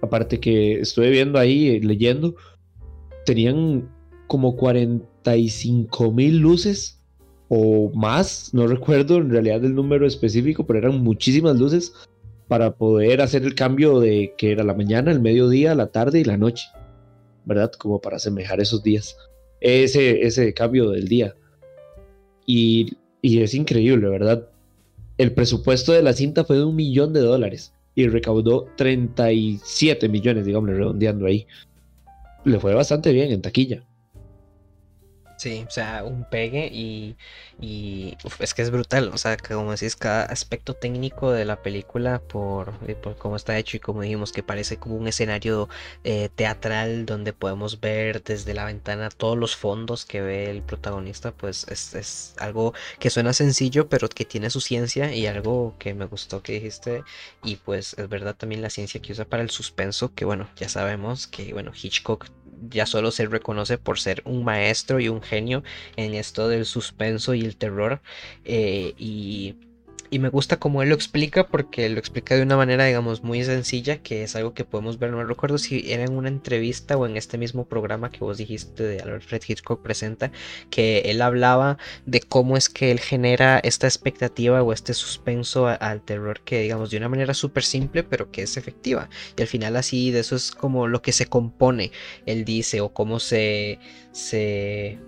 Aparte 0.01 0.39
que 0.39 0.79
estuve 0.79 1.09
viendo 1.09 1.37
ahí, 1.39 1.81
leyendo, 1.81 2.35
tenían 3.25 3.89
como 4.27 4.55
45 4.55 6.11
mil 6.13 6.37
luces 6.37 7.01
o 7.49 7.91
más, 7.93 8.53
no 8.53 8.65
recuerdo 8.67 9.17
en 9.17 9.29
realidad 9.29 9.65
el 9.65 9.75
número 9.75 10.07
específico, 10.07 10.65
pero 10.65 10.79
eran 10.79 11.03
muchísimas 11.03 11.59
luces 11.59 11.93
para 12.49 12.71
poder 12.71 13.21
hacer 13.21 13.43
el 13.43 13.53
cambio 13.53 13.99
de 13.99 14.33
que 14.35 14.51
era 14.51 14.63
la 14.63 14.73
mañana, 14.73 15.11
el 15.11 15.21
mediodía, 15.21 15.75
la 15.75 15.91
tarde 15.91 16.19
y 16.19 16.23
la 16.23 16.35
noche, 16.35 16.67
¿verdad? 17.45 17.71
Como 17.71 18.01
para 18.01 18.17
asemejar 18.17 18.59
esos 18.59 18.81
días, 18.81 19.15
ese, 19.61 20.23
ese 20.25 20.51
cambio 20.55 20.89
del 20.89 21.07
día. 21.07 21.35
Y, 22.47 22.97
y 23.21 23.43
es 23.43 23.53
increíble, 23.53 24.09
¿verdad? 24.09 24.49
El 25.19 25.33
presupuesto 25.33 25.93
de 25.93 26.01
la 26.01 26.13
cinta 26.13 26.43
fue 26.43 26.57
de 26.57 26.63
un 26.63 26.75
millón 26.75 27.13
de 27.13 27.19
dólares 27.19 27.71
y 27.93 28.07
recaudó 28.07 28.65
37 28.77 30.09
millones, 30.09 30.47
digamos, 30.47 30.71
redondeando 30.71 31.27
ahí. 31.27 31.45
Le 32.45 32.59
fue 32.59 32.73
bastante 32.73 33.13
bien 33.13 33.31
en 33.31 33.43
taquilla. 33.43 33.85
Sí, 35.39 35.63
o 35.65 35.71
sea, 35.71 36.03
un 36.03 36.25
pegue 36.25 36.67
y, 36.67 37.15
y 37.61 38.17
es 38.39 38.53
que 38.53 38.61
es 38.61 38.71
brutal, 38.71 39.09
o 39.13 39.17
sea, 39.17 39.37
como 39.37 39.71
decís, 39.71 39.95
cada 39.95 40.23
aspecto 40.25 40.73
técnico 40.73 41.31
de 41.31 41.45
la 41.45 41.61
película 41.61 42.19
por, 42.19 42.73
eh, 42.87 42.95
por 42.95 43.15
cómo 43.15 43.37
está 43.37 43.57
hecho 43.57 43.77
y 43.77 43.79
como 43.79 44.01
dijimos 44.01 44.33
que 44.33 44.43
parece 44.43 44.75
como 44.75 44.97
un 44.97 45.07
escenario 45.07 45.69
eh, 46.03 46.27
teatral 46.35 47.05
donde 47.05 47.31
podemos 47.31 47.79
ver 47.79 48.21
desde 48.21 48.53
la 48.53 48.65
ventana 48.65 49.07
todos 49.07 49.37
los 49.37 49.55
fondos 49.55 50.03
que 50.05 50.19
ve 50.19 50.51
el 50.51 50.61
protagonista, 50.61 51.31
pues 51.31 51.65
es, 51.69 51.93
es, 51.95 52.35
algo 52.37 52.73
que 52.99 53.09
suena 53.09 53.31
sencillo 53.31 53.87
pero 53.87 54.09
que 54.09 54.25
tiene 54.25 54.49
su 54.49 54.59
ciencia 54.59 55.15
y 55.15 55.25
algo 55.25 55.73
que 55.79 55.93
me 55.93 56.03
gustó 56.05 56.43
que 56.43 56.53
dijiste 56.53 57.03
y 57.45 57.55
pues 57.55 57.93
es 57.97 58.09
verdad 58.09 58.35
también 58.35 58.61
la 58.61 58.69
ciencia 58.69 59.01
que 59.01 59.13
usa 59.13 59.23
para 59.23 59.41
el 59.43 59.51
suspenso, 59.51 60.13
que 60.13 60.25
bueno, 60.25 60.49
ya 60.57 60.67
sabemos 60.67 61.27
que 61.27 61.53
bueno, 61.53 61.71
Hitchcock 61.73 62.25
ya 62.69 62.85
solo 62.85 63.11
se 63.11 63.25
reconoce 63.25 63.77
por 63.77 63.99
ser 63.99 64.21
un 64.25 64.43
maestro 64.43 64.99
y 64.99 65.09
un 65.09 65.21
genio 65.21 65.63
en 65.95 66.13
esto 66.13 66.47
del 66.47 66.65
suspenso 66.65 67.33
y 67.33 67.45
el 67.45 67.55
terror. 67.57 68.01
Eh, 68.45 68.93
y 68.97 69.55
y 70.09 70.19
me 70.19 70.29
gusta 70.29 70.57
como 70.57 70.81
él 70.81 70.89
lo 70.89 70.95
explica 70.95 71.47
porque 71.47 71.87
lo 71.89 71.99
explica 71.99 72.35
de 72.35 72.41
una 72.41 72.57
manera, 72.57 72.85
digamos, 72.85 73.23
muy 73.23 73.43
sencilla, 73.43 73.97
que 73.97 74.23
es 74.23 74.35
algo 74.35 74.53
que 74.53 74.65
podemos 74.65 74.97
ver, 74.99 75.11
no 75.11 75.23
recuerdo 75.23 75.57
si 75.57 75.91
era 75.91 76.03
en 76.03 76.13
una 76.13 76.29
entrevista 76.29 76.97
o 76.97 77.05
en 77.05 77.17
este 77.17 77.37
mismo 77.37 77.65
programa 77.65 78.09
que 78.11 78.19
vos 78.19 78.37
dijiste 78.37 78.83
de 78.83 79.01
Alfred 79.01 79.41
Hitchcock 79.47 79.81
presenta, 79.81 80.31
que 80.69 80.99
él 81.05 81.21
hablaba 81.21 81.77
de 82.05 82.21
cómo 82.21 82.57
es 82.57 82.69
que 82.69 82.91
él 82.91 82.99
genera 82.99 83.59
esta 83.59 83.87
expectativa 83.87 84.63
o 84.63 84.73
este 84.73 84.93
suspenso 84.93 85.67
al 85.67 86.01
terror 86.01 86.41
que, 86.41 86.61
digamos, 86.61 86.89
de 86.91 86.97
una 86.97 87.09
manera 87.09 87.33
súper 87.33 87.63
simple, 87.63 88.03
pero 88.03 88.31
que 88.31 88.43
es 88.43 88.57
efectiva. 88.57 89.09
Y 89.37 89.41
al 89.41 89.47
final 89.47 89.75
así, 89.75 90.11
de 90.11 90.19
eso 90.21 90.35
es 90.35 90.51
como 90.51 90.87
lo 90.87 91.01
que 91.01 91.11
se 91.11 91.27
compone, 91.27 91.91
él 92.25 92.45
dice, 92.45 92.81
o 92.81 92.89
cómo 92.93 93.19
se... 93.19 93.79
se 94.11 94.99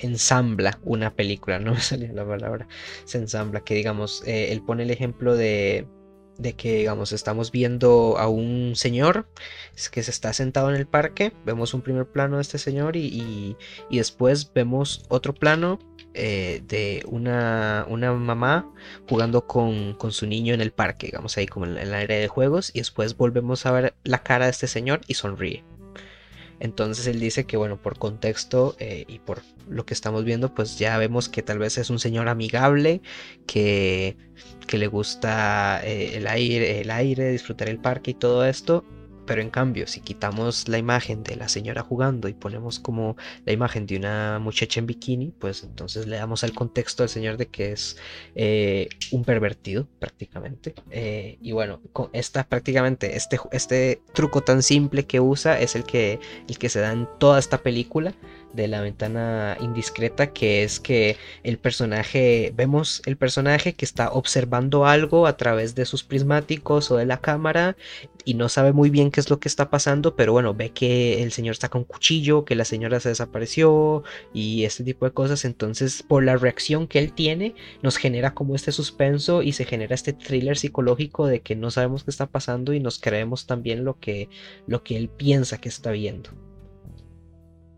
ensambla 0.00 0.78
una 0.82 1.14
película, 1.14 1.58
no 1.58 1.72
me 1.74 1.80
salía 1.80 2.12
la 2.12 2.26
palabra, 2.26 2.68
se 3.04 3.18
ensambla, 3.18 3.60
que 3.60 3.74
digamos, 3.74 4.22
eh, 4.26 4.52
él 4.52 4.62
pone 4.62 4.82
el 4.84 4.90
ejemplo 4.90 5.34
de, 5.36 5.86
de 6.38 6.54
que, 6.54 6.78
digamos, 6.78 7.12
estamos 7.12 7.50
viendo 7.50 8.16
a 8.18 8.28
un 8.28 8.72
señor 8.74 9.28
que 9.90 10.02
se 10.02 10.10
está 10.10 10.32
sentado 10.32 10.70
en 10.70 10.76
el 10.76 10.86
parque, 10.86 11.32
vemos 11.44 11.74
un 11.74 11.82
primer 11.82 12.06
plano 12.06 12.36
de 12.36 12.42
este 12.42 12.58
señor 12.58 12.96
y, 12.96 13.56
y, 13.90 13.96
después 13.96 14.52
vemos 14.52 15.04
otro 15.08 15.34
plano 15.34 15.78
eh, 16.14 16.62
de 16.66 17.02
una, 17.06 17.86
una, 17.88 18.12
mamá 18.12 18.72
jugando 19.08 19.46
con, 19.46 19.94
con, 19.94 20.12
su 20.12 20.26
niño 20.26 20.54
en 20.54 20.60
el 20.60 20.72
parque, 20.72 21.06
digamos 21.06 21.36
ahí 21.36 21.46
como 21.46 21.66
en 21.66 21.76
el 21.76 21.94
área 21.94 22.18
de 22.18 22.28
juegos, 22.28 22.70
y 22.74 22.80
después 22.80 23.16
volvemos 23.16 23.66
a 23.66 23.72
ver 23.72 23.94
la 24.04 24.22
cara 24.22 24.46
de 24.46 24.52
este 24.52 24.66
señor 24.66 25.00
y 25.06 25.14
sonríe. 25.14 25.64
Entonces 26.60 27.06
él 27.06 27.20
dice 27.20 27.44
que 27.44 27.56
bueno, 27.56 27.76
por 27.80 27.98
contexto 27.98 28.76
eh, 28.78 29.04
y 29.08 29.18
por 29.18 29.42
lo 29.68 29.84
que 29.86 29.94
estamos 29.94 30.24
viendo, 30.24 30.54
pues 30.54 30.78
ya 30.78 30.96
vemos 30.98 31.28
que 31.28 31.42
tal 31.42 31.58
vez 31.58 31.78
es 31.78 31.90
un 31.90 31.98
señor 31.98 32.28
amigable, 32.28 33.02
que, 33.46 34.16
que 34.66 34.78
le 34.78 34.86
gusta 34.86 35.80
eh, 35.84 36.16
el 36.16 36.26
aire, 36.26 36.80
el 36.80 36.90
aire, 36.90 37.30
disfrutar 37.30 37.68
el 37.68 37.78
parque 37.78 38.12
y 38.12 38.14
todo 38.14 38.44
esto. 38.44 38.84
Pero 39.26 39.40
en 39.40 39.50
cambio, 39.50 39.86
si 39.86 40.00
quitamos 40.00 40.68
la 40.68 40.78
imagen 40.78 41.22
de 41.22 41.36
la 41.36 41.48
señora 41.48 41.82
jugando 41.82 42.28
y 42.28 42.34
ponemos 42.34 42.78
como 42.78 43.16
la 43.44 43.52
imagen 43.52 43.86
de 43.86 43.96
una 43.96 44.38
muchacha 44.38 44.80
en 44.80 44.86
bikini, 44.86 45.32
pues 45.38 45.62
entonces 45.62 46.06
le 46.06 46.16
damos 46.16 46.44
al 46.44 46.52
contexto 46.52 47.02
al 47.02 47.08
señor 47.08 47.36
de 47.36 47.46
que 47.46 47.72
es 47.72 47.96
eh, 48.34 48.88
un 49.12 49.24
pervertido 49.24 49.86
prácticamente. 49.98 50.74
Eh, 50.90 51.38
y 51.40 51.52
bueno, 51.52 51.80
con 51.92 52.10
esta 52.12 52.44
prácticamente 52.44 53.16
este, 53.16 53.38
este 53.52 54.02
truco 54.12 54.42
tan 54.42 54.62
simple 54.62 55.06
que 55.06 55.20
usa 55.20 55.58
es 55.58 55.74
el 55.74 55.84
que, 55.84 56.20
el 56.48 56.58
que 56.58 56.68
se 56.68 56.80
da 56.80 56.92
en 56.92 57.08
toda 57.18 57.38
esta 57.38 57.58
película 57.58 58.14
de 58.54 58.68
la 58.68 58.80
ventana 58.80 59.56
indiscreta, 59.60 60.32
que 60.32 60.62
es 60.62 60.80
que 60.80 61.16
el 61.42 61.58
personaje, 61.58 62.52
vemos 62.54 63.02
el 63.06 63.16
personaje 63.16 63.74
que 63.74 63.84
está 63.84 64.10
observando 64.10 64.86
algo 64.86 65.26
a 65.26 65.36
través 65.36 65.74
de 65.74 65.86
sus 65.86 66.04
prismáticos 66.04 66.90
o 66.90 66.96
de 66.96 67.06
la 67.06 67.20
cámara 67.20 67.76
y 68.24 68.34
no 68.34 68.48
sabe 68.48 68.72
muy 68.72 68.90
bien 68.90 69.10
qué 69.10 69.20
es 69.20 69.30
lo 69.30 69.38
que 69.40 69.48
está 69.48 69.70
pasando, 69.70 70.16
pero 70.16 70.32
bueno, 70.32 70.54
ve 70.54 70.70
que 70.70 71.22
el 71.22 71.32
señor 71.32 71.52
está 71.52 71.68
con 71.68 71.84
cuchillo, 71.84 72.44
que 72.44 72.54
la 72.54 72.64
señora 72.64 73.00
se 73.00 73.10
desapareció 73.10 74.02
y 74.32 74.64
este 74.64 74.84
tipo 74.84 75.04
de 75.04 75.12
cosas, 75.12 75.44
entonces 75.44 76.02
por 76.02 76.24
la 76.24 76.36
reacción 76.36 76.86
que 76.88 76.98
él 76.98 77.12
tiene 77.12 77.54
nos 77.82 77.96
genera 77.96 78.34
como 78.34 78.54
este 78.54 78.72
suspenso 78.72 79.42
y 79.42 79.52
se 79.52 79.64
genera 79.64 79.94
este 79.94 80.12
thriller 80.12 80.56
psicológico 80.56 81.26
de 81.26 81.40
que 81.40 81.56
no 81.56 81.70
sabemos 81.70 82.04
qué 82.04 82.10
está 82.10 82.26
pasando 82.26 82.72
y 82.72 82.80
nos 82.80 82.98
creemos 82.98 83.46
también 83.46 83.84
lo 83.84 83.98
que, 83.98 84.28
lo 84.66 84.82
que 84.82 84.96
él 84.96 85.08
piensa 85.08 85.58
que 85.58 85.68
está 85.68 85.90
viendo. 85.90 86.30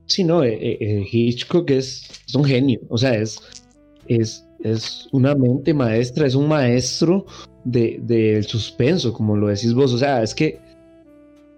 Sí, 0.07 0.23
no, 0.23 0.45
eh, 0.45 0.55
eh, 0.55 0.79
eh, 0.81 1.07
Hitchcock 1.11 1.71
es, 1.71 2.09
un 2.35 2.45
genio, 2.45 2.81
o 2.88 2.97
sea, 2.97 3.14
es, 3.14 3.40
es, 4.07 4.47
es 4.61 5.09
una 5.12 5.35
mente 5.35 5.75
maestra, 5.75 6.27
es 6.27 6.35
un 6.35 6.49
maestro 6.49 7.27
del 7.64 8.07
de, 8.07 8.42
suspenso, 8.45 9.12
como 9.12 9.37
lo 9.37 9.49
decís 9.49 9.75
vos, 9.75 9.92
o 9.92 9.99
sea, 9.99 10.23
es 10.23 10.35
que 10.35 10.61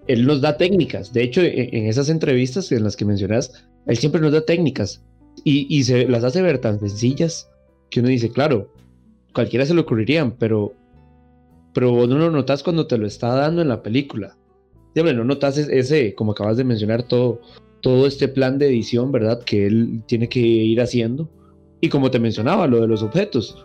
él 0.06 0.26
nos 0.26 0.40
da 0.40 0.56
técnicas, 0.56 1.12
de 1.12 1.22
hecho, 1.24 1.42
e, 1.42 1.68
en, 1.76 1.87
esas 1.87 2.08
entrevistas 2.08 2.72
en 2.72 2.84
las 2.84 2.96
que 2.96 3.04
mencionas, 3.04 3.52
él 3.87 3.96
siempre 3.98 4.20
nos 4.20 4.32
da 4.32 4.40
técnicas 4.40 5.04
y, 5.44 5.66
y, 5.68 5.84
se 5.84 6.08
las 6.08 6.24
hace 6.24 6.40
ver 6.40 6.58
tan 6.58 6.80
sencillas 6.80 7.50
que 7.90 8.00
uno 8.00 8.08
dice, 8.08 8.30
claro, 8.30 8.72
cualquiera 9.34 9.66
se 9.66 9.74
le 9.74 9.82
ocurrirían, 9.82 10.32
pero, 10.38 10.72
pero 11.74 11.92
vos 11.92 12.08
no 12.08 12.16
lo 12.16 12.30
notas 12.30 12.62
cuando 12.62 12.87
te 12.87 12.96
lo 12.96 13.06
está 13.06 13.34
dando 13.34 13.61
en 13.61 13.68
la 13.68 13.82
película. 13.82 14.37
Diablo, 14.94 15.12
no 15.12 15.24
notas 15.24 15.58
ese, 15.58 16.14
como 16.14 16.32
acabas 16.32 16.56
de 16.56 16.64
mencionar, 16.64 17.02
todo, 17.02 17.40
todo 17.80 18.06
este 18.06 18.28
plan 18.28 18.58
de 18.58 18.66
edición, 18.68 19.12
¿verdad? 19.12 19.42
Que 19.42 19.66
él 19.66 20.02
tiene 20.06 20.28
que 20.28 20.40
ir 20.40 20.80
haciendo. 20.80 21.28
Y 21.80 21.88
como 21.88 22.10
te 22.10 22.18
mencionaba, 22.18 22.66
lo 22.66 22.80
de 22.80 22.88
los 22.88 23.02
objetos. 23.02 23.64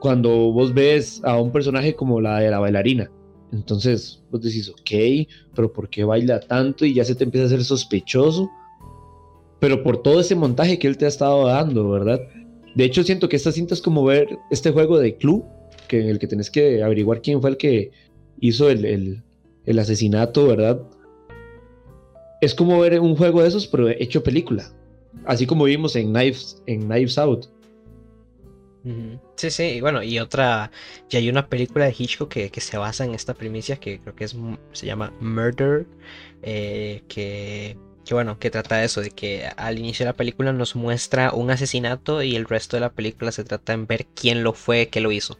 Cuando 0.00 0.52
vos 0.52 0.72
ves 0.72 1.20
a 1.24 1.40
un 1.40 1.50
personaje 1.50 1.94
como 1.94 2.20
la 2.20 2.38
de 2.38 2.50
la 2.50 2.60
bailarina, 2.60 3.10
entonces 3.52 4.22
vos 4.30 4.42
decís, 4.42 4.68
ok, 4.68 5.28
pero 5.54 5.72
¿por 5.72 5.88
qué 5.88 6.04
baila 6.04 6.40
tanto? 6.40 6.84
Y 6.84 6.94
ya 6.94 7.04
se 7.04 7.14
te 7.14 7.24
empieza 7.24 7.44
a 7.44 7.46
hacer 7.46 7.64
sospechoso. 7.64 8.48
Pero 9.58 9.82
por 9.82 10.02
todo 10.02 10.20
ese 10.20 10.34
montaje 10.34 10.78
que 10.78 10.86
él 10.86 10.98
te 10.98 11.06
ha 11.06 11.08
estado 11.08 11.46
dando, 11.46 11.88
¿verdad? 11.90 12.20
De 12.74 12.84
hecho, 12.84 13.02
siento 13.02 13.28
que 13.28 13.36
esta 13.36 13.52
cinta 13.52 13.74
es 13.74 13.80
como 13.80 14.04
ver 14.04 14.38
este 14.50 14.70
juego 14.70 14.98
de 14.98 15.16
club, 15.16 15.44
que 15.88 16.00
en 16.00 16.08
el 16.08 16.18
que 16.18 16.26
tenés 16.26 16.50
que 16.50 16.82
averiguar 16.82 17.22
quién 17.22 17.40
fue 17.40 17.50
el 17.50 17.56
que 17.56 17.90
hizo 18.40 18.68
el, 18.68 18.84
el, 18.84 19.22
el 19.64 19.78
asesinato, 19.78 20.46
¿verdad? 20.46 20.82
Es 22.46 22.54
como 22.54 22.78
ver 22.78 23.00
un 23.00 23.16
juego 23.16 23.42
de 23.42 23.48
esos, 23.48 23.66
pero 23.66 23.88
hecho 23.88 24.22
película. 24.22 24.70
Así 25.24 25.46
como 25.46 25.64
vimos 25.64 25.96
en 25.96 26.12
Knives, 26.12 26.62
en 26.66 26.82
Knives 26.82 27.18
Out. 27.18 27.46
Sí, 29.34 29.50
sí, 29.50 29.62
y 29.64 29.80
bueno, 29.80 30.00
y 30.00 30.20
otra, 30.20 30.70
ya 31.08 31.18
hay 31.18 31.28
una 31.28 31.48
película 31.48 31.86
de 31.86 31.94
Hitchcock 31.98 32.30
que, 32.30 32.50
que 32.50 32.60
se 32.60 32.78
basa 32.78 33.04
en 33.04 33.14
esta 33.14 33.34
primicia 33.34 33.78
que 33.78 33.98
creo 33.98 34.14
que 34.14 34.24
es, 34.24 34.36
se 34.70 34.86
llama 34.86 35.12
Murder, 35.20 35.86
eh, 36.42 37.02
que 37.08 37.76
que 38.06 38.14
bueno, 38.14 38.38
que 38.38 38.50
trata 38.50 38.76
de 38.76 38.84
eso, 38.84 39.00
de 39.00 39.10
que 39.10 39.50
al 39.56 39.80
inicio 39.80 40.04
de 40.04 40.12
la 40.12 40.16
película 40.16 40.52
nos 40.52 40.76
muestra 40.76 41.32
un 41.32 41.50
asesinato 41.50 42.22
y 42.22 42.36
el 42.36 42.46
resto 42.46 42.76
de 42.76 42.82
la 42.82 42.92
película 42.92 43.32
se 43.32 43.42
trata 43.42 43.72
en 43.72 43.88
ver 43.88 44.06
quién 44.06 44.44
lo 44.44 44.52
fue, 44.52 44.88
qué 44.88 45.00
lo 45.00 45.10
hizo. 45.10 45.38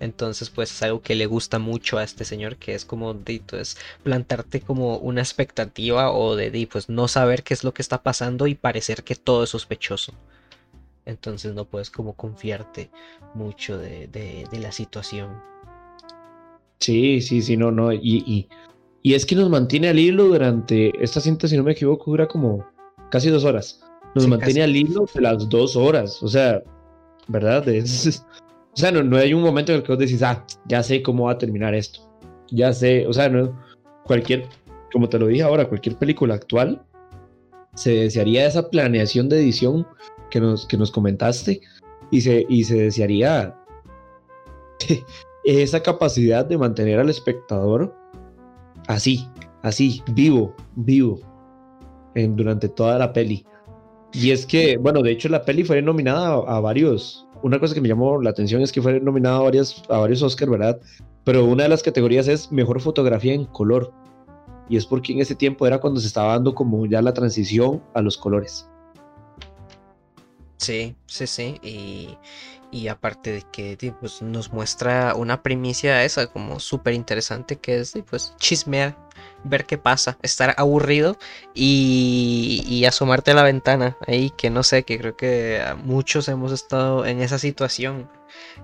Entonces, 0.00 0.50
pues 0.50 0.72
es 0.72 0.82
algo 0.82 1.00
que 1.00 1.14
le 1.14 1.26
gusta 1.26 1.60
mucho 1.60 1.96
a 1.96 2.02
este 2.02 2.24
señor, 2.24 2.56
que 2.56 2.74
es 2.74 2.84
como, 2.84 3.14
dito, 3.14 3.56
es 3.56 3.78
plantarte 4.02 4.60
como 4.60 4.96
una 4.98 5.20
expectativa 5.20 6.10
o 6.10 6.34
de, 6.34 6.68
pues 6.70 6.88
no 6.88 7.06
saber 7.06 7.44
qué 7.44 7.54
es 7.54 7.62
lo 7.62 7.72
que 7.72 7.82
está 7.82 8.02
pasando 8.02 8.48
y 8.48 8.56
parecer 8.56 9.04
que 9.04 9.14
todo 9.14 9.44
es 9.44 9.50
sospechoso. 9.50 10.12
Entonces 11.06 11.54
no 11.54 11.66
puedes 11.66 11.88
como 11.88 12.14
confiarte 12.14 12.90
mucho 13.34 13.78
de, 13.78 14.08
de, 14.08 14.58
la 14.58 14.72
situación. 14.72 15.40
Sí, 16.80 17.20
sí, 17.20 17.42
sí, 17.42 17.56
no, 17.56 17.70
no, 17.70 17.92
y 17.92 18.24
y 18.26 18.48
es 19.04 19.24
que 19.24 19.34
nos 19.34 19.48
mantiene 19.48 19.88
al 19.88 19.98
hilo 19.98 20.24
durante, 20.24 20.92
esta 21.02 21.20
cinta, 21.20 21.48
si 21.48 21.56
no 21.56 21.62
me 21.62 21.72
equivoco, 21.72 22.10
dura 22.10 22.26
como 22.26 22.66
casi 23.10 23.30
dos 23.30 23.44
horas. 23.44 23.80
Nos 24.14 24.26
mantiene 24.26 24.62
al 24.62 24.74
hilo 24.74 25.06
de 25.12 25.20
las 25.20 25.48
dos 25.48 25.76
horas. 25.76 26.22
O 26.22 26.28
sea, 26.28 26.62
¿verdad? 27.28 27.64
o 27.68 28.76
sea, 28.76 28.90
no, 28.90 29.02
no, 29.02 29.16
hay 29.16 29.32
un 29.34 29.42
momento 29.42 29.72
en 29.72 29.78
el 29.78 29.84
que 29.84 29.92
vos 29.92 29.98
decís, 29.98 30.22
ah, 30.22 30.44
ya 30.66 30.82
sé 30.82 31.02
cómo 31.02 31.24
va 31.24 31.32
a 31.32 31.38
terminar 31.38 31.74
esto. 31.74 32.00
Ya 32.50 32.72
sé, 32.72 33.06
o 33.06 33.12
sea, 33.12 33.28
no, 33.28 33.56
cualquier, 34.04 34.46
como 34.92 35.08
te 35.08 35.18
lo 35.18 35.26
dije 35.26 35.42
ahora, 35.42 35.68
cualquier 35.68 35.96
película 35.96 36.34
actual 36.34 36.82
se 37.74 37.92
desearía 37.92 38.46
esa 38.46 38.70
planeación 38.70 39.28
de 39.28 39.38
edición 39.38 39.86
que 40.30 40.40
nos, 40.40 40.66
que 40.66 40.76
nos 40.76 40.90
comentaste 40.90 41.60
y 42.10 42.22
se, 42.22 42.44
y 42.48 42.64
se 42.64 42.76
desearía 42.76 43.54
esa 45.44 45.82
capacidad 45.82 46.44
de 46.44 46.58
mantener 46.58 46.98
al 46.98 47.10
espectador 47.10 47.94
así, 48.88 49.28
así, 49.62 50.02
vivo, 50.12 50.54
vivo, 50.74 51.20
durante 52.14 52.68
toda 52.68 52.98
la 52.98 53.12
peli. 53.12 53.46
Y 54.12 54.32
es 54.32 54.44
que, 54.44 54.76
bueno, 54.78 55.02
de 55.02 55.12
hecho 55.12 55.28
la 55.28 55.44
peli 55.44 55.62
fue 55.62 55.80
nominada 55.80 56.34
a, 56.34 56.60
varios. 56.60 57.26
Una 57.42 57.60
cosa 57.60 57.74
que 57.74 57.80
me 57.80 57.88
llamó 57.88 58.20
la 58.20 58.30
atención 58.30 58.62
es 58.62 58.72
que 58.72 58.82
fue 58.82 58.98
nominada 59.00 59.36
a, 59.36 59.42
varias, 59.42 59.82
a 59.88 59.98
varios 59.98 60.22
Oscars, 60.22 60.50
¿verdad? 60.50 60.80
Pero 61.24 61.44
una 61.44 61.64
de 61.64 61.68
las 61.68 61.82
categorías 61.82 62.26
es 62.26 62.50
mejor 62.50 62.80
fotografía 62.80 63.34
en 63.34 63.44
color. 63.44 63.92
Y 64.68 64.76
es 64.76 64.86
porque 64.86 65.12
en 65.12 65.20
ese 65.20 65.34
tiempo 65.34 65.66
era 65.66 65.78
cuando 65.78 66.00
se 66.00 66.06
estaba 66.06 66.32
dando 66.32 66.54
como 66.54 66.84
ya 66.86 67.00
la 67.00 67.12
transición 67.12 67.82
a 67.94 68.02
los 68.02 68.16
colores. 68.16 68.68
Sí, 70.56 70.96
sí, 71.06 71.26
sí. 71.26 71.54
Y, 71.62 72.16
y 72.70 72.88
aparte 72.88 73.32
de 73.32 73.42
que 73.52 73.94
pues, 74.00 74.22
nos 74.22 74.52
muestra 74.52 75.14
una 75.14 75.42
primicia 75.42 76.04
esa 76.04 76.26
como 76.26 76.60
súper 76.60 76.94
interesante 76.94 77.56
que 77.56 77.80
es 77.80 77.94
pues 78.08 78.34
chismear, 78.38 78.96
ver 79.44 79.66
qué 79.66 79.78
pasa, 79.78 80.18
estar 80.22 80.54
aburrido 80.58 81.18
y, 81.54 82.84
asomarte 82.86 83.32
a 83.32 83.34
la 83.34 83.42
ventana. 83.42 83.96
Ahí 84.06 84.30
que 84.30 84.50
no 84.50 84.62
sé, 84.62 84.84
que 84.84 84.98
creo 84.98 85.16
que 85.16 85.62
muchos 85.84 86.28
hemos 86.28 86.52
estado 86.52 87.04
en 87.06 87.20
esa 87.20 87.38
situación 87.38 88.10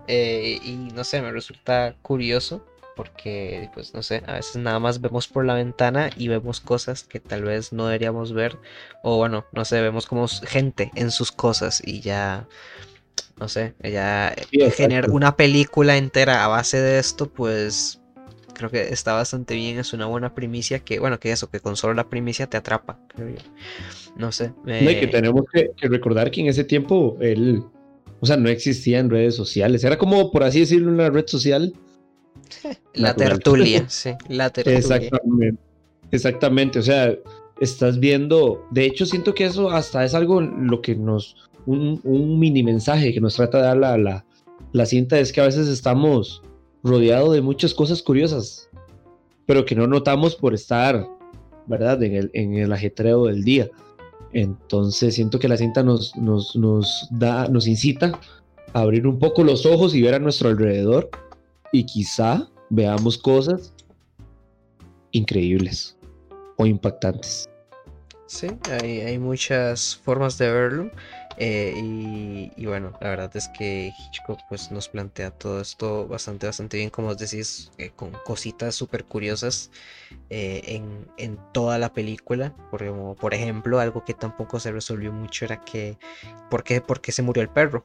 eh, 0.09 0.59
y 0.63 0.77
no 0.95 1.05
sé, 1.05 1.21
me 1.23 1.33
resulta 1.33 1.97
curioso 2.03 2.65
porque 2.97 3.71
pues 3.75 3.93
no 3.93 4.03
sé, 4.03 4.23
a 4.27 4.35
veces 4.35 4.57
nada 4.57 4.79
más 4.79 5.01
vemos 5.01 5.27
por 5.27 5.45
la 5.45 5.55
ventana 5.55 6.11
y 6.17 6.29
vemos 6.29 6.61
cosas 6.61 7.03
que 7.03 7.21
tal 7.21 7.43
vez 7.43 7.73
no 7.73 7.87
deberíamos 7.87 8.33
ver 8.33 8.57
o 9.03 9.17
bueno, 9.17 9.45
no 9.53 9.65
sé, 9.65 9.81
vemos 9.81 10.07
como 10.07 10.29
gente 10.29 10.93
en 10.95 11.11
sus 11.11 11.33
cosas 11.33 11.83
y 11.85 12.01
ya 12.01 12.47
no 13.39 13.49
sé, 13.49 13.75
ella 13.83 14.35
generar 14.77 15.11
una 15.11 15.37
película 15.37 15.97
entera 15.97 16.45
a 16.45 16.49
base 16.49 16.81
de 16.81 16.99
esto, 16.99 17.29
pues 17.29 18.01
creo 18.55 18.71
que 18.71 18.89
está 18.89 19.13
bastante 19.13 19.55
bien, 19.55 19.79
es 19.79 19.93
una 19.93 20.07
buena 20.07 20.35
primicia 20.35 20.79
que, 20.79 20.99
bueno, 20.99 21.19
que 21.19 21.33
eso, 21.33 21.51
que 21.51 21.61
con 21.61 21.77
solo 21.77 21.95
la 21.95 22.09
primicia 22.09 22.47
te 22.49 22.57
atrapa, 22.57 22.99
creo 23.09 23.29
yo. 23.31 23.43
No 24.17 24.33
sé. 24.33 24.53
que 24.65 25.09
tenemos 25.09 25.45
que, 25.53 25.71
recordar 25.89 26.31
que 26.31 26.41
en 26.41 26.47
ese 26.47 26.65
tiempo 26.65 27.19
él, 27.21 27.63
o 28.21 28.27
sea, 28.27 28.37
no 28.37 28.49
existían 28.49 29.11
redes 29.11 29.35
sociales, 29.35 29.85
era 29.85 29.99
como, 29.99 30.31
por 30.31 30.45
así 30.45 30.61
decirlo, 30.61 30.91
una 30.91 31.11
red 31.11 31.27
social. 31.27 31.75
la 32.95 33.15
tertulia, 33.15 33.85
sí, 33.89 34.13
la 34.29 34.51
tertulia. 34.51 34.79
Exactamente, 34.79 35.63
exactamente, 36.13 36.79
o 36.79 36.83
sea, 36.83 37.15
estás 37.61 37.99
viendo, 37.99 38.67
de 38.71 38.87
hecho 38.87 39.07
siento 39.07 39.35
que 39.35 39.45
eso 39.45 39.71
hasta 39.71 40.05
es 40.05 40.15
algo 40.15 40.41
lo 40.41 40.81
que 40.81 40.95
nos, 40.95 41.37
un, 41.67 42.39
mini 42.39 42.63
mensaje 42.63 43.13
que 43.13 43.21
nos 43.21 43.37
trata 43.37 43.59
de 43.59 43.65
dar 43.65 43.77
la, 43.77 43.99
la, 43.99 44.25
la 44.73 44.87
cinta 44.87 45.19
es 45.19 45.33
que 45.33 45.41
a 45.41 45.47
veces 45.47 45.69
estamos 45.69 46.43
rodeados 46.83 47.33
de 47.33 47.41
muchas 47.41 47.75
cosas 47.75 48.03
curiosas, 48.03 48.69
pero 49.47 49.65
que 49.65 49.75
no 49.75 49.87
notamos 49.87 50.37
por 50.37 50.55
estar, 50.55 51.07
¿verdad? 51.67 52.03
En 52.03 52.15
el, 52.15 52.31
en 52.35 52.55
el 52.55 52.73
ajetreo 52.73 53.27
del 53.27 53.43
día. 53.45 53.71
Entonces 54.33 55.15
siento 55.15 55.39
que 55.39 55.49
la 55.49 55.57
cinta 55.57 55.83
nos, 55.83 56.15
nos, 56.17 56.57
nos, 56.57 57.09
da, 57.11 57.49
nos 57.49 57.67
incita 57.67 58.19
a 58.73 58.81
abrir 58.81 59.07
un 59.07 59.19
poco 59.19 59.45
los 59.45 59.65
ojos 59.65 59.95
y 59.95 60.03
ver 60.03 60.15
a 60.15 60.19
nuestro 60.19 60.49
alrededor 60.49 61.09
y 61.73 61.85
quizá 61.87 62.49
veamos 62.69 63.17
cosas 63.17 63.73
increíbles 65.13 65.97
o 66.57 66.67
impactantes. 66.67 67.49
Sí, 68.27 68.49
hay, 68.83 69.01
hay 69.01 69.19
muchas 69.19 69.97
formas 70.03 70.37
de 70.39 70.51
verlo. 70.51 70.91
Eh, 71.37 72.51
y, 72.57 72.67
bueno, 72.67 72.93
la 73.01 73.11
verdad 73.11 73.31
es 73.37 73.49
que 73.49 73.93
Hitchcock 73.99 74.41
pues 74.49 74.71
nos 74.71 74.89
plantea 74.89 75.31
todo 75.31 75.61
esto 75.61 76.07
bastante, 76.07 76.47
bastante 76.47 76.77
bien, 76.77 76.91
como 76.91 77.09
os 77.09 77.19
decís, 77.19 77.71
eh, 77.79 77.91
con 77.95 78.13
cositas 78.25 78.75
súper 78.75 79.05
curiosas 79.05 79.71
eh, 80.31 80.63
en, 80.67 81.09
en, 81.17 81.39
toda 81.53 81.79
la 81.79 81.93
película. 81.93 82.55
Por, 82.71 83.17
por 83.17 83.35
ejemplo, 83.35 83.81
algo 83.81 84.05
que 84.05 84.15
tampoco 84.15 84.61
se 84.61 84.73
resolvió 84.73 85.13
mucho 85.13 85.45
era 85.45 85.61
que, 85.65 85.99
¿por 86.51 86.63
qué, 86.63 86.81
¿por 86.81 87.01
qué 87.01 87.13
se 87.13 87.23
murió 87.23 87.43
el 87.43 87.49
perro? 87.49 87.85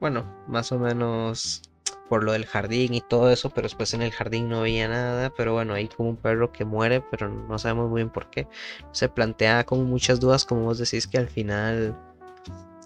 Bueno, 0.00 0.24
más 0.46 0.72
o 0.72 0.78
menos 0.78 1.62
por 2.08 2.24
lo 2.24 2.32
del 2.32 2.46
jardín 2.46 2.94
y 2.94 3.00
todo 3.00 3.30
eso, 3.30 3.50
pero 3.50 3.66
después 3.66 3.92
en 3.94 4.02
el 4.02 4.12
jardín 4.12 4.48
no 4.48 4.60
había 4.60 4.88
nada, 4.88 5.30
pero 5.36 5.52
bueno, 5.52 5.74
hay 5.74 5.88
como 5.88 6.08
un 6.08 6.16
perro 6.16 6.52
que 6.52 6.64
muere, 6.64 7.02
pero 7.10 7.28
no 7.28 7.58
sabemos 7.58 7.90
muy 7.90 8.02
bien 8.02 8.10
por 8.10 8.30
qué. 8.30 8.48
Se 8.92 9.08
plantea 9.08 9.64
como 9.64 9.84
muchas 9.84 10.18
dudas, 10.18 10.44
como 10.44 10.62
vos 10.62 10.78
decís, 10.78 11.06
que 11.06 11.18
al 11.18 11.28
final 11.28 11.96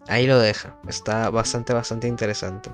ahí 0.09 0.27
lo 0.27 0.39
deja. 0.39 0.79
Está 0.89 1.31
bastante, 1.31 1.73
bastante 1.73 2.09
interesante. 2.09 2.71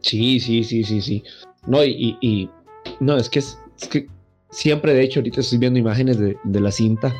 Sí, 0.00 0.40
sí, 0.40 0.64
sí, 0.64 0.84
sí, 0.84 1.00
sí. 1.00 1.24
No, 1.66 1.84
y, 1.84 2.16
y, 2.20 2.50
no, 3.00 3.16
es 3.16 3.28
que, 3.28 3.38
es, 3.38 3.58
que 3.90 4.08
siempre, 4.50 4.94
de 4.94 5.02
hecho, 5.02 5.20
ahorita 5.20 5.40
estoy 5.40 5.58
viendo 5.58 5.78
imágenes 5.78 6.18
de, 6.18 6.36
de 6.42 6.60
la 6.60 6.72
cinta 6.72 7.14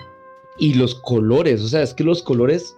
y 0.59 0.75
los 0.75 0.97
colores, 0.97 1.63
o 1.63 1.69
sea, 1.69 1.83
es 1.83 1.95
que 1.95 2.05
los 2.05 2.23
colores, 2.23 2.75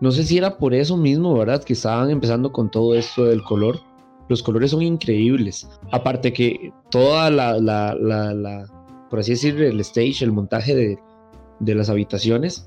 no 0.00 0.10
sé 0.10 0.24
si 0.24 0.38
era 0.38 0.56
por 0.58 0.74
eso 0.74 0.96
mismo, 0.96 1.36
¿verdad? 1.36 1.62
Que 1.62 1.74
estaban 1.74 2.10
empezando 2.10 2.50
con 2.52 2.70
todo 2.70 2.94
esto 2.94 3.24
del 3.24 3.42
color. 3.42 3.80
Los 4.28 4.42
colores 4.42 4.70
son 4.70 4.82
increíbles. 4.82 5.68
Aparte 5.90 6.32
que 6.32 6.72
toda 6.90 7.30
la, 7.30 7.58
la, 7.58 7.94
la, 7.94 8.32
la 8.32 8.66
por 9.10 9.18
así 9.20 9.32
decir, 9.32 9.60
el 9.60 9.78
stage, 9.80 10.24
el 10.24 10.32
montaje 10.32 10.74
de, 10.74 10.98
de 11.60 11.74
las 11.74 11.90
habitaciones, 11.90 12.66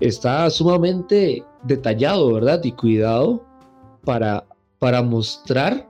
está 0.00 0.48
sumamente 0.50 1.44
detallado, 1.62 2.32
¿verdad? 2.32 2.62
Y 2.64 2.72
cuidado 2.72 3.44
para, 4.04 4.46
para 4.78 5.02
mostrar 5.02 5.88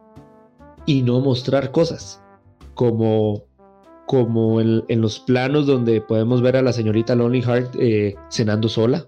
y 0.86 1.02
no 1.02 1.20
mostrar 1.20 1.70
cosas. 1.72 2.22
Como, 2.74 3.44
como 4.06 4.60
en, 4.60 5.00
los 5.00 5.18
planos 5.18 5.66
donde 5.66 6.00
podemos 6.00 6.42
ver 6.42 6.56
a 6.56 6.62
la 6.62 6.72
señorita 6.72 7.14
Lonely 7.14 7.42
Heart 7.42 7.76
eh, 7.78 8.14
cenando 8.30 8.68
sola. 8.68 9.06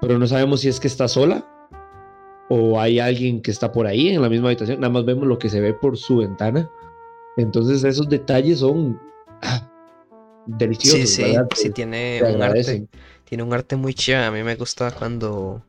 Pero 0.00 0.18
no 0.18 0.26
sabemos 0.26 0.60
si 0.60 0.68
es 0.68 0.80
que 0.80 0.88
está 0.88 1.08
sola 1.08 1.46
o 2.48 2.80
hay 2.80 2.98
alguien 2.98 3.42
que 3.42 3.52
está 3.52 3.70
por 3.70 3.86
ahí 3.86 4.08
en 4.08 4.20
la 4.20 4.28
misma 4.28 4.48
habitación. 4.48 4.80
Nada 4.80 4.92
más 4.92 5.04
vemos 5.04 5.26
lo 5.26 5.38
que 5.38 5.48
se 5.48 5.60
ve 5.60 5.72
por 5.72 5.96
su 5.96 6.18
ventana. 6.18 6.68
Entonces 7.36 7.84
esos 7.84 8.08
detalles 8.08 8.58
son 8.58 9.00
ah, 9.42 9.70
deliciosos. 10.46 11.10
Sí, 11.10 11.24
sí, 11.24 11.36
sí 11.54 11.70
tiene 11.70 12.20
un 12.34 12.42
arte 12.42 12.88
tiene 13.30 13.44
un 13.44 13.54
arte 13.54 13.76
muy 13.76 13.94
chido. 13.94 14.24
A 14.24 14.32
mí 14.32 14.42
me 14.42 14.56
gusta 14.56 14.90
cuando, 14.90 15.62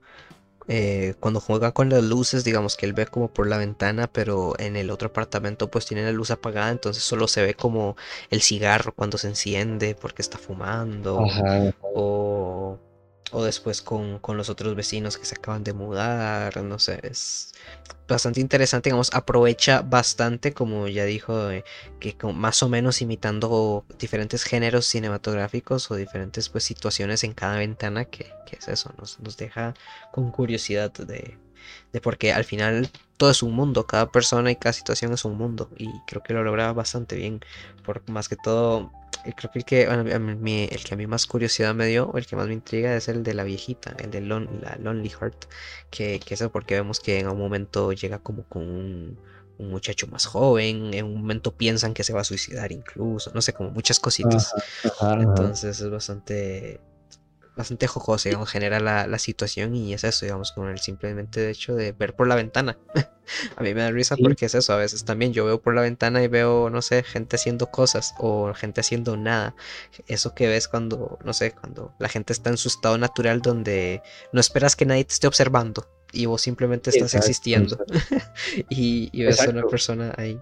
eh, 0.68 1.14
cuando 1.20 1.40
juega 1.40 1.74
con 1.74 1.90
las 1.90 2.04
luces, 2.04 2.44
digamos 2.44 2.76
que 2.76 2.88
él 2.88 2.94
ve 2.94 3.06
como 3.06 3.32
por 3.32 3.48
la 3.48 3.58
ventana, 3.58 4.08
pero 4.12 4.56
en 4.60 4.76
el 4.76 4.90
otro 4.90 5.10
apartamento 5.10 5.70
pues 5.70 5.86
tiene 5.86 6.04
la 6.04 6.12
luz 6.12 6.32
apagada, 6.32 6.72
entonces 6.72 7.04
solo 7.04 7.28
se 7.28 7.44
ve 7.44 7.54
como 7.54 7.96
el 8.32 8.42
cigarro 8.42 8.94
cuando 8.96 9.20
se 9.20 9.28
enciende 9.28 9.96
porque 9.96 10.24
está 10.24 10.40
fumando. 10.40 11.20
O 11.82 12.80
o 13.32 13.44
después 13.44 13.82
con, 13.82 14.20
los 14.28 14.50
otros 14.50 14.76
vecinos 14.76 15.18
que 15.18 15.26
se 15.26 15.36
acaban 15.36 15.64
de 15.64 15.74
mudar, 15.74 16.62
no 16.64 16.80
sé, 16.80 17.00
es 17.04 17.54
bastante 18.08 18.42
interesante, 18.42 18.90
digamos, 18.90 19.14
aprovecha 19.14 19.82
bastante, 19.82 20.54
como 20.54 20.88
ya 20.88 21.06
dijo, 21.06 21.50
eh, 21.50 21.64
que 22.00 22.16
más 22.34 22.62
o 22.62 22.70
menos 22.70 23.02
imitando 23.02 23.86
diferentes 23.98 24.44
géneros 24.44 24.86
cinematográficos 24.86 25.90
o 25.92 25.96
diferentes 25.96 26.50
pues 26.50 26.64
situaciones 26.64 27.24
en 27.24 27.34
cada 27.34 27.58
ventana, 27.58 28.06
que, 28.06 28.34
es 28.52 28.68
eso, 28.68 28.94
nos, 28.98 29.20
nos 29.22 29.38
deja 29.38 29.74
con 30.12 30.30
curiosidad 30.32 30.92
de, 30.92 31.38
de 31.94 32.02
porque 32.02 32.34
al 32.34 32.44
final 32.44 32.90
todo 33.22 33.30
es 33.30 33.44
un 33.44 33.54
mundo, 33.54 33.86
cada 33.86 34.12
persona 34.12 34.50
y 34.50 34.56
cada 34.56 34.74
situación 34.74 35.14
es 35.14 35.26
un 35.26 35.38
mundo 35.38 35.70
y 35.78 35.92
creo 36.08 36.24
que 36.24 36.34
lo 36.34 36.44
logra 36.44 36.74
bastante 36.74 37.16
bien, 37.16 37.40
por 37.86 38.02
más 38.10 38.28
que 38.28 38.36
todo 38.36 38.92
creo 39.36 39.52
que 39.52 39.60
el 39.60 39.66
que, 39.66 39.86
a 39.86 40.18
mí, 40.18 40.68
el 40.72 40.84
que 40.84 40.96
a 40.96 40.98
mí 40.98 41.06
más 41.06 41.28
curiosidad 41.28 41.76
me 41.76 41.86
dio, 41.86 42.10
o 42.10 42.18
el 42.18 42.26
que 42.26 42.36
más 42.36 42.48
me 42.48 42.54
intriga, 42.54 42.96
es 42.96 43.10
el 43.10 43.22
de 43.22 43.36
la 43.36 43.44
viejita, 43.44 43.96
el 44.00 44.10
de 44.10 44.22
la 44.22 44.76
Lonely 44.80 45.10
Heart, 45.10 45.46
que, 45.92 46.20
que 46.20 46.34
eso 46.34 46.52
porque 46.52 46.74
vemos 46.74 47.00
que 47.00 47.20
en 47.20 47.28
un 47.28 47.38
momento 47.38 47.92
llega 47.92 48.18
como 48.18 48.42
con 48.46 48.64
un, 48.64 49.20
muchacho 49.60 50.08
más 50.08 50.26
joven, 50.26 50.92
en 50.96 51.06
un 51.06 51.22
momento 51.22 51.56
piensan 51.56 51.94
que 51.94 52.04
se 52.04 52.14
va 52.14 52.22
a 52.22 52.24
suicidar 52.24 52.72
incluso, 52.72 53.30
no 53.36 53.44
sé, 53.44 53.54
como 53.54 53.70
muchas 53.70 54.00
cositas. 54.00 54.52
Entonces 55.00 55.80
es 55.80 55.92
bastante 55.92 56.82
bastante 57.56 57.86
jocoso, 57.86 58.30
digamos, 58.30 58.50
genera 58.50 58.80
la, 58.80 59.20
situación 59.20 59.76
y 59.76 59.94
es 59.94 60.04
eso, 60.04 60.26
digamos, 60.26 60.52
con 60.52 60.70
el 60.70 60.80
simplemente 60.80 61.50
hecho 61.50 61.76
de 61.76 61.92
ver 61.92 62.16
por 62.16 62.28
la 62.28 62.36
ventana. 62.36 62.78
a 63.56 63.64
mí 63.64 63.74
me 63.74 63.82
da 63.82 63.92
risa 63.92 64.16
porque 64.16 64.46
es 64.46 64.56
eso, 64.56 64.74
a 64.74 64.78
veces 64.78 65.04
también 65.04 65.34
yo 65.34 65.46
veo 65.46 65.62
por 65.62 65.76
la 65.76 65.82
ventana 65.82 66.24
y 66.24 66.28
veo, 66.28 66.70
no 66.70 66.82
sé, 66.82 67.04
gente 67.04 67.36
haciendo 67.36 67.68
cosas 67.68 68.14
o 68.20 68.54
gente 68.54 68.82
haciendo 68.82 69.18
nada. 69.18 69.56
Eso 70.08 70.34
que 70.34 70.48
ves 70.48 70.68
cuando, 70.68 71.20
no 71.24 71.34
sé, 71.34 71.52
cuando 71.52 71.94
la 72.00 72.10
gente 72.10 72.34
está 72.34 72.50
en 72.50 72.58
su 72.58 72.70
estado 72.70 72.98
natural 72.98 73.42
donde 73.42 74.02
no 74.32 74.40
esperas 74.40 74.76
que 74.76 74.86
nadie 74.86 75.06
te 75.06 75.14
esté 75.14 75.28
observando 75.28 75.88
y 76.14 76.26
vos 76.26 76.42
simplemente 76.42 76.90
estás 76.90 77.14
existiendo 77.14 77.78
y, 78.70 79.24
ves 79.24 79.42
a 79.42 79.50
una 79.50 79.64
persona 79.64 80.14
ahí. 80.18 80.40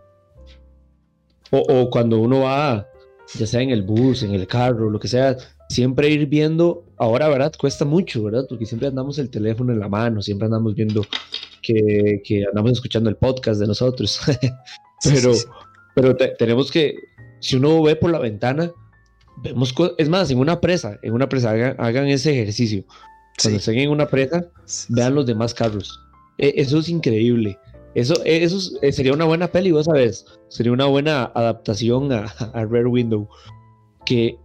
O, 1.52 1.58
o 1.58 1.90
cuando 1.90 2.20
uno 2.20 2.42
va, 2.42 2.88
ya 3.34 3.48
sea 3.48 3.62
en 3.62 3.72
el 3.72 3.82
bus, 3.82 4.22
en 4.22 4.36
el 4.36 4.46
carro, 4.48 4.90
lo 4.90 5.00
que 5.00 5.08
sea, 5.08 5.36
siempre 5.70 6.10
ir 6.10 6.26
viendo, 6.28 6.84
ahora, 6.98 7.30
¿verdad? 7.30 7.54
Cuesta 7.58 7.86
mucho, 7.86 8.24
¿verdad? 8.24 8.46
Porque 8.50 8.66
siempre 8.66 8.88
andamos 8.88 9.18
el 9.20 9.30
teléfono 9.30 9.72
en 9.72 9.80
la 9.80 9.88
mano, 9.88 10.22
siempre 10.22 10.46
andamos 10.46 10.76
viendo 10.76 11.06
que, 11.62 12.22
que 12.26 12.46
andamos 12.46 12.74
escuchando 12.74 13.10
el 13.10 13.16
podcast 13.16 13.62
de 13.62 13.68
nosotros. 13.68 14.20
pero 15.04 15.34
pero 16.00 16.16
tenemos 16.16 16.72
que, 16.72 16.96
si 17.42 17.58
uno 17.58 17.82
ve 17.84 17.96
por 17.96 18.12
la 18.12 18.20
ventana, 18.20 18.72
vemos, 19.44 19.74
es 19.98 20.08
más, 20.08 20.32
en 20.32 20.40
una 20.40 20.62
presa, 20.62 20.98
en 21.02 21.14
una 21.14 21.28
presa, 21.28 21.52
hagan, 21.52 22.08
ese 22.08 22.32
ejercicio. 22.32 22.86
Cuando 23.42 23.60
estén 23.60 23.80
en 23.80 23.90
una 23.90 24.08
presa, 24.08 24.46
vean 24.90 25.16
los 25.16 25.26
demás 25.26 25.54
carros. 25.54 26.00
E, 26.38 26.54
eso 26.56 26.80
es 26.80 26.88
increíble. 26.88 27.58
Eso, 27.96 28.14
eso 28.24 28.78
eh, 28.82 28.94
sería 28.94 29.14
una 29.14 29.26
buena 29.26 29.48
peli, 29.48 29.72
vos 29.72 29.88
sabes. 29.88 30.26
Sería 30.48 30.72
una 30.72 30.86
buena 30.86 31.32
adaptación 31.36 32.12
a, 32.14 32.26
a 32.54 32.66
Rare 32.66 32.88
Window. 32.88 33.28
Que 34.06 34.38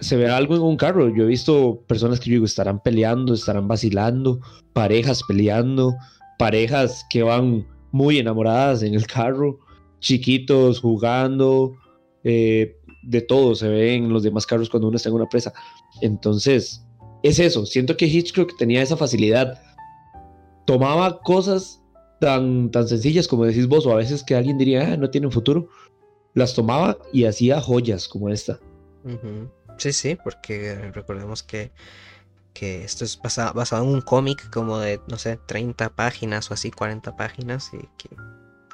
se 0.00 0.16
ve 0.16 0.28
algo 0.28 0.56
en 0.56 0.62
un 0.62 0.76
carro. 0.76 1.14
Yo 1.14 1.24
he 1.24 1.26
visto 1.26 1.82
personas 1.86 2.18
que 2.18 2.30
yo 2.30 2.34
digo 2.34 2.46
estarán 2.46 2.82
peleando, 2.82 3.34
estarán 3.34 3.68
vacilando, 3.68 4.40
parejas 4.72 5.22
peleando, 5.26 5.94
parejas 6.38 7.04
que 7.10 7.22
van 7.22 7.66
muy 7.92 8.18
enamoradas 8.18 8.82
en 8.82 8.94
el 8.94 9.06
carro, 9.06 9.58
chiquitos 10.00 10.80
jugando, 10.80 11.74
eh, 12.24 12.76
de 13.02 13.20
todo 13.22 13.54
se 13.54 13.68
ve 13.68 13.94
en 13.94 14.12
los 14.12 14.22
demás 14.22 14.46
carros 14.46 14.68
cuando 14.68 14.88
uno 14.88 14.96
está 14.96 15.08
en 15.08 15.14
una 15.16 15.28
presa. 15.28 15.52
Entonces, 16.00 16.84
es 17.22 17.38
eso. 17.38 17.66
Siento 17.66 17.96
que 17.96 18.06
Hitchcock 18.06 18.56
tenía 18.56 18.82
esa 18.82 18.96
facilidad. 18.96 19.58
Tomaba 20.66 21.20
cosas 21.20 21.82
tan, 22.20 22.70
tan 22.70 22.86
sencillas 22.86 23.26
como 23.26 23.44
decís 23.44 23.66
vos, 23.66 23.86
o 23.86 23.92
a 23.92 23.96
veces 23.96 24.22
que 24.22 24.34
alguien 24.34 24.58
diría, 24.58 24.92
ah, 24.92 24.96
no 24.96 25.10
tiene 25.10 25.30
futuro. 25.30 25.68
Las 26.34 26.54
tomaba 26.54 26.98
y 27.12 27.24
hacía 27.24 27.60
joyas 27.60 28.06
como 28.06 28.28
esta. 28.28 28.58
Sí, 29.80 29.94
sí, 29.94 30.14
porque 30.14 30.74
recordemos 30.92 31.42
que, 31.42 31.72
que 32.52 32.84
esto 32.84 33.02
es 33.06 33.18
basado, 33.18 33.54
basado 33.54 33.82
en 33.84 33.88
un 33.90 34.02
cómic 34.02 34.50
como 34.50 34.78
de, 34.78 35.00
no 35.08 35.16
sé, 35.16 35.38
30 35.38 35.88
páginas 35.88 36.50
o 36.50 36.54
así, 36.54 36.70
40 36.70 37.16
páginas, 37.16 37.70
y 37.72 37.78
que, 37.96 38.14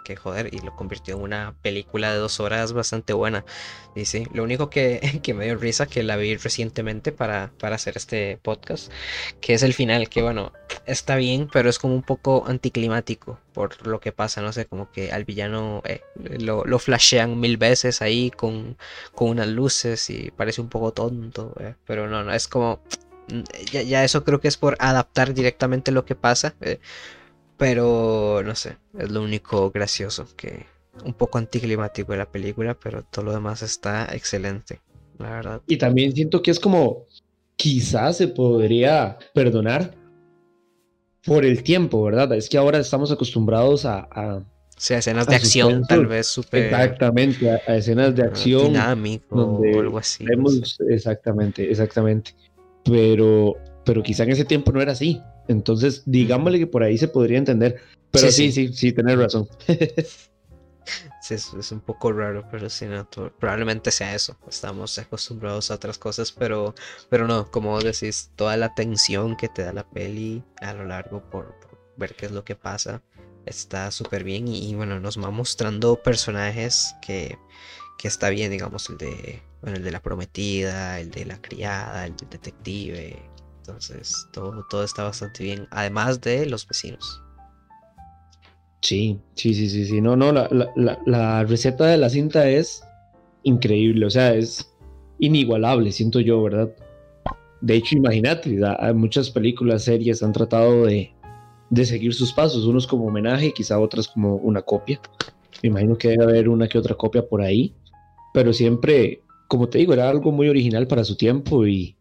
que 0.07 0.17
joder, 0.17 0.55
y 0.55 0.61
lo 0.61 0.75
convirtió 0.77 1.17
en 1.17 1.23
una 1.23 1.55
película 1.63 2.13
de 2.13 2.19
dos 2.19 2.41
horas 2.41 2.73
bastante 2.73 3.13
buena. 3.13 3.45
Y 3.95 4.05
sí, 4.05 4.27
lo 4.33 4.45
único 4.45 4.71
que, 4.71 5.21
que 5.23 5.35
me 5.35 5.45
dio 5.45 5.57
risa, 5.57 5.87
que 5.87 6.03
la 6.03 6.17
vi 6.17 6.37
recientemente 6.37 7.13
para, 7.13 7.51
para 7.59 7.77
hacer 7.77 7.97
este 7.97 8.39
podcast, 8.43 8.93
que 9.41 9.55
es 9.55 9.63
el 9.63 9.75
final, 9.75 10.09
que 10.09 10.23
bueno, 10.23 10.53
está 10.87 11.17
bien, 11.17 11.49
pero 11.53 11.69
es 11.69 11.79
como 11.79 11.95
un 11.95 12.03
poco 12.03 12.45
anticlimático 12.47 13.39
por 13.53 13.87
lo 13.87 14.01
que 14.01 14.13
pasa, 14.13 14.43
no 14.43 14.53
sé, 14.53 14.67
como 14.67 14.91
que 14.93 15.13
al 15.13 15.25
villano 15.25 15.83
eh, 15.87 16.03
lo, 16.39 16.65
lo, 16.67 16.79
flashean 16.79 17.41
mil 17.41 17.57
veces 17.57 18.03
ahí 18.03 18.31
con, 18.31 18.77
con 19.15 19.31
unas 19.31 19.49
luces 19.49 20.11
y 20.11 20.31
parece 20.31 20.61
un 20.61 20.69
poco 20.69 20.93
tonto, 20.93 21.55
eh, 21.59 21.75
pero 21.87 22.07
no, 22.07 22.23
no, 22.23 22.35
es 22.35 22.49
como 22.49 22.81
Mm, 23.29 23.43
ya, 23.73 24.05
eso 24.05 24.25
creo 24.25 24.41
que 24.41 24.49
es 24.49 24.57
por 24.57 24.77
adaptar 24.81 25.35
directamente 25.35 25.93
lo 25.93 26.05
que 26.05 26.15
pasa. 26.15 26.55
Eh, 26.61 26.79
pero 27.57 28.43
no 28.45 28.55
sé, 28.55 28.77
es 28.99 29.11
lo 29.11 29.23
único 29.23 29.71
gracioso 29.71 30.27
que 30.37 30.67
un 31.05 31.15
poco 31.15 31.39
anticlimático 31.39 32.13
de 32.13 32.19
la 32.19 32.31
película, 32.31 32.75
pero 32.75 33.03
todo 33.03 33.27
lo 33.27 33.33
demás 33.33 33.63
está 33.63 34.09
excelente, 34.15 34.81
la 35.19 35.31
verdad. 35.31 35.63
Y 35.67 35.77
también 35.77 36.15
siento 36.15 36.43
que 36.43 36.51
es 36.51 36.61
como 36.61 37.05
quizás 37.57 38.19
se 38.19 38.29
podría 38.29 39.19
perdonar 39.35 39.95
por 41.25 41.45
el 41.45 41.63
tiempo, 41.63 42.03
¿verdad? 42.03 42.33
Es 42.35 42.49
que 42.49 42.59
ahora 42.59 42.79
estamos 42.79 43.11
acostumbrados 43.11 43.85
a, 43.85 44.09
a 44.11 44.43
escenas 44.77 45.27
de 45.27 45.37
acción, 45.37 45.83
tal 45.87 46.07
vez 46.07 46.27
super. 46.27 46.65
Exactamente, 46.65 47.51
a, 47.51 47.77
escenas 47.77 48.15
de 48.15 48.23
acción. 48.23 48.67
Dinámico 48.69 49.37
o 49.37 49.81
algo 49.81 49.99
así. 49.99 50.25
exactamente, 50.89 51.71
exactamente 51.71 52.35
pero, 52.87 53.57
pero 53.85 54.03
quizá 54.03 54.23
en 54.23 54.31
ese 54.31 54.45
tiempo 54.45 54.73
no 54.73 54.81
era 54.81 54.93
así. 54.93 55.21
Entonces, 55.49 56.03
digámosle 56.07 56.59
que 56.59 56.67
por 56.67 56.83
ahí 56.83 56.99
se 56.99 57.09
podría 57.09 57.39
entender. 57.39 57.81
Pero 58.11 58.31
sí, 58.31 58.51
sí, 58.51 58.69
sí, 58.69 58.73
sí, 58.73 58.93
tenés 58.93 59.19
razón. 59.19 59.49
sí, 61.23 61.35
es, 61.35 61.73
un 61.73 61.81
poco 61.81 62.13
raro, 62.13 62.47
pero 62.51 62.69
sí, 62.71 62.87
no, 62.87 63.09
probablemente 63.39 63.91
sea 63.91 64.15
eso. 64.15 64.37
Estamos 64.49 64.99
acostumbrados 64.99 65.71
a 65.71 65.75
otras 65.75 65.99
cosas, 65.99 66.33
pero, 66.33 66.75
pero 67.09 67.27
no, 67.27 67.51
como 67.51 67.81
decís, 67.81 68.31
toda 68.37 68.57
la 68.57 68.75
tensión 68.75 69.37
que 69.37 69.49
te 69.49 69.63
da 69.63 69.73
la 69.73 69.89
peli 69.89 70.43
a 70.61 70.73
lo 70.73 70.85
largo 70.85 71.23
por, 71.31 71.55
ver 71.97 72.15
qué 72.15 72.27
es 72.27 72.33
lo 72.33 72.45
que 72.45 72.57
pasa 72.57 73.03
está 73.47 73.93
súper 73.93 74.25
bien 74.25 74.49
y, 74.49 74.75
bueno, 74.75 74.99
nos 74.99 75.23
va 75.23 75.31
mostrando 75.31 76.03
personajes 76.03 76.97
que, 77.01 77.39
que 77.97 78.09
está 78.09 78.29
bien, 78.29 78.51
digamos, 78.51 78.91
el 78.91 78.99
de 78.99 79.41
bueno, 79.63 79.79
el 79.79 79.85
de 79.85 79.91
la 79.91 80.03
prometida, 80.03 81.01
el 81.01 81.11
de 81.11 81.25
la 81.25 81.41
criada, 81.41 82.07
el 82.07 82.17
del 82.17 82.29
detective. 82.29 83.23
Entonces, 83.67 84.29
todo, 84.33 84.64
todo 84.71 84.85
está 84.85 85.03
bastante 85.03 85.43
bien. 85.43 85.67
Además 85.71 86.21
de 86.21 86.47
los 86.47 86.67
vecinos. 86.67 87.23
Sí, 88.81 89.19
sí, 89.35 89.55
sí, 89.55 89.69
sí, 89.69 89.87
sí. 89.87 90.01
No, 90.01 90.14
no, 90.14 90.31
la, 90.33 90.49
la, 90.77 90.99
la, 91.05 91.45
receta 91.45 91.87
de 91.87 91.97
la 91.97 92.09
cinta 92.09 92.49
es 92.49 92.83
increíble. 93.43 94.07
O 94.07 94.11
sea, 94.11 94.35
es 94.35 94.73
inigualable, 95.19 95.91
siento 95.91 96.21
yo, 96.21 96.43
¿verdad? 96.43 96.71
De 97.61 97.75
hecho, 97.75 97.97
imagínate, 97.97 98.57
muchas 98.95 99.31
películas, 99.31 99.85
series 99.85 100.23
han 100.23 100.33
tratado 100.33 100.85
de, 100.85 101.12
de 101.71 101.87
seguir 101.87 102.14
sus 102.14 102.33
pasos, 102.33 102.67
unos 102.67 102.87
como 102.87 103.07
homenaje, 103.07 103.53
quizá 103.53 103.81
otras 103.81 104.07
como 104.07 104.37
una 104.37 104.62
copia. 104.62 105.01
Me 105.62 105.71
imagino 105.71 105.97
que 105.97 106.09
debe 106.11 106.25
haber 106.25 106.49
una 106.49 106.69
que 106.69 106.79
otra 106.79 106.95
copia 106.95 107.27
por 107.27 107.41
ahí, 107.41 107.75
pero 108.33 108.53
siempre 108.53 109.23
como 109.49 109.69
te 109.69 109.79
digo, 109.79 109.93
era 109.93 110.09
algo 110.09 110.33
muy 110.33 110.49
original 110.49 110.87
para 110.87 111.05
su 111.05 111.17
tiempo 111.17 111.67
y 111.67 111.96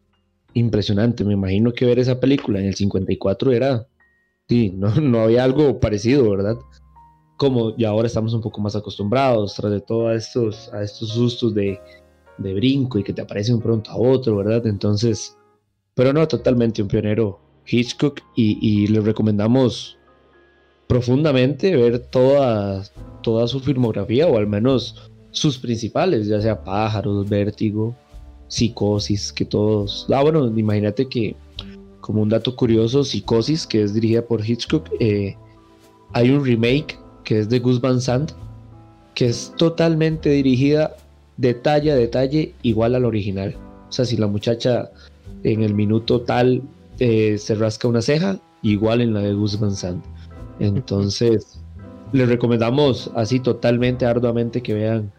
impresionante. 0.56 1.24
Me 1.24 1.34
imagino 1.34 1.72
que 1.72 1.86
ver 1.86 1.98
esa 1.98 2.18
película 2.18 2.58
en 2.58 2.66
el 2.66 2.74
54 2.74 3.52
era, 3.52 3.86
sí, 4.48 4.72
no, 4.74 4.94
no 5.00 5.20
había 5.20 5.44
algo 5.44 5.78
parecido, 5.78 6.30
¿verdad? 6.30 6.56
Como 7.36 7.76
ya 7.76 7.90
ahora 7.90 8.06
estamos 8.06 8.32
un 8.34 8.40
poco 8.40 8.60
más 8.60 8.74
acostumbrados, 8.74 9.54
tras 9.54 9.70
de 9.70 9.80
todos 9.80 10.16
estos, 10.16 10.72
a 10.72 10.82
estos 10.82 11.10
sustos 11.10 11.54
de, 11.54 11.78
de 12.38 12.54
brinco 12.54 12.98
y 12.98 13.04
que 13.04 13.12
te 13.12 13.22
aparece 13.22 13.52
un 13.52 13.60
pronto 13.60 13.90
a 13.90 13.96
otro, 13.96 14.36
¿verdad? 14.36 14.66
Entonces, 14.66 15.36
pero 15.94 16.12
no, 16.12 16.26
totalmente 16.26 16.82
un 16.82 16.88
pionero 16.88 17.38
Hitchcock 17.66 18.20
y, 18.34 18.58
y 18.60 18.86
le 18.86 19.00
recomendamos 19.00 19.98
profundamente 20.86 21.76
ver 21.76 21.98
toda, 21.98 22.84
toda 23.22 23.46
su 23.48 23.60
filmografía 23.60 24.26
o 24.28 24.38
al 24.38 24.46
menos 24.46 25.10
sus 25.30 25.58
principales, 25.58 26.26
ya 26.26 26.40
sea 26.40 26.64
pájaros, 26.64 27.28
vértigo, 27.28 27.94
psicosis, 28.48 29.32
que 29.32 29.44
todos... 29.44 30.06
Ah, 30.12 30.22
bueno, 30.22 30.46
imagínate 30.56 31.08
que 31.08 31.36
como 32.06 32.22
un 32.22 32.28
dato 32.28 32.54
curioso, 32.54 33.02
Psicosis, 33.02 33.66
que 33.66 33.82
es 33.82 33.92
dirigida 33.92 34.22
por 34.22 34.48
Hitchcock, 34.48 34.88
eh, 35.00 35.36
hay 36.12 36.30
un 36.30 36.44
remake 36.44 36.96
que 37.24 37.40
es 37.40 37.48
de 37.48 37.58
Gus 37.58 37.80
Van 37.80 38.00
Sant, 38.00 38.30
que 39.16 39.26
es 39.26 39.52
totalmente 39.56 40.30
dirigida 40.30 40.94
detalle 41.36 41.90
a 41.90 41.96
detalle 41.96 42.54
igual 42.62 42.94
al 42.94 43.04
original. 43.04 43.56
O 43.88 43.92
sea, 43.92 44.04
si 44.04 44.16
la 44.16 44.28
muchacha 44.28 44.88
en 45.42 45.64
el 45.64 45.74
minuto 45.74 46.20
tal 46.20 46.62
eh, 47.00 47.38
se 47.38 47.56
rasca 47.56 47.88
una 47.88 48.02
ceja, 48.02 48.38
igual 48.62 49.00
en 49.00 49.12
la 49.12 49.20
de 49.20 49.34
Gus 49.34 49.58
Van 49.58 49.74
Sant. 49.74 50.04
Entonces, 50.60 51.60
les 52.12 52.28
recomendamos 52.28 53.10
así 53.16 53.40
totalmente, 53.40 54.06
arduamente 54.06 54.62
que 54.62 54.74
vean 54.74 55.12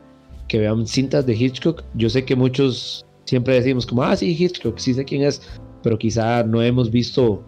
que 0.48 0.60
vean 0.60 0.88
cintas 0.88 1.26
de 1.26 1.36
Hitchcock. 1.36 1.84
Yo 1.96 2.10
sé 2.10 2.24
que 2.24 2.38
muchos 2.38 3.06
siempre 3.28 3.56
decimos 3.56 3.86
como, 3.86 4.02
ah, 4.04 4.16
sí, 4.16 4.36
Hitchcock, 4.38 4.80
sí 4.80 4.94
sé 4.94 5.06
quién 5.06 5.22
es, 5.22 5.42
pero 5.84 6.00
quizá 6.00 6.44
no 6.44 6.64
hemos 6.64 6.90
visto 6.90 7.44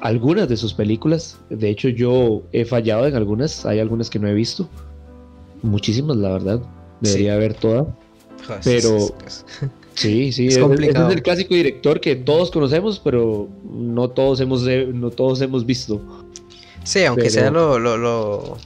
algunas 0.00 0.48
de 0.48 0.56
sus 0.56 0.74
películas. 0.74 1.38
De 1.48 1.70
hecho, 1.70 1.88
yo 1.88 2.42
he 2.52 2.64
fallado 2.64 3.06
en 3.06 3.14
algunas, 3.14 3.64
hay 3.64 3.78
algunas 3.78 4.10
que 4.10 4.18
no 4.18 4.28
he 4.28 4.34
visto. 4.34 4.68
Muchísimas, 5.62 6.16
la 6.16 6.32
verdad. 6.32 6.60
Debería 7.00 7.34
haber 7.34 7.54
toda. 7.54 7.86
pero 8.64 8.98
sí, 9.94 10.32
sí, 10.32 10.48
es, 10.48 10.56
es, 10.56 10.96
el 10.96 11.22
clásico 11.22 11.54
director 11.54 12.00
que 12.00 12.16
todos 12.16 12.50
conocemos, 12.50 12.98
pero 12.98 13.48
no 13.64 14.10
todos 14.10 14.40
hemos, 14.40 14.62
no 14.64 15.10
todos 15.10 15.40
hemos 15.40 15.64
visto. 15.64 16.00
Sí, 16.84 17.04
aunque 17.04 17.30
sea 17.30 17.50
lo, 17.50 17.78
lo 17.78 17.96
lo, 17.96 18.58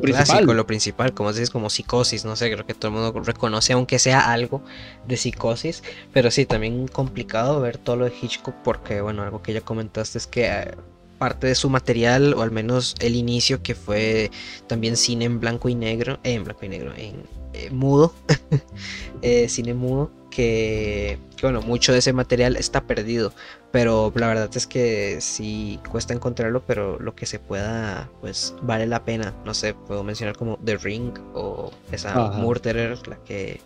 clásico, 0.00 0.54
lo 0.54 0.66
principal, 0.66 1.12
como 1.14 1.32
dices, 1.32 1.50
como 1.50 1.70
psicosis, 1.70 2.24
no 2.24 2.36
sé, 2.36 2.50
creo 2.50 2.66
que 2.66 2.74
todo 2.74 2.90
el 2.90 2.98
mundo 2.98 3.20
reconoce, 3.20 3.72
aunque 3.72 3.98
sea 3.98 4.32
algo 4.32 4.62
de 5.06 5.16
psicosis, 5.16 5.82
pero 6.12 6.30
sí, 6.30 6.46
también 6.46 6.88
complicado 6.88 7.60
ver 7.60 7.78
todo 7.78 7.96
lo 7.96 8.04
de 8.04 8.12
Hitchcock, 8.20 8.54
porque, 8.62 9.00
bueno, 9.00 9.22
algo 9.22 9.42
que 9.42 9.52
ya 9.52 9.60
comentaste 9.60 10.18
es 10.18 10.26
que 10.26 10.46
eh, 10.46 10.74
parte 11.18 11.46
de 11.46 11.54
su 11.54 11.70
material, 11.70 12.34
o 12.34 12.42
al 12.42 12.50
menos 12.50 12.94
el 13.00 13.16
inicio, 13.16 13.62
que 13.62 13.74
fue 13.74 14.30
también 14.66 14.96
cine 14.96 15.24
en 15.24 15.40
blanco 15.40 15.68
y 15.68 15.74
negro, 15.74 16.20
eh, 16.22 16.34
en 16.34 16.44
blanco 16.44 16.64
y 16.64 16.68
negro, 16.68 16.92
en 16.96 17.22
eh, 17.52 17.70
mudo, 17.70 18.14
cine 19.48 19.74
mudo, 19.74 20.10
que, 20.30 21.18
bueno, 21.42 21.62
mucho 21.62 21.92
de 21.92 21.98
ese 21.98 22.12
material 22.12 22.56
está 22.56 22.86
perdido, 22.86 23.32
pero 23.70 24.12
la 24.14 24.28
verdad 24.28 24.50
es 24.54 24.66
que 24.66 25.20
sí 25.20 25.80
cuesta 25.90 26.14
encontrarlo, 26.14 26.62
pero 26.66 26.98
lo 26.98 27.14
que 27.14 27.26
se 27.26 27.38
pueda, 27.38 28.10
pues 28.20 28.54
vale 28.62 28.86
la 28.86 29.04
pena. 29.04 29.34
No 29.44 29.54
sé, 29.54 29.74
puedo 29.74 30.04
mencionar 30.04 30.36
como 30.36 30.58
The 30.58 30.76
Ring 30.76 31.18
o 31.34 31.70
esa 31.92 32.30
Murderer, 32.32 33.06
la 33.08 33.16
que, 33.24 33.60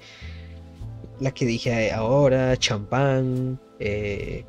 la 1.20 1.32
que 1.32 1.46
dije 1.46 1.92
ahora, 1.92 2.56
Champán, 2.56 3.60
eh, 3.78 4.44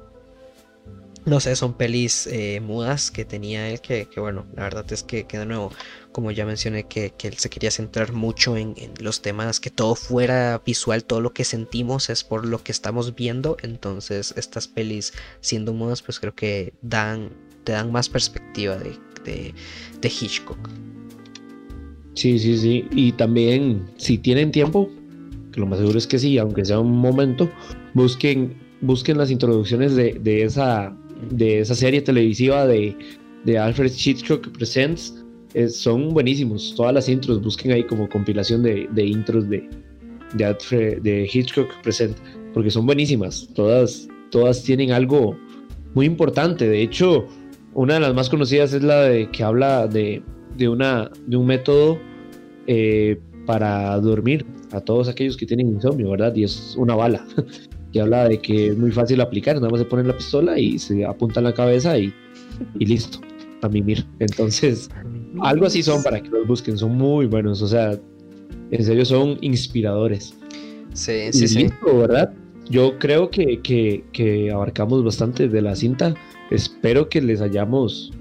no 1.26 1.40
sé, 1.40 1.56
son 1.56 1.74
pelis 1.74 2.28
eh, 2.28 2.60
mudas 2.60 3.10
que 3.10 3.24
tenía 3.24 3.70
él 3.70 3.80
que, 3.80 4.08
bueno, 4.18 4.46
la 4.56 4.64
verdad 4.64 4.86
es 4.92 5.04
que, 5.04 5.26
que 5.26 5.38
de 5.38 5.46
nuevo, 5.46 5.72
como 6.12 6.32
ya 6.32 6.46
mencioné, 6.46 6.84
que, 6.86 7.14
él 7.24 7.38
se 7.38 7.50
quería 7.50 7.72
centrar 7.72 8.12
mucho 8.12 8.58
en, 8.58 8.76
los 9.00 9.22
temas, 9.22 9.60
que 9.60 9.70
todo 9.70 9.96
fuera 9.96 10.62
visual, 10.66 11.06
todo 11.06 11.22
lo 11.22 11.34
que 11.34 11.46
sentimos 11.46 12.10
es 12.10 12.24
por 12.24 12.46
lo 12.46 12.62
que 12.62 12.72
estamos 12.74 13.16
viendo, 13.16 13.56
entonces 13.62 14.34
estas 14.36 14.68
pelis 14.68 15.14
siendo 15.40 15.74
mudas 15.74 16.02
pues 16.02 16.20
creo 16.20 16.36
que 16.36 16.74
dan, 16.82 17.30
te 17.64 17.72
dan 17.72 17.92
más 17.92 18.10
perspectiva 18.10 18.76
de, 18.76 18.98
de, 19.24 19.54
de 20.02 20.08
Hitchcock. 20.10 20.70
Sí, 22.16 22.38
sí, 22.38 22.58
sí, 22.58 22.88
y 22.92 23.14
también 23.14 23.86
si 23.98 24.18
tienen 24.18 24.52
tiempo, 24.52 24.90
que 25.54 25.60
lo 25.60 25.68
más 25.68 25.80
seguro 25.80 25.98
es 25.98 26.06
que 26.06 26.20
sí, 26.20 26.38
aunque 26.38 26.66
sea 26.66 26.80
un 26.80 26.92
momento, 26.92 27.50
busquen, 27.94 28.56
busquen 28.82 29.18
las 29.18 29.32
introducciones 29.32 29.96
de, 29.96 30.20
de 30.22 30.44
esa 30.44 30.96
de 31.30 31.60
esa 31.60 31.76
serie 31.76 32.02
televisiva 32.02 32.66
de, 32.66 32.96
de 33.46 33.58
Alfred 33.58 33.92
Hitchcock 33.92 34.50
Presents 34.58 35.24
son 35.70 36.10
buenísimos. 36.10 36.74
Todas 36.76 36.94
las 36.94 37.10
intros, 37.10 37.42
busquen 37.42 37.72
ahí 37.72 37.84
como 37.84 38.10
compilación 38.10 38.64
de, 38.64 38.88
de 38.92 39.06
intros 39.06 39.50
de, 39.50 39.70
de, 40.36 40.46
Alfred, 40.46 41.02
de 41.02 41.30
Hitchcock 41.32 41.70
Present, 41.82 42.18
porque 42.54 42.72
son 42.72 42.86
buenísimas. 42.86 43.50
Todas, 43.54 44.08
todas 44.32 44.64
tienen 44.64 44.92
algo 44.92 45.38
muy 45.94 46.06
importante. 46.06 46.68
De 46.68 46.82
hecho, 46.82 47.28
una 47.74 47.96
de 47.96 48.00
las 48.02 48.14
más 48.14 48.30
conocidas 48.30 48.74
es 48.74 48.84
la 48.84 49.04
de 49.04 49.30
que 49.32 49.44
habla 49.44 49.88
de, 49.88 50.24
de, 50.58 50.70
una, 50.70 51.12
de 51.28 51.38
un 51.38 51.46
método 51.46 52.00
eh, 52.68 53.20
para 53.46 54.00
dormir 54.00 54.46
a 54.72 54.82
todos 54.82 55.08
aquellos 55.08 55.38
que 55.38 55.46
tienen 55.46 55.68
insomnio, 55.70 56.10
¿verdad? 56.10 56.36
Y 56.36 56.44
es 56.44 56.76
una 56.78 56.96
bala. 56.96 57.26
que 57.94 58.02
habla 58.02 58.28
de 58.28 58.40
que 58.40 58.68
es 58.70 58.78
muy 58.78 58.92
fácil 58.92 59.22
aplicar, 59.22 59.56
nada 59.56 59.70
más 59.70 59.80
se 59.80 59.86
pone 59.86 60.04
la 60.04 60.18
pistola 60.18 60.60
y 60.60 60.80
se 60.80 61.06
apunta 61.06 61.40
en 61.40 61.46
la 61.46 61.54
cabeza 61.54 61.98
y, 61.98 62.12
y 62.80 62.86
listo. 62.86 63.20
a 63.62 63.70
mimir. 63.70 64.06
Entonces, 64.20 64.90
algo 65.42 65.68
así 65.68 65.84
son 65.84 66.04
para 66.04 66.22
que 66.22 66.30
los 66.30 66.46
busquen, 66.48 66.78
son 66.78 66.98
muy 66.98 67.28
buenos, 67.28 67.62
o 67.62 67.68
sea, 67.68 67.98
en 68.72 68.84
serio 68.84 69.06
son 69.06 69.38
inspiradores. 69.42 70.36
Sí, 70.94 71.32
sí, 71.32 71.48
sí. 71.48 71.70
¿verdad? 71.86 72.34
Yo 72.70 72.98
creo 73.00 73.30
que, 73.30 73.62
que, 73.62 74.04
que 74.12 74.52
abarcamos 74.52 75.04
bastante 75.04 75.48
de 75.48 75.62
la 75.62 75.76
cinta. 75.76 76.16
Espero 76.50 77.10
que 77.10 77.22
les 77.22 77.42
hayamos 77.42 78.12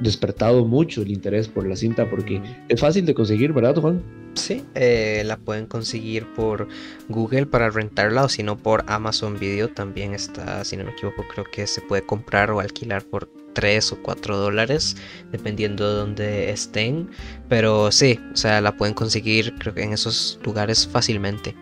despertado 0.00 0.64
mucho 0.64 1.02
el 1.02 1.10
interés 1.10 1.48
por 1.48 1.66
la 1.66 1.76
cinta 1.76 2.08
porque 2.08 2.42
es 2.68 2.80
fácil 2.80 3.06
de 3.06 3.14
conseguir, 3.14 3.52
¿verdad, 3.52 3.76
Juan? 3.76 4.02
Sí, 4.34 4.64
eh, 4.74 5.22
la 5.26 5.36
pueden 5.36 5.66
conseguir 5.66 6.26
por 6.34 6.68
Google 7.08 7.46
para 7.46 7.68
rentarla 7.70 8.24
o 8.24 8.28
si 8.28 8.42
no 8.42 8.56
por 8.56 8.84
Amazon 8.86 9.38
Video 9.38 9.68
también 9.68 10.14
está, 10.14 10.64
si 10.64 10.76
no 10.76 10.84
me 10.84 10.92
equivoco, 10.92 11.24
creo 11.32 11.44
que 11.44 11.66
se 11.66 11.80
puede 11.80 12.02
comprar 12.02 12.50
o 12.50 12.60
alquilar 12.60 13.04
por 13.04 13.28
3 13.54 13.92
o 13.92 14.02
4 14.02 14.36
dólares 14.36 14.96
dependiendo 15.32 15.88
de 15.88 15.94
donde 15.94 16.50
estén. 16.50 17.10
Pero 17.48 17.90
sí, 17.90 18.20
o 18.32 18.36
sea, 18.36 18.60
la 18.60 18.76
pueden 18.76 18.94
conseguir 18.94 19.54
creo 19.58 19.74
que 19.74 19.82
en 19.82 19.92
esos 19.92 20.38
lugares 20.44 20.86
fácilmente. 20.86 21.56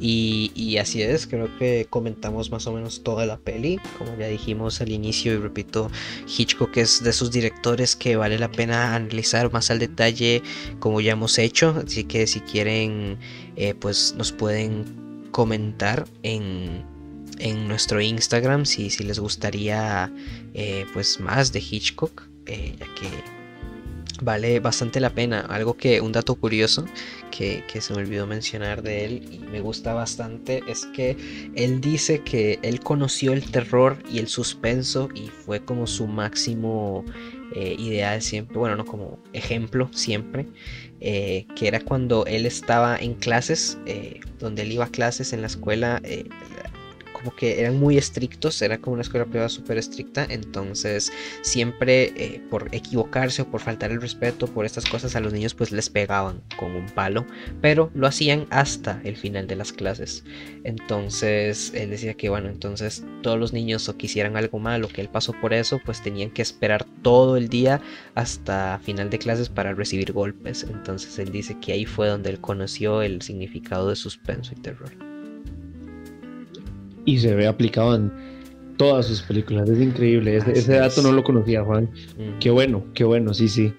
Y, 0.00 0.76
así 0.78 1.02
es, 1.02 1.26
creo 1.26 1.48
que 1.58 1.86
comentamos 1.90 2.50
más 2.50 2.66
o 2.66 2.72
menos 2.72 3.02
toda 3.02 3.26
la 3.26 3.38
peli. 3.38 3.80
Como 3.98 4.16
ya 4.16 4.28
dijimos 4.28 4.80
al 4.80 4.90
inicio, 4.90 5.34
y 5.34 5.38
repito, 5.38 5.90
Hitchcock 6.26 6.76
es 6.76 7.02
de 7.02 7.10
esos 7.10 7.30
directores 7.30 7.96
que 7.96 8.16
vale 8.16 8.38
la 8.38 8.50
pena 8.50 8.94
analizar 8.94 9.52
más 9.52 9.70
al 9.70 9.78
detalle, 9.78 10.42
como 10.78 11.00
ya 11.00 11.12
hemos 11.12 11.38
hecho. 11.38 11.82
Así 11.84 12.04
que 12.04 12.26
si 12.26 12.40
quieren, 12.40 13.18
eh, 13.56 13.74
pues 13.74 14.14
nos 14.16 14.32
pueden 14.32 15.28
comentar 15.30 16.06
en, 16.22 16.84
nuestro 17.68 18.00
Instagram 18.00 18.66
si, 18.66 18.90
si 18.90 19.04
les 19.04 19.20
gustaría 19.20 20.12
eh, 20.54 20.84
pues 20.92 21.20
más 21.20 21.52
de 21.52 21.60
Hitchcock, 21.60 22.24
eh, 22.46 22.74
ya 22.76 22.86
que 22.94 23.37
vale 24.22 24.60
bastante 24.60 25.00
la 25.00 25.10
pena. 25.10 25.40
Algo 25.40 25.76
que, 25.76 26.00
un 26.00 26.12
dato 26.12 26.34
curioso 26.34 26.84
que, 27.30 27.62
se 27.80 27.94
me 27.94 28.00
olvidó 28.00 28.26
mencionar 28.26 28.82
de 28.82 29.04
él 29.04 29.28
y 29.30 29.38
me 29.38 29.60
gusta 29.60 29.94
bastante 29.94 30.62
es 30.68 30.86
que 30.86 31.16
él 31.54 31.80
dice 31.80 32.22
que 32.22 32.58
él 32.62 32.80
conoció 32.80 33.32
el 33.32 33.48
terror 33.50 33.98
y 34.10 34.18
el 34.18 34.28
suspenso 34.28 35.08
y 35.14 35.28
fue 35.28 35.64
como 35.64 35.86
su 35.86 36.06
máximo 36.06 37.04
eh, 37.54 37.76
ideal 37.78 38.20
siempre, 38.20 38.58
bueno, 38.58 38.76
no 38.76 38.84
como 38.84 39.18
ejemplo 39.32 39.88
siempre, 39.92 40.46
eh, 41.00 41.46
que 41.54 41.68
era 41.68 41.80
cuando 41.80 42.26
él 42.26 42.44
estaba 42.44 42.96
en 42.96 43.14
clases, 43.14 43.78
eh, 43.86 44.20
donde 44.38 44.62
él 44.62 44.72
iba 44.72 44.84
a 44.84 44.90
clases 44.90 45.32
en 45.32 45.40
la 45.40 45.46
escuela, 45.46 46.02
como 47.18 47.34
que 47.34 47.60
eran 47.60 47.78
muy 47.78 47.98
estrictos, 47.98 48.62
era 48.62 48.78
como 48.78 48.94
una 48.94 49.02
escuela 49.02 49.26
privada 49.26 49.48
súper 49.48 49.76
estricta, 49.76 50.26
entonces 50.30 51.12
siempre 51.42 52.12
eh, 52.16 52.40
por 52.48 52.68
equivocarse 52.72 53.42
o 53.42 53.50
por 53.50 53.60
faltar 53.60 53.90
el 53.90 54.00
respeto 54.00 54.46
por 54.46 54.64
estas 54.64 54.86
cosas 54.86 55.16
a 55.16 55.20
los 55.20 55.32
niños 55.32 55.54
pues 55.54 55.72
les 55.72 55.90
pegaban 55.90 56.40
con 56.56 56.76
un 56.76 56.86
palo, 56.86 57.26
pero 57.60 57.90
lo 57.94 58.06
hacían 58.06 58.46
hasta 58.50 59.00
el 59.04 59.16
final 59.16 59.46
de 59.46 59.56
las 59.56 59.72
clases. 59.72 60.24
Entonces 60.64 61.72
él 61.74 61.90
decía 61.90 62.14
que 62.14 62.28
bueno, 62.28 62.48
entonces 62.48 63.04
todos 63.22 63.38
los 63.38 63.52
niños 63.52 63.88
o 63.88 63.96
quisieran 63.96 64.36
algo 64.36 64.58
malo, 64.58 64.88
que 64.88 65.00
él 65.00 65.08
pasó 65.08 65.32
por 65.40 65.52
eso, 65.52 65.80
pues 65.84 66.02
tenían 66.02 66.30
que 66.30 66.42
esperar 66.42 66.86
todo 67.02 67.36
el 67.36 67.48
día 67.48 67.80
hasta 68.14 68.78
final 68.84 69.10
de 69.10 69.18
clases 69.18 69.48
para 69.48 69.74
recibir 69.74 70.12
golpes. 70.12 70.62
Entonces 70.62 71.18
él 71.18 71.32
dice 71.32 71.58
que 71.60 71.72
ahí 71.72 71.84
fue 71.84 72.08
donde 72.08 72.30
él 72.30 72.40
conoció 72.40 73.02
el 73.02 73.22
significado 73.22 73.88
de 73.88 73.96
suspenso 73.96 74.52
y 74.56 74.60
terror 74.60 75.07
y 77.08 77.18
se 77.18 77.34
ve 77.34 77.46
aplicado 77.46 77.94
en 77.94 78.12
todas 78.76 79.06
sus 79.06 79.22
películas. 79.22 79.66
Es 79.70 79.80
increíble. 79.80 80.36
Ese, 80.36 80.74
dato 80.74 81.00
no 81.00 81.10
lo 81.10 81.24
conocía, 81.24 81.64
Juan. 81.64 81.84
Mm. 82.18 82.38
Qué 82.38 82.50
bueno, 82.50 82.84
qué 82.92 83.04
bueno, 83.04 83.32
sí, 83.32 83.48
sí. 83.48 83.72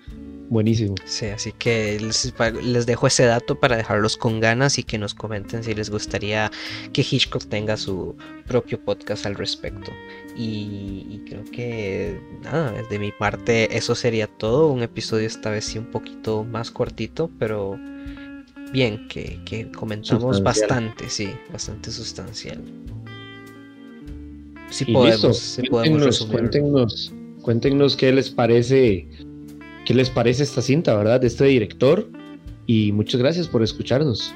Buenísimo. 0.50 0.96
Sí, 1.06 1.28
así 1.28 1.52
que 1.52 2.00
les, 2.00 2.86
dejo 2.88 3.06
ese 3.06 3.26
dato 3.26 3.60
para 3.60 3.78
dejarlos 3.78 4.18
con 4.18 4.40
ganas 4.40 4.80
y 4.80 4.84
que 4.84 4.98
nos 4.98 5.14
comenten 5.14 5.64
si 5.64 5.76
les 5.76 5.92
gustaría 5.92 6.50
que 6.92 7.06
Hitchcock 7.08 7.46
tenga 7.46 7.78
su 7.78 8.16
propio 8.48 8.84
podcast 8.84 9.28
al 9.28 9.36
respecto. 9.36 9.92
Y, 10.36 11.22
creo 11.28 11.44
que 11.52 12.20
nada, 12.42 12.74
de 12.90 12.98
mi 12.98 13.12
parte 13.12 13.78
eso 13.78 13.94
sería 13.94 14.26
todo. 14.26 14.70
Un 14.70 14.82
episodio 14.82 15.28
esta 15.28 15.52
vez 15.52 15.66
sí 15.66 15.78
un 15.78 15.92
poquito 15.92 16.44
más 16.46 16.72
cortito, 16.72 17.30
pero 17.38 17.78
bien, 18.74 19.08
que, 19.08 19.40
que 19.46 19.70
comentamos 19.70 20.42
bastante, 20.42 21.12
sí, 21.12 21.32
bastante 21.52 21.92
sustancial. 21.92 22.60
Sí 24.70 24.86
podemos, 24.86 25.60
cuéntenos, 25.70 27.14
cuéntenos, 27.42 27.96
qué 27.96 28.12
les 28.12 28.30
parece, 28.30 29.08
qué 29.86 29.94
les 29.94 30.10
parece 30.10 30.44
esta 30.44 30.62
cinta, 30.62 30.96
¿verdad? 30.96 31.22
De 31.22 31.28
este 31.28 31.46
director. 31.46 32.08
Y 32.68 32.92
muchas 32.92 33.20
gracias 33.20 33.48
por 33.48 33.64
escucharnos. 33.64 34.34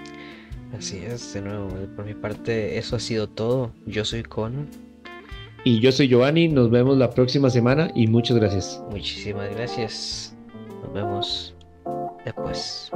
Así 0.76 0.98
es, 0.98 1.34
de 1.34 1.42
nuevo, 1.42 1.68
por 1.96 2.06
mi 2.06 2.16
parte 2.16 2.80
eso 2.80 2.96
ha 2.96 3.00
sido 3.00 3.30
todo. 3.30 3.72
Yo 3.86 4.04
soy 4.04 4.24
Con. 4.24 4.68
Y 5.64 5.80
yo 5.80 5.92
soy 5.92 6.08
Giovanni, 6.08 6.48
nos 6.50 6.72
vemos 6.72 6.98
la 6.98 7.12
próxima 7.12 7.50
semana 7.50 7.92
y 7.96 8.08
muchas 8.08 8.38
gracias. 8.38 8.82
Muchísimas 8.90 9.50
gracias. 9.56 10.36
Nos 10.84 10.94
vemos 10.94 11.56
después. 12.26 12.92